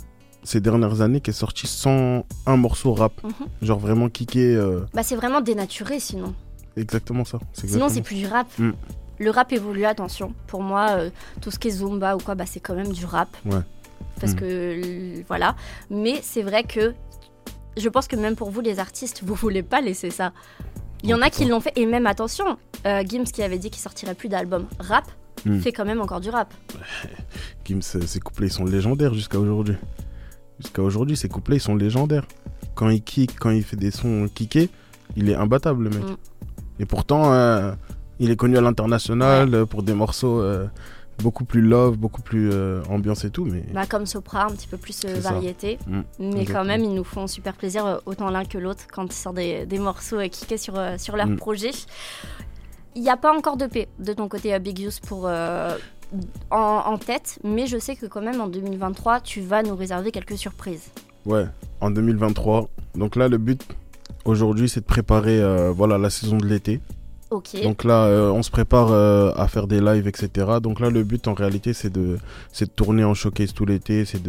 ces 0.47 0.61
dernières 0.61 1.01
années 1.01 1.19
qui 1.19 1.31
est 1.31 1.33
sorti 1.33 1.67
sans 1.67 2.25
un 2.45 2.57
morceau 2.57 2.93
rap. 2.93 3.21
Mhm. 3.23 3.31
Genre 3.61 3.79
vraiment 3.79 4.09
kické. 4.09 4.55
Euh. 4.55 4.85
Bah, 4.93 5.03
c'est 5.03 5.15
vraiment 5.15 5.41
dénaturé 5.41 5.99
sinon. 5.99 6.33
Exactement 6.77 7.25
ça. 7.25 7.39
Sinon, 7.53 7.89
c'est 7.89 8.01
plus 8.01 8.15
du 8.15 8.27
rap. 8.27 8.47
Mm. 8.59 8.71
Le 9.19 9.31
rap 9.31 9.51
évolue, 9.51 9.85
attention. 9.85 10.33
Pour 10.45 10.61
moi, 10.61 10.89
euh, 10.91 11.09
tout 11.41 11.49
ce 11.49 11.57
qui 11.57 11.69
est 11.69 11.71
Zumba 11.71 12.15
ou 12.15 12.19
quoi, 12.19 12.35
bah, 12.35 12.45
c'est 12.45 12.59
quand 12.59 12.75
même 12.75 12.93
du 12.93 13.03
rap. 13.03 13.35
Ouais. 13.45 13.57
Parce 14.21 14.33
mm. 14.33 14.35
que, 14.35 15.23
voilà. 15.27 15.55
Mais 15.89 16.19
c'est 16.21 16.43
vrai 16.43 16.63
que 16.63 16.93
je 17.77 17.89
pense 17.89 18.07
que 18.07 18.15
même 18.15 18.35
pour 18.35 18.51
vous, 18.51 18.61
les 18.61 18.77
artistes, 18.77 19.23
vous 19.25 19.33
voulez 19.33 19.63
pas 19.63 19.81
laisser 19.81 20.11
ça. 20.11 20.33
Il 21.03 21.09
y 21.09 21.15
en 21.15 21.21
a 21.21 21.31
qui 21.31 21.45
l'ont 21.45 21.59
fait. 21.59 21.73
Et 21.75 21.87
même, 21.87 22.05
attention, 22.05 22.57
euh, 22.85 23.03
Gims 23.03 23.23
qui 23.23 23.41
avait 23.41 23.57
dit 23.57 23.71
qu'il 23.71 23.81
sortirait 23.81 24.15
plus 24.15 24.29
d'albums 24.29 24.67
rap, 24.79 25.05
mm. 25.45 25.59
fait 25.59 25.71
quand 25.71 25.85
même 25.85 25.99
encore 25.99 26.21
du 26.21 26.29
rap. 26.29 26.53
Gims, 27.65 27.81
ses 27.81 28.19
couplets 28.19 28.49
sont 28.49 28.65
légendaires 28.65 29.15
jusqu'à 29.15 29.39
aujourd'hui. 29.39 29.77
Jusqu'à 30.59 30.81
aujourd'hui, 30.81 31.15
ses 31.15 31.29
couplets 31.29 31.57
ils 31.57 31.61
sont 31.61 31.75
légendaires. 31.75 32.27
Quand 32.75 32.89
il 32.89 33.01
kick, 33.01 33.37
quand 33.39 33.49
il 33.49 33.63
fait 33.63 33.75
des 33.75 33.91
sons 33.91 34.27
kickés, 34.33 34.69
il 35.15 35.29
est 35.29 35.35
imbattable 35.35 35.85
le 35.85 35.89
mec. 35.89 36.03
Mm. 36.03 36.17
Et 36.79 36.85
pourtant, 36.85 37.33
euh, 37.33 37.73
il 38.19 38.31
est 38.31 38.35
connu 38.35 38.57
à 38.57 38.61
l'international 38.61 39.53
euh, 39.53 39.65
pour 39.65 39.83
des 39.83 39.93
morceaux 39.93 40.41
euh, 40.41 40.67
beaucoup 41.19 41.45
plus 41.45 41.61
love, 41.61 41.97
beaucoup 41.97 42.21
plus 42.21 42.51
ambiance 42.89 43.25
et 43.25 43.31
tout. 43.31 43.45
Mais... 43.45 43.63
Bah, 43.73 43.87
comme 43.87 44.05
Sopra, 44.05 44.45
un 44.45 44.51
petit 44.51 44.67
peu 44.67 44.77
plus 44.77 45.05
variété. 45.05 45.79
Mm. 45.87 46.01
Mais 46.19 46.45
quand 46.45 46.63
même, 46.63 46.83
ils 46.83 46.93
nous 46.93 47.03
font 47.03 47.25
super 47.25 47.53
plaisir, 47.53 48.01
autant 48.05 48.29
l'un 48.29 48.45
que 48.45 48.59
l'autre, 48.59 48.83
quand 48.91 49.05
ils 49.05 49.11
sortent 49.13 49.37
des, 49.37 49.65
des 49.65 49.79
morceaux 49.79 50.19
kickés 50.29 50.57
sur, 50.57 50.79
sur 50.97 51.15
leur 51.15 51.27
mm. 51.27 51.37
projet. 51.37 51.71
Il 52.95 53.01
n'y 53.01 53.09
a 53.09 53.17
pas 53.17 53.35
encore 53.35 53.57
de 53.57 53.65
paix 53.65 53.87
de 53.99 54.13
ton 54.13 54.27
côté, 54.27 54.57
Big 54.59 54.79
Use, 54.79 54.99
pour 54.99 55.27
en, 56.51 56.97
tête, 56.97 57.39
mais 57.43 57.67
je 57.67 57.77
sais 57.77 57.95
que 57.95 58.05
quand 58.05 58.21
même 58.21 58.41
en 58.41 58.47
2023, 58.47 59.21
tu 59.21 59.41
vas 59.41 59.63
nous 59.63 59.75
réserver 59.75 60.11
quelques 60.11 60.37
surprises. 60.37 60.89
Ouais, 61.25 61.45
en 61.81 61.91
2023. 61.91 62.69
Donc 62.95 63.15
là, 63.15 63.27
le 63.27 63.37
but 63.37 63.61
aujourd'hui, 64.25 64.69
c'est 64.69 64.81
de 64.81 64.85
préparer 64.85 65.41
euh, 65.41 65.71
voilà, 65.71 65.97
la 65.97 66.09
saison 66.09 66.37
de 66.37 66.45
l'été. 66.45 66.79
Ok. 67.29 67.61
Donc 67.61 67.83
là, 67.83 68.05
euh, 68.05 68.31
on 68.31 68.41
se 68.41 68.49
prépare 68.49 68.91
euh, 68.91 69.33
à 69.35 69.49
faire 69.49 69.67
des 69.67 69.81
lives, 69.81 70.07
etc. 70.07 70.29
Donc 70.61 70.79
là, 70.79 70.89
le 70.89 71.03
but 71.03 71.27
en 71.27 71.33
réalité, 71.33 71.73
c'est 71.73 71.89
de, 71.89 72.17
de 72.59 72.65
tourner 72.65 73.03
en 73.03 73.13
showcase 73.13 73.53
tout 73.53 73.65
l'été, 73.65 74.05
c'est 74.05 74.21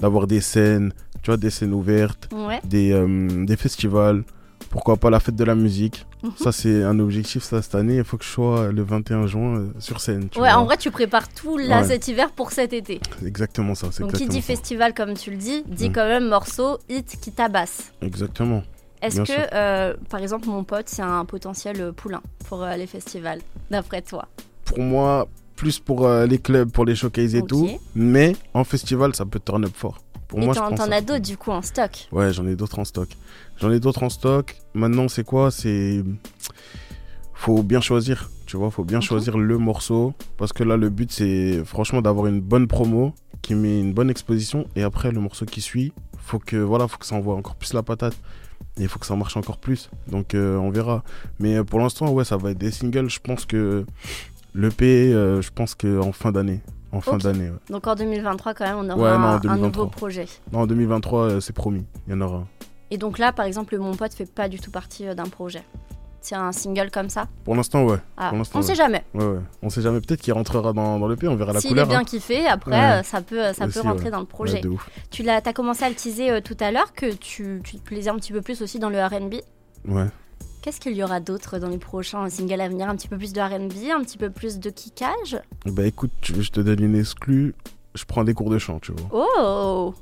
d'avoir 0.00 0.28
des 0.28 0.40
scènes, 0.40 0.92
tu 1.22 1.30
vois, 1.30 1.36
des 1.36 1.50
scènes 1.50 1.72
ouvertes, 1.74 2.28
des, 2.64 3.04
des 3.46 3.56
festivals 3.56 4.22
pourquoi 4.70 4.96
pas 4.96 5.10
la 5.10 5.20
fête 5.20 5.36
de 5.36 5.44
la 5.44 5.54
musique. 5.54 6.06
Mhm. 6.22 6.32
Ça, 6.36 6.52
c'est 6.52 6.82
un 6.82 6.98
objectif 6.98 7.42
ça, 7.42 7.62
cette 7.62 7.74
année. 7.74 7.96
Il 7.96 8.04
faut 8.04 8.16
que 8.16 8.24
je 8.24 8.30
sois 8.30 8.72
le 8.72 8.82
21 8.82 9.26
juin 9.26 9.56
euh, 9.56 9.68
sur 9.78 10.00
scène. 10.00 10.28
ouais, 10.36 10.50
en 10.50 10.64
vrai, 10.64 10.76
tu 10.76 10.90
prépares 10.90 11.28
tout 11.28 11.56
là 11.56 11.84
cet 11.84 12.08
hiver 12.08 12.30
pour 12.30 12.52
cet 12.52 12.72
été. 12.72 13.00
Exactement 13.24 13.74
ça. 13.74 13.88
Donc, 13.98 14.12
qui 14.12 14.26
dit 14.26 14.42
festival, 14.42 14.94
comme 14.94 15.14
tu 15.14 15.30
le 15.30 15.36
dis, 15.36 15.62
dit 15.66 15.88
mm. 15.90 15.92
quand 15.92 16.06
même 16.06 16.28
morceau, 16.28 16.78
hit 16.88 17.18
qui 17.20 17.32
tabasse. 17.32 17.92
Exactement. 18.02 18.62
Est-ce 19.02 19.20
que, 19.20 19.54
euh, 19.54 19.94
par 20.08 20.20
exemple, 20.20 20.48
mon 20.48 20.64
pote, 20.64 20.88
c'est 20.88 21.02
un 21.02 21.24
potentiel 21.24 21.80
euh, 21.80 21.92
poulain 21.92 22.22
pour 22.48 22.64
les 22.64 22.86
festivals, 22.86 23.40
d'après 23.70 24.02
toi? 24.02 24.26
Pour 24.64 24.78
moi, 24.80 25.28
plus 25.54 25.78
pour 25.78 26.08
les 26.08 26.38
clubs, 26.38 26.70
pour 26.70 26.84
les 26.84 26.94
showcases 26.94 27.34
et 27.34 27.42
tout. 27.42 27.68
Mais 27.94 28.34
en 28.52 28.64
festival, 28.64 29.14
ça 29.14 29.24
peut 29.24 29.40
turn 29.40 29.64
up 29.64 29.72
fort. 29.74 29.98
Pour 30.28 30.40
moi, 30.40 30.54
t'en 30.54 30.90
as 30.90 31.00
d'autres 31.00 31.20
du 31.20 31.36
coup 31.36 31.52
en 31.52 31.62
stock 31.62 32.08
Ouais, 32.10 32.32
j'en 32.32 32.46
ai 32.46 32.56
d'autres 32.56 32.78
en 32.78 32.84
stock. 32.84 33.08
J'en 33.58 33.70
ai 33.70 33.80
d'autres 33.80 34.02
en 34.02 34.08
stock. 34.08 34.56
Maintenant, 34.74 35.08
c'est 35.08 35.24
quoi? 35.24 35.50
C'est. 35.50 36.02
Faut 37.34 37.62
bien 37.62 37.80
choisir, 37.80 38.30
tu 38.46 38.56
vois, 38.56 38.70
faut 38.70 38.82
bien 38.82 39.00
choisir 39.00 39.38
le 39.38 39.58
morceau. 39.58 40.14
Parce 40.36 40.52
que 40.52 40.64
là, 40.64 40.76
le 40.76 40.88
but, 40.88 41.12
c'est 41.12 41.64
franchement 41.64 42.00
d'avoir 42.02 42.26
une 42.26 42.40
bonne 42.40 42.66
promo 42.66 43.14
qui 43.42 43.54
met 43.54 43.78
une 43.78 43.92
bonne 43.92 44.10
exposition. 44.10 44.66
Et 44.74 44.82
après, 44.82 45.12
le 45.12 45.20
morceau 45.20 45.44
qui 45.44 45.60
suit, 45.60 45.92
faut 46.18 46.38
que, 46.38 46.56
voilà, 46.56 46.88
faut 46.88 46.98
que 46.98 47.06
ça 47.06 47.14
envoie 47.14 47.34
encore 47.36 47.54
plus 47.54 47.72
la 47.74 47.82
patate. 47.82 48.16
Et 48.78 48.82
il 48.82 48.88
faut 48.88 48.98
que 48.98 49.06
ça 49.06 49.16
marche 49.16 49.36
encore 49.36 49.58
plus. 49.58 49.90
Donc, 50.08 50.34
euh, 50.34 50.56
on 50.56 50.70
verra. 50.70 51.04
Mais 51.38 51.56
euh, 51.56 51.64
pour 51.64 51.78
l'instant, 51.78 52.10
ouais, 52.10 52.24
ça 52.24 52.36
va 52.36 52.50
être 52.50 52.58
des 52.58 52.70
singles. 52.70 53.08
Je 53.08 53.20
pense 53.20 53.44
que 53.44 53.84
l'EP, 54.54 55.12
euh, 55.12 55.40
je 55.40 55.50
pense 55.50 55.74
qu'en 55.74 56.12
fin 56.12 56.32
d'année. 56.32 56.60
En 56.96 57.00
fin 57.00 57.18
d'année. 57.18 57.50
Donc 57.70 57.86
en 57.86 57.94
2023, 57.94 58.54
quand 58.54 58.64
même, 58.64 58.76
on 58.78 58.90
aura 58.90 59.14
un, 59.14 59.56
nouveau 59.56 59.86
projet. 59.86 60.26
Non, 60.52 60.60
en 60.60 60.66
2023, 60.66 61.40
c'est 61.40 61.54
promis. 61.54 61.84
Il 62.06 62.12
y 62.12 62.16
en 62.16 62.20
aura. 62.20 62.44
Et 62.90 62.98
donc 62.98 63.18
là, 63.18 63.32
par 63.32 63.46
exemple, 63.46 63.76
mon 63.78 63.94
pote 63.94 64.14
fait 64.14 64.30
pas 64.30 64.48
du 64.48 64.60
tout 64.60 64.70
partie 64.70 65.06
euh, 65.06 65.14
d'un 65.14 65.24
projet. 65.24 65.62
C'est 66.20 66.34
un 66.34 66.50
single 66.50 66.90
comme 66.90 67.08
ça 67.08 67.28
Pour 67.44 67.54
l'instant, 67.54 67.84
ouais. 67.84 67.98
Ah, 68.16 68.30
Pour 68.30 68.40
on 68.54 68.62
sait 68.62 68.74
jamais. 68.74 69.04
Ouais, 69.14 69.24
ouais. 69.24 69.40
On 69.62 69.70
sait 69.70 69.80
jamais. 69.80 70.00
Peut-être 70.00 70.20
qu'il 70.20 70.32
rentrera 70.32 70.72
dans, 70.72 70.98
dans 70.98 71.06
l'EP, 71.06 71.28
on 71.28 71.36
verra 71.36 71.52
la 71.52 71.60
couleur. 71.60 71.70
S'il 71.70 71.78
est 71.78 71.86
bien 71.86 72.00
hein. 72.00 72.04
kiffé, 72.04 72.46
après, 72.46 72.98
euh, 72.98 73.02
ça 73.04 73.20
peut, 73.20 73.52
ça 73.52 73.68
peut 73.68 73.80
rentrer 73.80 74.10
dans 74.10 74.18
le 74.20 74.26
projet. 74.26 74.60
Tu 75.10 75.28
as, 75.28 75.36
as 75.44 75.52
commencé 75.52 75.84
à 75.84 75.88
le 75.88 75.94
teaser 75.94 76.30
euh, 76.30 76.40
tout 76.40 76.56
à 76.58 76.72
l'heure, 76.72 76.92
que 76.94 77.12
tu, 77.14 77.60
tu, 77.62 77.76
te 77.76 77.82
plaisais 77.82 78.10
un 78.10 78.16
petit 78.16 78.32
peu 78.32 78.42
plus 78.42 78.60
aussi 78.60 78.80
dans 78.80 78.90
le 78.90 79.04
RB. 79.04 79.34
Ouais. 79.86 80.06
Qu'est-ce 80.66 80.80
qu'il 80.80 80.96
y 80.96 81.04
aura 81.04 81.20
d'autre 81.20 81.60
dans 81.60 81.68
les 81.68 81.78
prochains 81.78 82.28
singles 82.28 82.60
à 82.60 82.68
venir? 82.68 82.88
Un 82.88 82.96
petit 82.96 83.06
peu 83.06 83.16
plus 83.16 83.32
de 83.32 83.40
RB, 83.40 83.88
un 83.96 84.02
petit 84.02 84.18
peu 84.18 84.30
plus 84.30 84.58
de 84.58 84.68
kickage? 84.68 85.40
Bah 85.64 85.86
écoute, 85.86 86.10
je 86.24 86.50
te 86.50 86.58
donne 86.58 86.82
une 86.82 86.96
exclue. 86.96 87.54
Je 87.94 88.04
prends 88.04 88.24
des 88.24 88.34
cours 88.34 88.50
de 88.50 88.58
chant, 88.58 88.80
tu 88.80 88.90
vois. 88.90 89.08
Oh 89.12 89.94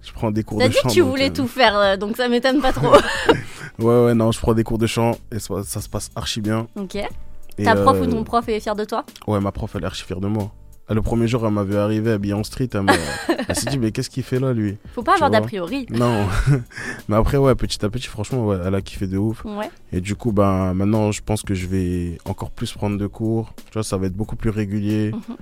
je 0.00 0.12
prends 0.12 0.30
des 0.30 0.44
cours 0.44 0.58
de 0.58 0.62
chant. 0.62 0.68
T'as 0.70 0.74
dit 0.74 0.86
que 0.86 0.92
tu 0.92 1.00
voulais 1.00 1.30
euh, 1.30 1.34
tout 1.34 1.48
faire, 1.48 1.76
euh, 1.76 1.96
donc 1.96 2.16
ça 2.16 2.28
m'étonne 2.28 2.60
pas 2.60 2.72
trop. 2.72 2.92
ouais, 3.80 4.04
ouais, 4.04 4.14
non, 4.14 4.30
je 4.30 4.38
prends 4.38 4.54
des 4.54 4.62
cours 4.62 4.78
de 4.78 4.86
chant 4.86 5.16
et 5.32 5.40
ça, 5.40 5.64
se 5.64 5.88
passe 5.88 6.12
archi 6.14 6.40
bien. 6.40 6.68
Ok. 6.76 6.98
Ta 7.56 7.74
prof 7.74 7.98
ou 8.00 8.04
euh, 8.04 8.06
ton 8.06 8.22
prof 8.22 8.48
est 8.48 8.60
fier 8.60 8.76
de 8.76 8.84
toi? 8.84 9.04
Ouais, 9.26 9.40
ma 9.40 9.50
prof, 9.50 9.74
elle 9.74 9.82
est 9.82 9.86
archi 9.86 10.04
fière 10.04 10.20
de 10.20 10.28
moi. 10.28 10.52
Le 10.90 11.00
premier 11.00 11.26
jour, 11.26 11.46
elle 11.46 11.52
m'avait 11.52 11.76
arrivé 11.76 12.10
habillé 12.10 12.34
en 12.34 12.44
street. 12.44 12.70
Elle, 13.48 13.56
s'est 13.56 13.70
dit, 13.70 13.78
mais 13.78 13.92
qu'est-ce 13.92 14.10
qu'il 14.10 14.22
fait 14.22 14.38
là, 14.38 14.52
lui 14.52 14.76
Faut 14.94 15.02
pas 15.02 15.14
avoir 15.14 15.30
d'a 15.30 15.40
priori. 15.40 15.86
Non. 15.90 16.26
mais 17.08 17.16
après, 17.16 17.38
ouais, 17.38 17.54
petit 17.54 17.84
à 17.84 17.88
petit, 17.88 18.08
franchement, 18.08 18.52
elle 18.54 18.74
a 18.74 18.80
kiffé 18.80 19.06
de 19.06 19.16
ouf. 19.16 19.44
Ouais. 19.44 19.70
Et 19.92 20.00
du 20.00 20.14
coup, 20.14 20.32
ben, 20.32 20.74
maintenant, 20.74 21.12
je 21.12 21.22
pense 21.22 21.42
que 21.42 21.54
je 21.54 21.66
vais 21.66 22.18
encore 22.24 22.50
plus 22.50 22.72
prendre 22.72 22.98
de 22.98 23.06
cours. 23.06 23.54
Tu 23.66 23.72
vois, 23.74 23.82
ça 23.82 23.96
va 23.96 24.06
être 24.06 24.16
beaucoup 24.16 24.36
plus 24.36 24.50
régulier. 24.50 25.12
Mhm. 25.12 25.36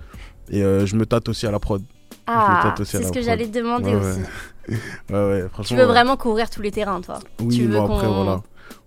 Et 0.51 0.87
je 0.87 0.97
me 0.97 1.05
tâte 1.05 1.29
aussi 1.29 1.47
à 1.47 1.51
la 1.51 1.59
prod. 1.59 1.83
Ah, 2.27 2.75
c'est 2.85 3.03
ce 3.03 3.13
que 3.13 3.23
j'allais 3.23 3.47
te 3.47 3.59
demander 3.59 3.95
aussi. 3.95 4.21
ouais, 4.69 4.75
ouais, 5.11 5.45
tu 5.65 5.75
veux 5.75 5.85
vraiment 5.85 6.17
couvrir 6.17 6.49
tous 6.49 6.63
les 6.63 6.71
terrains, 6.71 7.01
toi? 7.01 7.19
Oui, 7.41 7.57
tu 7.57 7.67
veux 7.67 7.79
après, 7.79 8.07
voilà. 8.07 8.43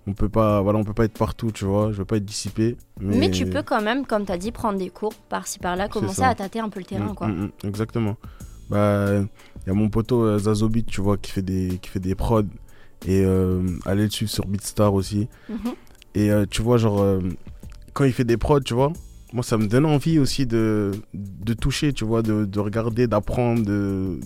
On 0.06 0.14
peut 0.14 0.30
pas, 0.30 0.62
voilà, 0.62 0.80
on 0.80 0.84
peut 0.84 0.93
pas 0.93 1.06
être 1.06 1.18
partout, 1.18 1.51
tu 1.51 1.64
vois. 1.66 1.91
Je 1.91 1.97
veux 1.97 2.06
pas 2.06 2.18
être 2.18 2.26
dissipé. 2.26 2.76
Mais, 2.99 3.32
tu 3.32 3.45
peux 3.45 3.64
quand 3.64 3.82
même, 3.82 4.06
comme 4.06 4.26
tu 4.26 4.32
as 4.32 4.38
dit, 4.38 4.51
prendre 4.51 4.78
des 4.78 4.89
cours 4.89 5.14
par-ci 5.14 5.60
par-là, 5.60 5.88
commencer 5.88 6.24
à 6.24 6.36
tâter 6.36 6.60
un 6.60 6.70
peu 6.70 6.80
le 6.80 6.86
terrain, 6.86 7.12
mm, 7.12 7.16
quoi. 7.16 7.28
Mm, 7.28 7.43
mm, 7.43 7.68
exactement. 7.68 8.18
Bah, 8.70 9.22
il 9.66 9.68
y 9.68 9.70
a 9.70 9.74
mon 9.74 9.89
poteau 9.89 10.24
euh, 10.24 10.39
Zazobit, 10.39 10.84
tu 10.84 11.01
vois, 11.01 11.18
qui 11.18 11.32
fait 11.32 11.41
des, 11.41 11.80
qui 11.82 11.89
fait 11.89 11.99
des 11.99 12.16
prods 12.16 12.43
et 13.06 13.24
euh, 13.24 13.62
aller 13.86 14.04
le 14.04 14.10
suivre 14.10 14.32
sur 14.32 14.45
Beatstar 14.45 14.93
aussi. 14.93 15.28
Mhm. 15.49 15.74
Et 16.16 16.32
euh, 16.32 16.45
tu 16.49 16.62
vois, 16.62 16.78
genre, 16.78 17.20
quand 17.93 18.04
il 18.04 18.14
fait 18.14 18.26
des 18.26 18.38
prods, 18.38 18.60
tu 18.60 18.74
vois, 18.74 18.91
moi, 19.32 19.43
ça 19.43 19.58
me 19.58 19.68
donne 19.68 19.86
envie 19.86 20.20
aussi 20.20 20.45
de, 20.45 20.91
de 21.14 21.54
toucher, 21.54 21.93
tu 21.93 22.06
vois, 22.06 22.22
de, 22.22 22.45
de 22.45 22.60
regarder, 22.60 23.08
d'apprendre, 23.08 23.66
de 23.66 24.20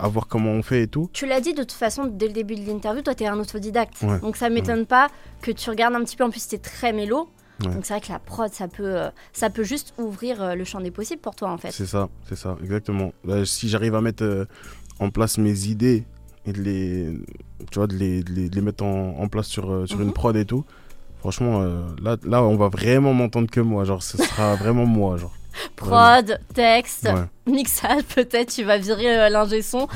à 0.00 0.08
voir 0.08 0.26
comment 0.26 0.50
on 0.50 0.62
fait 0.62 0.82
et 0.82 0.88
tout. 0.88 1.10
Tu 1.12 1.26
l'as 1.26 1.40
dit 1.40 1.52
de 1.52 1.62
toute 1.62 1.72
façon 1.72 2.06
dès 2.06 2.26
le 2.26 2.32
début 2.32 2.54
de 2.54 2.66
l'interview, 2.66 3.02
toi 3.02 3.14
tu 3.14 3.24
es 3.24 3.26
un 3.26 3.38
autodidacte. 3.38 4.04
Donc 4.22 4.36
ça 4.36 4.48
m'étonne 4.48 4.86
pas 4.86 5.08
que 5.42 5.50
tu 5.50 5.70
regardes 5.70 5.94
un 5.94 6.04
petit 6.04 6.16
peu, 6.16 6.24
en 6.24 6.30
plus 6.30 6.52
es 6.52 6.58
très 6.58 6.92
mélo. 6.92 7.28
Donc 7.60 7.84
c'est 7.84 7.92
vrai 7.92 8.00
que 8.00 8.10
la 8.10 8.18
prod, 8.18 8.50
ça 8.52 8.68
peut, 8.68 8.84
euh, 8.84 9.10
ça 9.34 9.50
peut 9.50 9.64
juste 9.64 9.92
ouvrir 9.98 10.42
euh, 10.42 10.54
le 10.54 10.64
champ 10.64 10.80
des 10.80 10.90
possibles 10.90 11.20
pour 11.20 11.34
toi 11.34 11.50
en 11.50 11.58
fait. 11.58 11.70
C'est 11.72 11.86
ça, 11.86 12.08
c'est 12.26 12.36
ça, 12.36 12.56
exactement. 12.62 13.12
si 13.44 13.68
j'arrive 13.68 13.94
à 13.94 14.00
mettre 14.00 14.24
euh, 14.24 14.46
en 14.98 15.10
place 15.10 15.36
mes 15.36 15.66
idées 15.66 16.04
et 16.46 16.54
de 16.54 16.62
les, 16.62 17.20
tu 17.70 17.78
vois, 17.78 17.86
de 17.86 17.94
les, 17.94 18.22
de 18.22 18.54
les, 18.54 18.60
mettre 18.62 18.82
en, 18.82 19.18
en, 19.18 19.28
place 19.28 19.46
sur, 19.46 19.86
sur 19.86 20.00
une 20.00 20.08
mhm. 20.08 20.12
prod 20.14 20.36
et 20.36 20.44
tout, 20.44 20.64
Franchement, 21.18 21.62
là, 22.02 22.16
là, 22.24 22.42
on 22.42 22.56
va 22.56 22.70
vraiment 22.70 23.12
m'entendre 23.12 23.50
que 23.50 23.60
moi. 23.60 23.84
Genre, 23.84 24.02
ce 24.02 24.16
sera 24.16 24.54
vraiment 24.56 24.86
moi. 24.86 25.18
Genre. 25.18 25.34
Prod, 25.76 26.38
texte, 26.54 27.08
mixage, 27.46 28.02
peut-être 28.14 28.52
tu 28.52 28.64
vas 28.64 28.78
virer 28.78 29.18
euh, 29.18 29.28
l'ingé 29.28 29.62
son. 29.62 29.88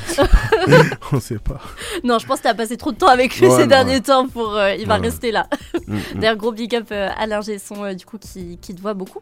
on 1.12 1.20
sait 1.20 1.38
pas. 1.38 1.60
Non, 2.04 2.18
je 2.18 2.26
pense 2.26 2.38
que 2.38 2.42
tu 2.42 2.48
as 2.48 2.54
passé 2.54 2.76
trop 2.76 2.92
de 2.92 2.96
temps 2.96 3.08
avec 3.08 3.38
lui 3.38 3.50
ces 3.50 3.66
derniers 3.66 4.00
temps 4.00 4.28
pour. 4.28 4.56
Euh, 4.56 4.74
il 4.74 4.86
va 4.86 4.96
rester 4.96 5.30
là. 5.30 5.46
Mm, 5.86 5.94
mm. 5.94 6.00
D'ailleurs, 6.16 6.36
gros 6.36 6.52
big 6.52 6.74
up 6.74 6.90
à 6.90 7.26
l'ingé 7.26 7.58
son, 7.58 7.92
du 7.94 8.04
coup, 8.04 8.18
qui, 8.18 8.58
qui, 8.60 8.74
te 8.74 8.80
voit 8.80 8.94
beaucoup. 8.94 9.20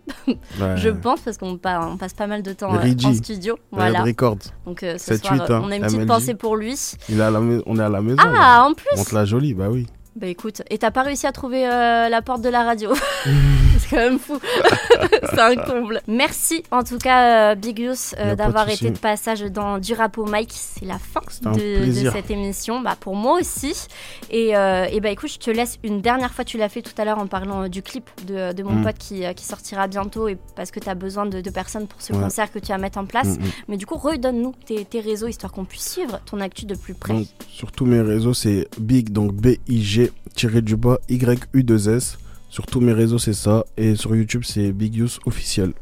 je 0.58 0.88
pense, 0.88 1.20
parce 1.20 1.36
qu'on 1.38 1.58
on 1.62 1.96
passe 1.96 2.14
pas 2.14 2.26
mal 2.26 2.42
de 2.42 2.52
temps 2.52 2.72
en 2.72 3.14
studio. 3.14 3.58
Voilà. 3.70 4.02
Records. 4.02 4.38
Donc, 4.66 4.80
ce 4.80 5.16
soir, 5.16 5.34
hein, 5.34 5.62
on 5.64 5.70
a 5.70 5.76
une 5.76 5.82
petite 5.82 6.06
pensée 6.06 6.34
pour 6.34 6.56
lui. 6.56 6.78
Il 7.08 7.20
est 7.20 7.22
à 7.22 7.30
la 7.30 7.40
on 7.40 7.78
est 7.78 7.82
à 7.82 7.88
la 7.88 8.00
maison. 8.00 8.16
Ah, 8.18 8.64
en 8.66 8.74
plus 8.74 8.88
On 8.96 9.04
te 9.04 9.14
l'a 9.14 9.24
jolie, 9.24 9.54
bah 9.54 9.68
oui. 9.70 9.86
Bah 10.14 10.26
écoute, 10.26 10.60
et 10.68 10.76
t'as 10.76 10.90
pas 10.90 11.02
réussi 11.02 11.26
à 11.26 11.32
trouver 11.32 11.66
euh, 11.66 12.10
la 12.10 12.20
porte 12.20 12.42
de 12.42 12.50
la 12.50 12.64
radio 12.64 12.92
C'est 13.78 13.88
quand 13.88 13.96
même 13.96 14.18
fou. 14.18 14.38
C'est 15.34 15.40
un 15.40 15.56
comble. 15.56 16.00
Merci 16.06 16.62
en 16.70 16.82
tout 16.82 16.98
cas, 16.98 17.52
euh, 17.52 17.54
Big 17.54 17.78
Youth, 17.78 18.14
euh, 18.18 18.34
d'avoir 18.34 18.68
été 18.68 18.90
de 18.90 18.98
passage 18.98 19.42
dans 19.42 19.78
du 19.78 19.94
rap 19.94 20.18
au 20.18 20.24
Mike. 20.24 20.52
C'est 20.52 20.84
la 20.84 20.98
fin 20.98 21.20
de, 21.52 21.92
cette 22.10 22.30
émission. 22.30 22.80
Bah, 22.80 22.96
pour 22.98 23.16
moi 23.16 23.38
aussi. 23.40 23.74
Et, 24.30 24.50
et, 24.50 25.00
bah 25.00 25.10
écoute, 25.10 25.30
je 25.32 25.38
te 25.38 25.50
laisse 25.50 25.78
une 25.82 26.00
dernière 26.00 26.32
fois. 26.32 26.44
Tu 26.44 26.58
l'as 26.58 26.68
fait 26.68 26.82
tout 26.82 26.94
à 26.98 27.04
l'heure 27.04 27.18
en 27.18 27.26
parlant 27.26 27.68
du 27.68 27.82
clip 27.82 28.08
de, 28.26 28.52
de 28.52 28.62
mon 28.62 28.72
mm. 28.72 28.84
pote 28.84 28.98
qui, 28.98 29.22
qui, 29.34 29.44
sortira 29.44 29.86
bientôt 29.88 30.28
et 30.28 30.36
parce 30.56 30.70
que 30.70 30.80
tu 30.80 30.88
as 30.88 30.94
besoin 30.94 31.26
de, 31.26 31.40
personnes 31.50 31.86
pour 31.86 32.00
ce 32.00 32.12
concert 32.12 32.50
que 32.50 32.58
tu 32.58 32.68
vas 32.68 32.78
mettre 32.78 32.98
en 32.98 33.04
place. 33.04 33.38
Mm, 33.38 33.42
mm. 33.42 33.50
Mais 33.68 33.76
du 33.76 33.86
coup, 33.86 33.96
redonne-nous 33.96 34.54
tes, 34.66 34.84
tes, 34.84 35.00
réseaux 35.00 35.26
histoire 35.26 35.52
qu'on 35.52 35.64
puisse 35.64 35.90
suivre 35.92 36.20
ton 36.24 36.40
actu 36.40 36.66
de 36.66 36.74
plus 36.74 36.94
près. 36.94 37.14
sur 37.48 37.72
tous 37.72 37.86
mes 37.86 38.00
réseaux, 38.00 38.34
c'est 38.34 38.68
Big, 38.78 39.10
donc 39.10 39.32
B-I-G 39.34 40.12
tiré 40.34 40.62
du 40.62 40.76
bas 40.76 40.98
YU2S. 41.08 42.16
Sur 42.52 42.66
tous 42.66 42.80
mes 42.80 42.92
réseaux, 42.92 43.16
c'est 43.16 43.32
ça. 43.32 43.64
Et 43.78 43.96
sur 43.96 44.14
YouTube, 44.14 44.42
c'est 44.44 44.72
Big 44.72 44.94
Use 44.98 45.18
officiel. 45.24 45.72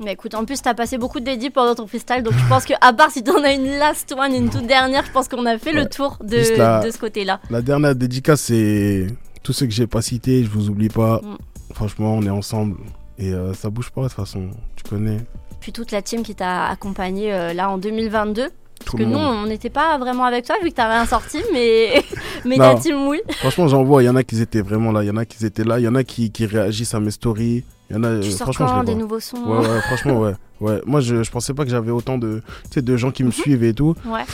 Mais 0.00 0.14
écoute, 0.14 0.34
en 0.34 0.46
plus, 0.46 0.62
t'as 0.62 0.72
passé 0.72 0.96
beaucoup 0.96 1.20
de 1.20 1.26
dédits 1.26 1.50
pendant 1.50 1.74
ton 1.74 1.86
freestyle, 1.86 2.22
donc 2.22 2.32
je 2.32 2.48
pense 2.48 2.64
que, 2.64 2.72
à 2.80 2.94
part 2.94 3.10
si 3.10 3.22
t'en 3.22 3.44
as 3.44 3.52
une 3.52 3.66
last 3.78 4.10
one, 4.16 4.32
une 4.32 4.48
toute 4.48 4.66
dernière, 4.66 5.04
je 5.04 5.12
pense 5.12 5.28
qu'on 5.28 5.44
a 5.44 5.58
fait 5.58 5.74
le 5.74 5.84
tour 5.84 6.16
de, 6.22 6.86
de 6.86 6.90
ce 6.90 6.98
côté-là. 6.98 7.40
La 7.50 7.60
dernière 7.60 7.94
dédicace, 7.94 8.40
c'est 8.40 9.06
tout 9.42 9.52
ce 9.52 9.66
que 9.66 9.70
j'ai 9.70 9.86
pas 9.86 10.00
cité, 10.00 10.42
je 10.44 10.48
vous 10.48 10.70
oublie 10.70 10.88
pas. 10.88 11.20
Mm. 11.22 11.36
Franchement, 11.74 12.14
on 12.14 12.22
est 12.22 12.30
ensemble 12.30 12.78
et 13.18 13.34
euh, 13.34 13.52
ça 13.52 13.68
bouge 13.68 13.90
pas 13.90 14.04
de 14.04 14.06
toute 14.06 14.16
façon, 14.16 14.48
tu 14.76 14.84
connais. 14.84 15.18
Puis 15.60 15.72
toute 15.72 15.92
la 15.92 16.00
team 16.00 16.22
qui 16.22 16.34
t'a 16.34 16.68
accompagné 16.68 17.34
euh, 17.34 17.52
là 17.52 17.70
en 17.70 17.76
2022. 17.76 18.48
Parce 18.84 18.96
que 18.96 19.02
nous, 19.02 19.18
on 19.18 19.46
n'était 19.46 19.70
pas 19.70 19.98
vraiment 19.98 20.24
avec 20.24 20.44
toi 20.44 20.56
vu 20.62 20.70
que 20.70 20.74
t'as 20.74 20.88
rien 20.88 21.06
sorti, 21.06 21.38
mais, 21.52 22.02
mais 22.44 22.56
la 22.56 22.74
team, 22.74 23.08
oui. 23.08 23.20
Franchement, 23.40 23.68
j'en 23.68 23.84
vois, 23.84 24.02
il 24.02 24.06
y 24.06 24.08
en 24.08 24.16
a 24.16 24.22
qui 24.22 24.40
étaient 24.40 24.62
vraiment 24.62 24.92
là, 24.92 25.02
il 25.02 25.06
y 25.06 25.10
en 25.10 25.16
a 25.16 25.24
qui 25.24 25.44
étaient 25.44 25.64
là, 25.64 25.78
il 25.78 25.84
y 25.84 25.88
en 25.88 25.94
a 25.94 26.04
qui, 26.04 26.30
qui 26.30 26.46
réagissent 26.46 26.94
à 26.94 27.00
mes 27.00 27.10
stories. 27.10 27.64
Il 27.90 27.96
y 27.96 27.98
en 27.98 28.04
a, 28.04 28.20
tu 28.20 28.30
sors 28.30 28.46
franchement, 28.46 28.66
quand, 28.66 28.84
des 28.84 28.94
nouveaux 28.94 29.20
sons 29.20 29.44
ouais, 29.44 29.58
ouais, 29.58 29.80
franchement, 29.82 30.20
ouais. 30.20 30.34
ouais. 30.60 30.80
Moi, 30.86 31.00
je, 31.00 31.22
je 31.22 31.30
pensais 31.30 31.52
pas 31.52 31.64
que 31.64 31.70
j'avais 31.70 31.90
autant 31.90 32.16
de, 32.16 32.42
de 32.74 32.96
gens 32.96 33.10
qui 33.10 33.22
me 33.22 33.28
mhm. 33.28 33.34
suivent 33.34 33.64
et 33.64 33.74
tout. 33.74 33.94
Ouais. 34.06 34.24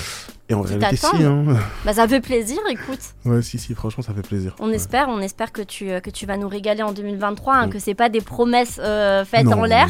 Et 0.50 0.54
en 0.54 0.62
réalité, 0.62 0.96
si. 0.96 1.06
Hein. 1.22 1.44
Bah, 1.84 1.92
ça 1.94 2.08
fait 2.08 2.20
plaisir, 2.20 2.58
écoute. 2.68 2.98
Ouais, 3.24 3.40
si, 3.40 3.58
si, 3.58 3.72
franchement, 3.74 4.02
ça 4.02 4.12
fait 4.12 4.26
plaisir. 4.26 4.56
On 4.58 4.72
espère, 4.72 5.08
on 5.08 5.20
espère 5.20 5.52
que 5.52 5.62
tu, 5.62 5.90
euh, 5.90 6.00
que 6.00 6.10
tu 6.10 6.26
vas 6.26 6.36
nous 6.36 6.48
régaler 6.48 6.82
en 6.82 6.92
2023, 6.92 7.54
hein, 7.54 7.68
que 7.68 7.78
c'est 7.78 7.94
pas 7.94 8.08
des 8.08 8.20
promesses 8.20 8.80
euh, 8.82 9.24
faites 9.24 9.46
en 9.46 9.64
l'air, 9.64 9.88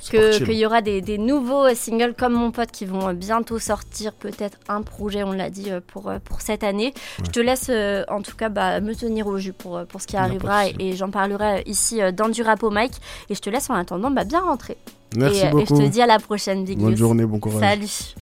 qu'il 0.00 0.52
y 0.52 0.66
aura 0.66 0.82
des, 0.82 1.00
des, 1.00 1.16
nouveaux 1.16 1.74
singles 1.74 2.14
comme 2.16 2.34
mon 2.34 2.50
pote 2.50 2.70
qui 2.70 2.84
vont 2.84 3.08
euh, 3.08 3.12
bientôt 3.14 3.58
sortir, 3.58 4.12
peut-être 4.12 4.58
un 4.68 4.82
projet, 4.82 5.22
on 5.22 5.32
l'a 5.32 5.48
dit, 5.48 5.70
pour, 5.86 6.12
pour 6.22 6.42
cette 6.42 6.64
année. 6.64 6.92
Je 7.24 7.30
te 7.30 7.40
laisse, 7.40 7.70
en 8.08 8.20
tout 8.20 8.36
cas, 8.36 8.50
bah, 8.50 8.80
me 8.80 8.94
tenir 8.94 9.26
au 9.26 9.38
jus 9.38 9.54
pour, 9.54 9.84
pour 9.86 10.02
ce 10.02 10.06
qui 10.06 10.16
arrivera 10.16 10.68
et, 10.68 10.94
j'en 10.94 11.10
parlerai 11.10 11.62
ici 11.66 12.00
dans 12.14 12.28
du 12.28 12.42
rap 12.42 12.62
au 12.62 12.70
mic. 12.70 12.92
Et 13.30 13.34
je 13.34 13.40
te 13.40 13.48
laisse 13.48 13.70
en 13.70 13.74
attendant 13.74 14.10
bah, 14.10 14.24
bien 14.24 14.40
rentrer. 14.40 14.76
Merci 15.16 15.46
beaucoup. 15.50 15.62
Et 15.62 15.66
je 15.66 15.82
te 15.86 15.88
dis 15.88 16.02
à 16.02 16.06
la 16.06 16.18
prochaine, 16.18 16.64
Big 16.64 16.78
Bonne 16.78 16.96
journée, 16.96 17.24
bon 17.24 17.38
courage. 17.38 17.60
Salut. 17.60 18.12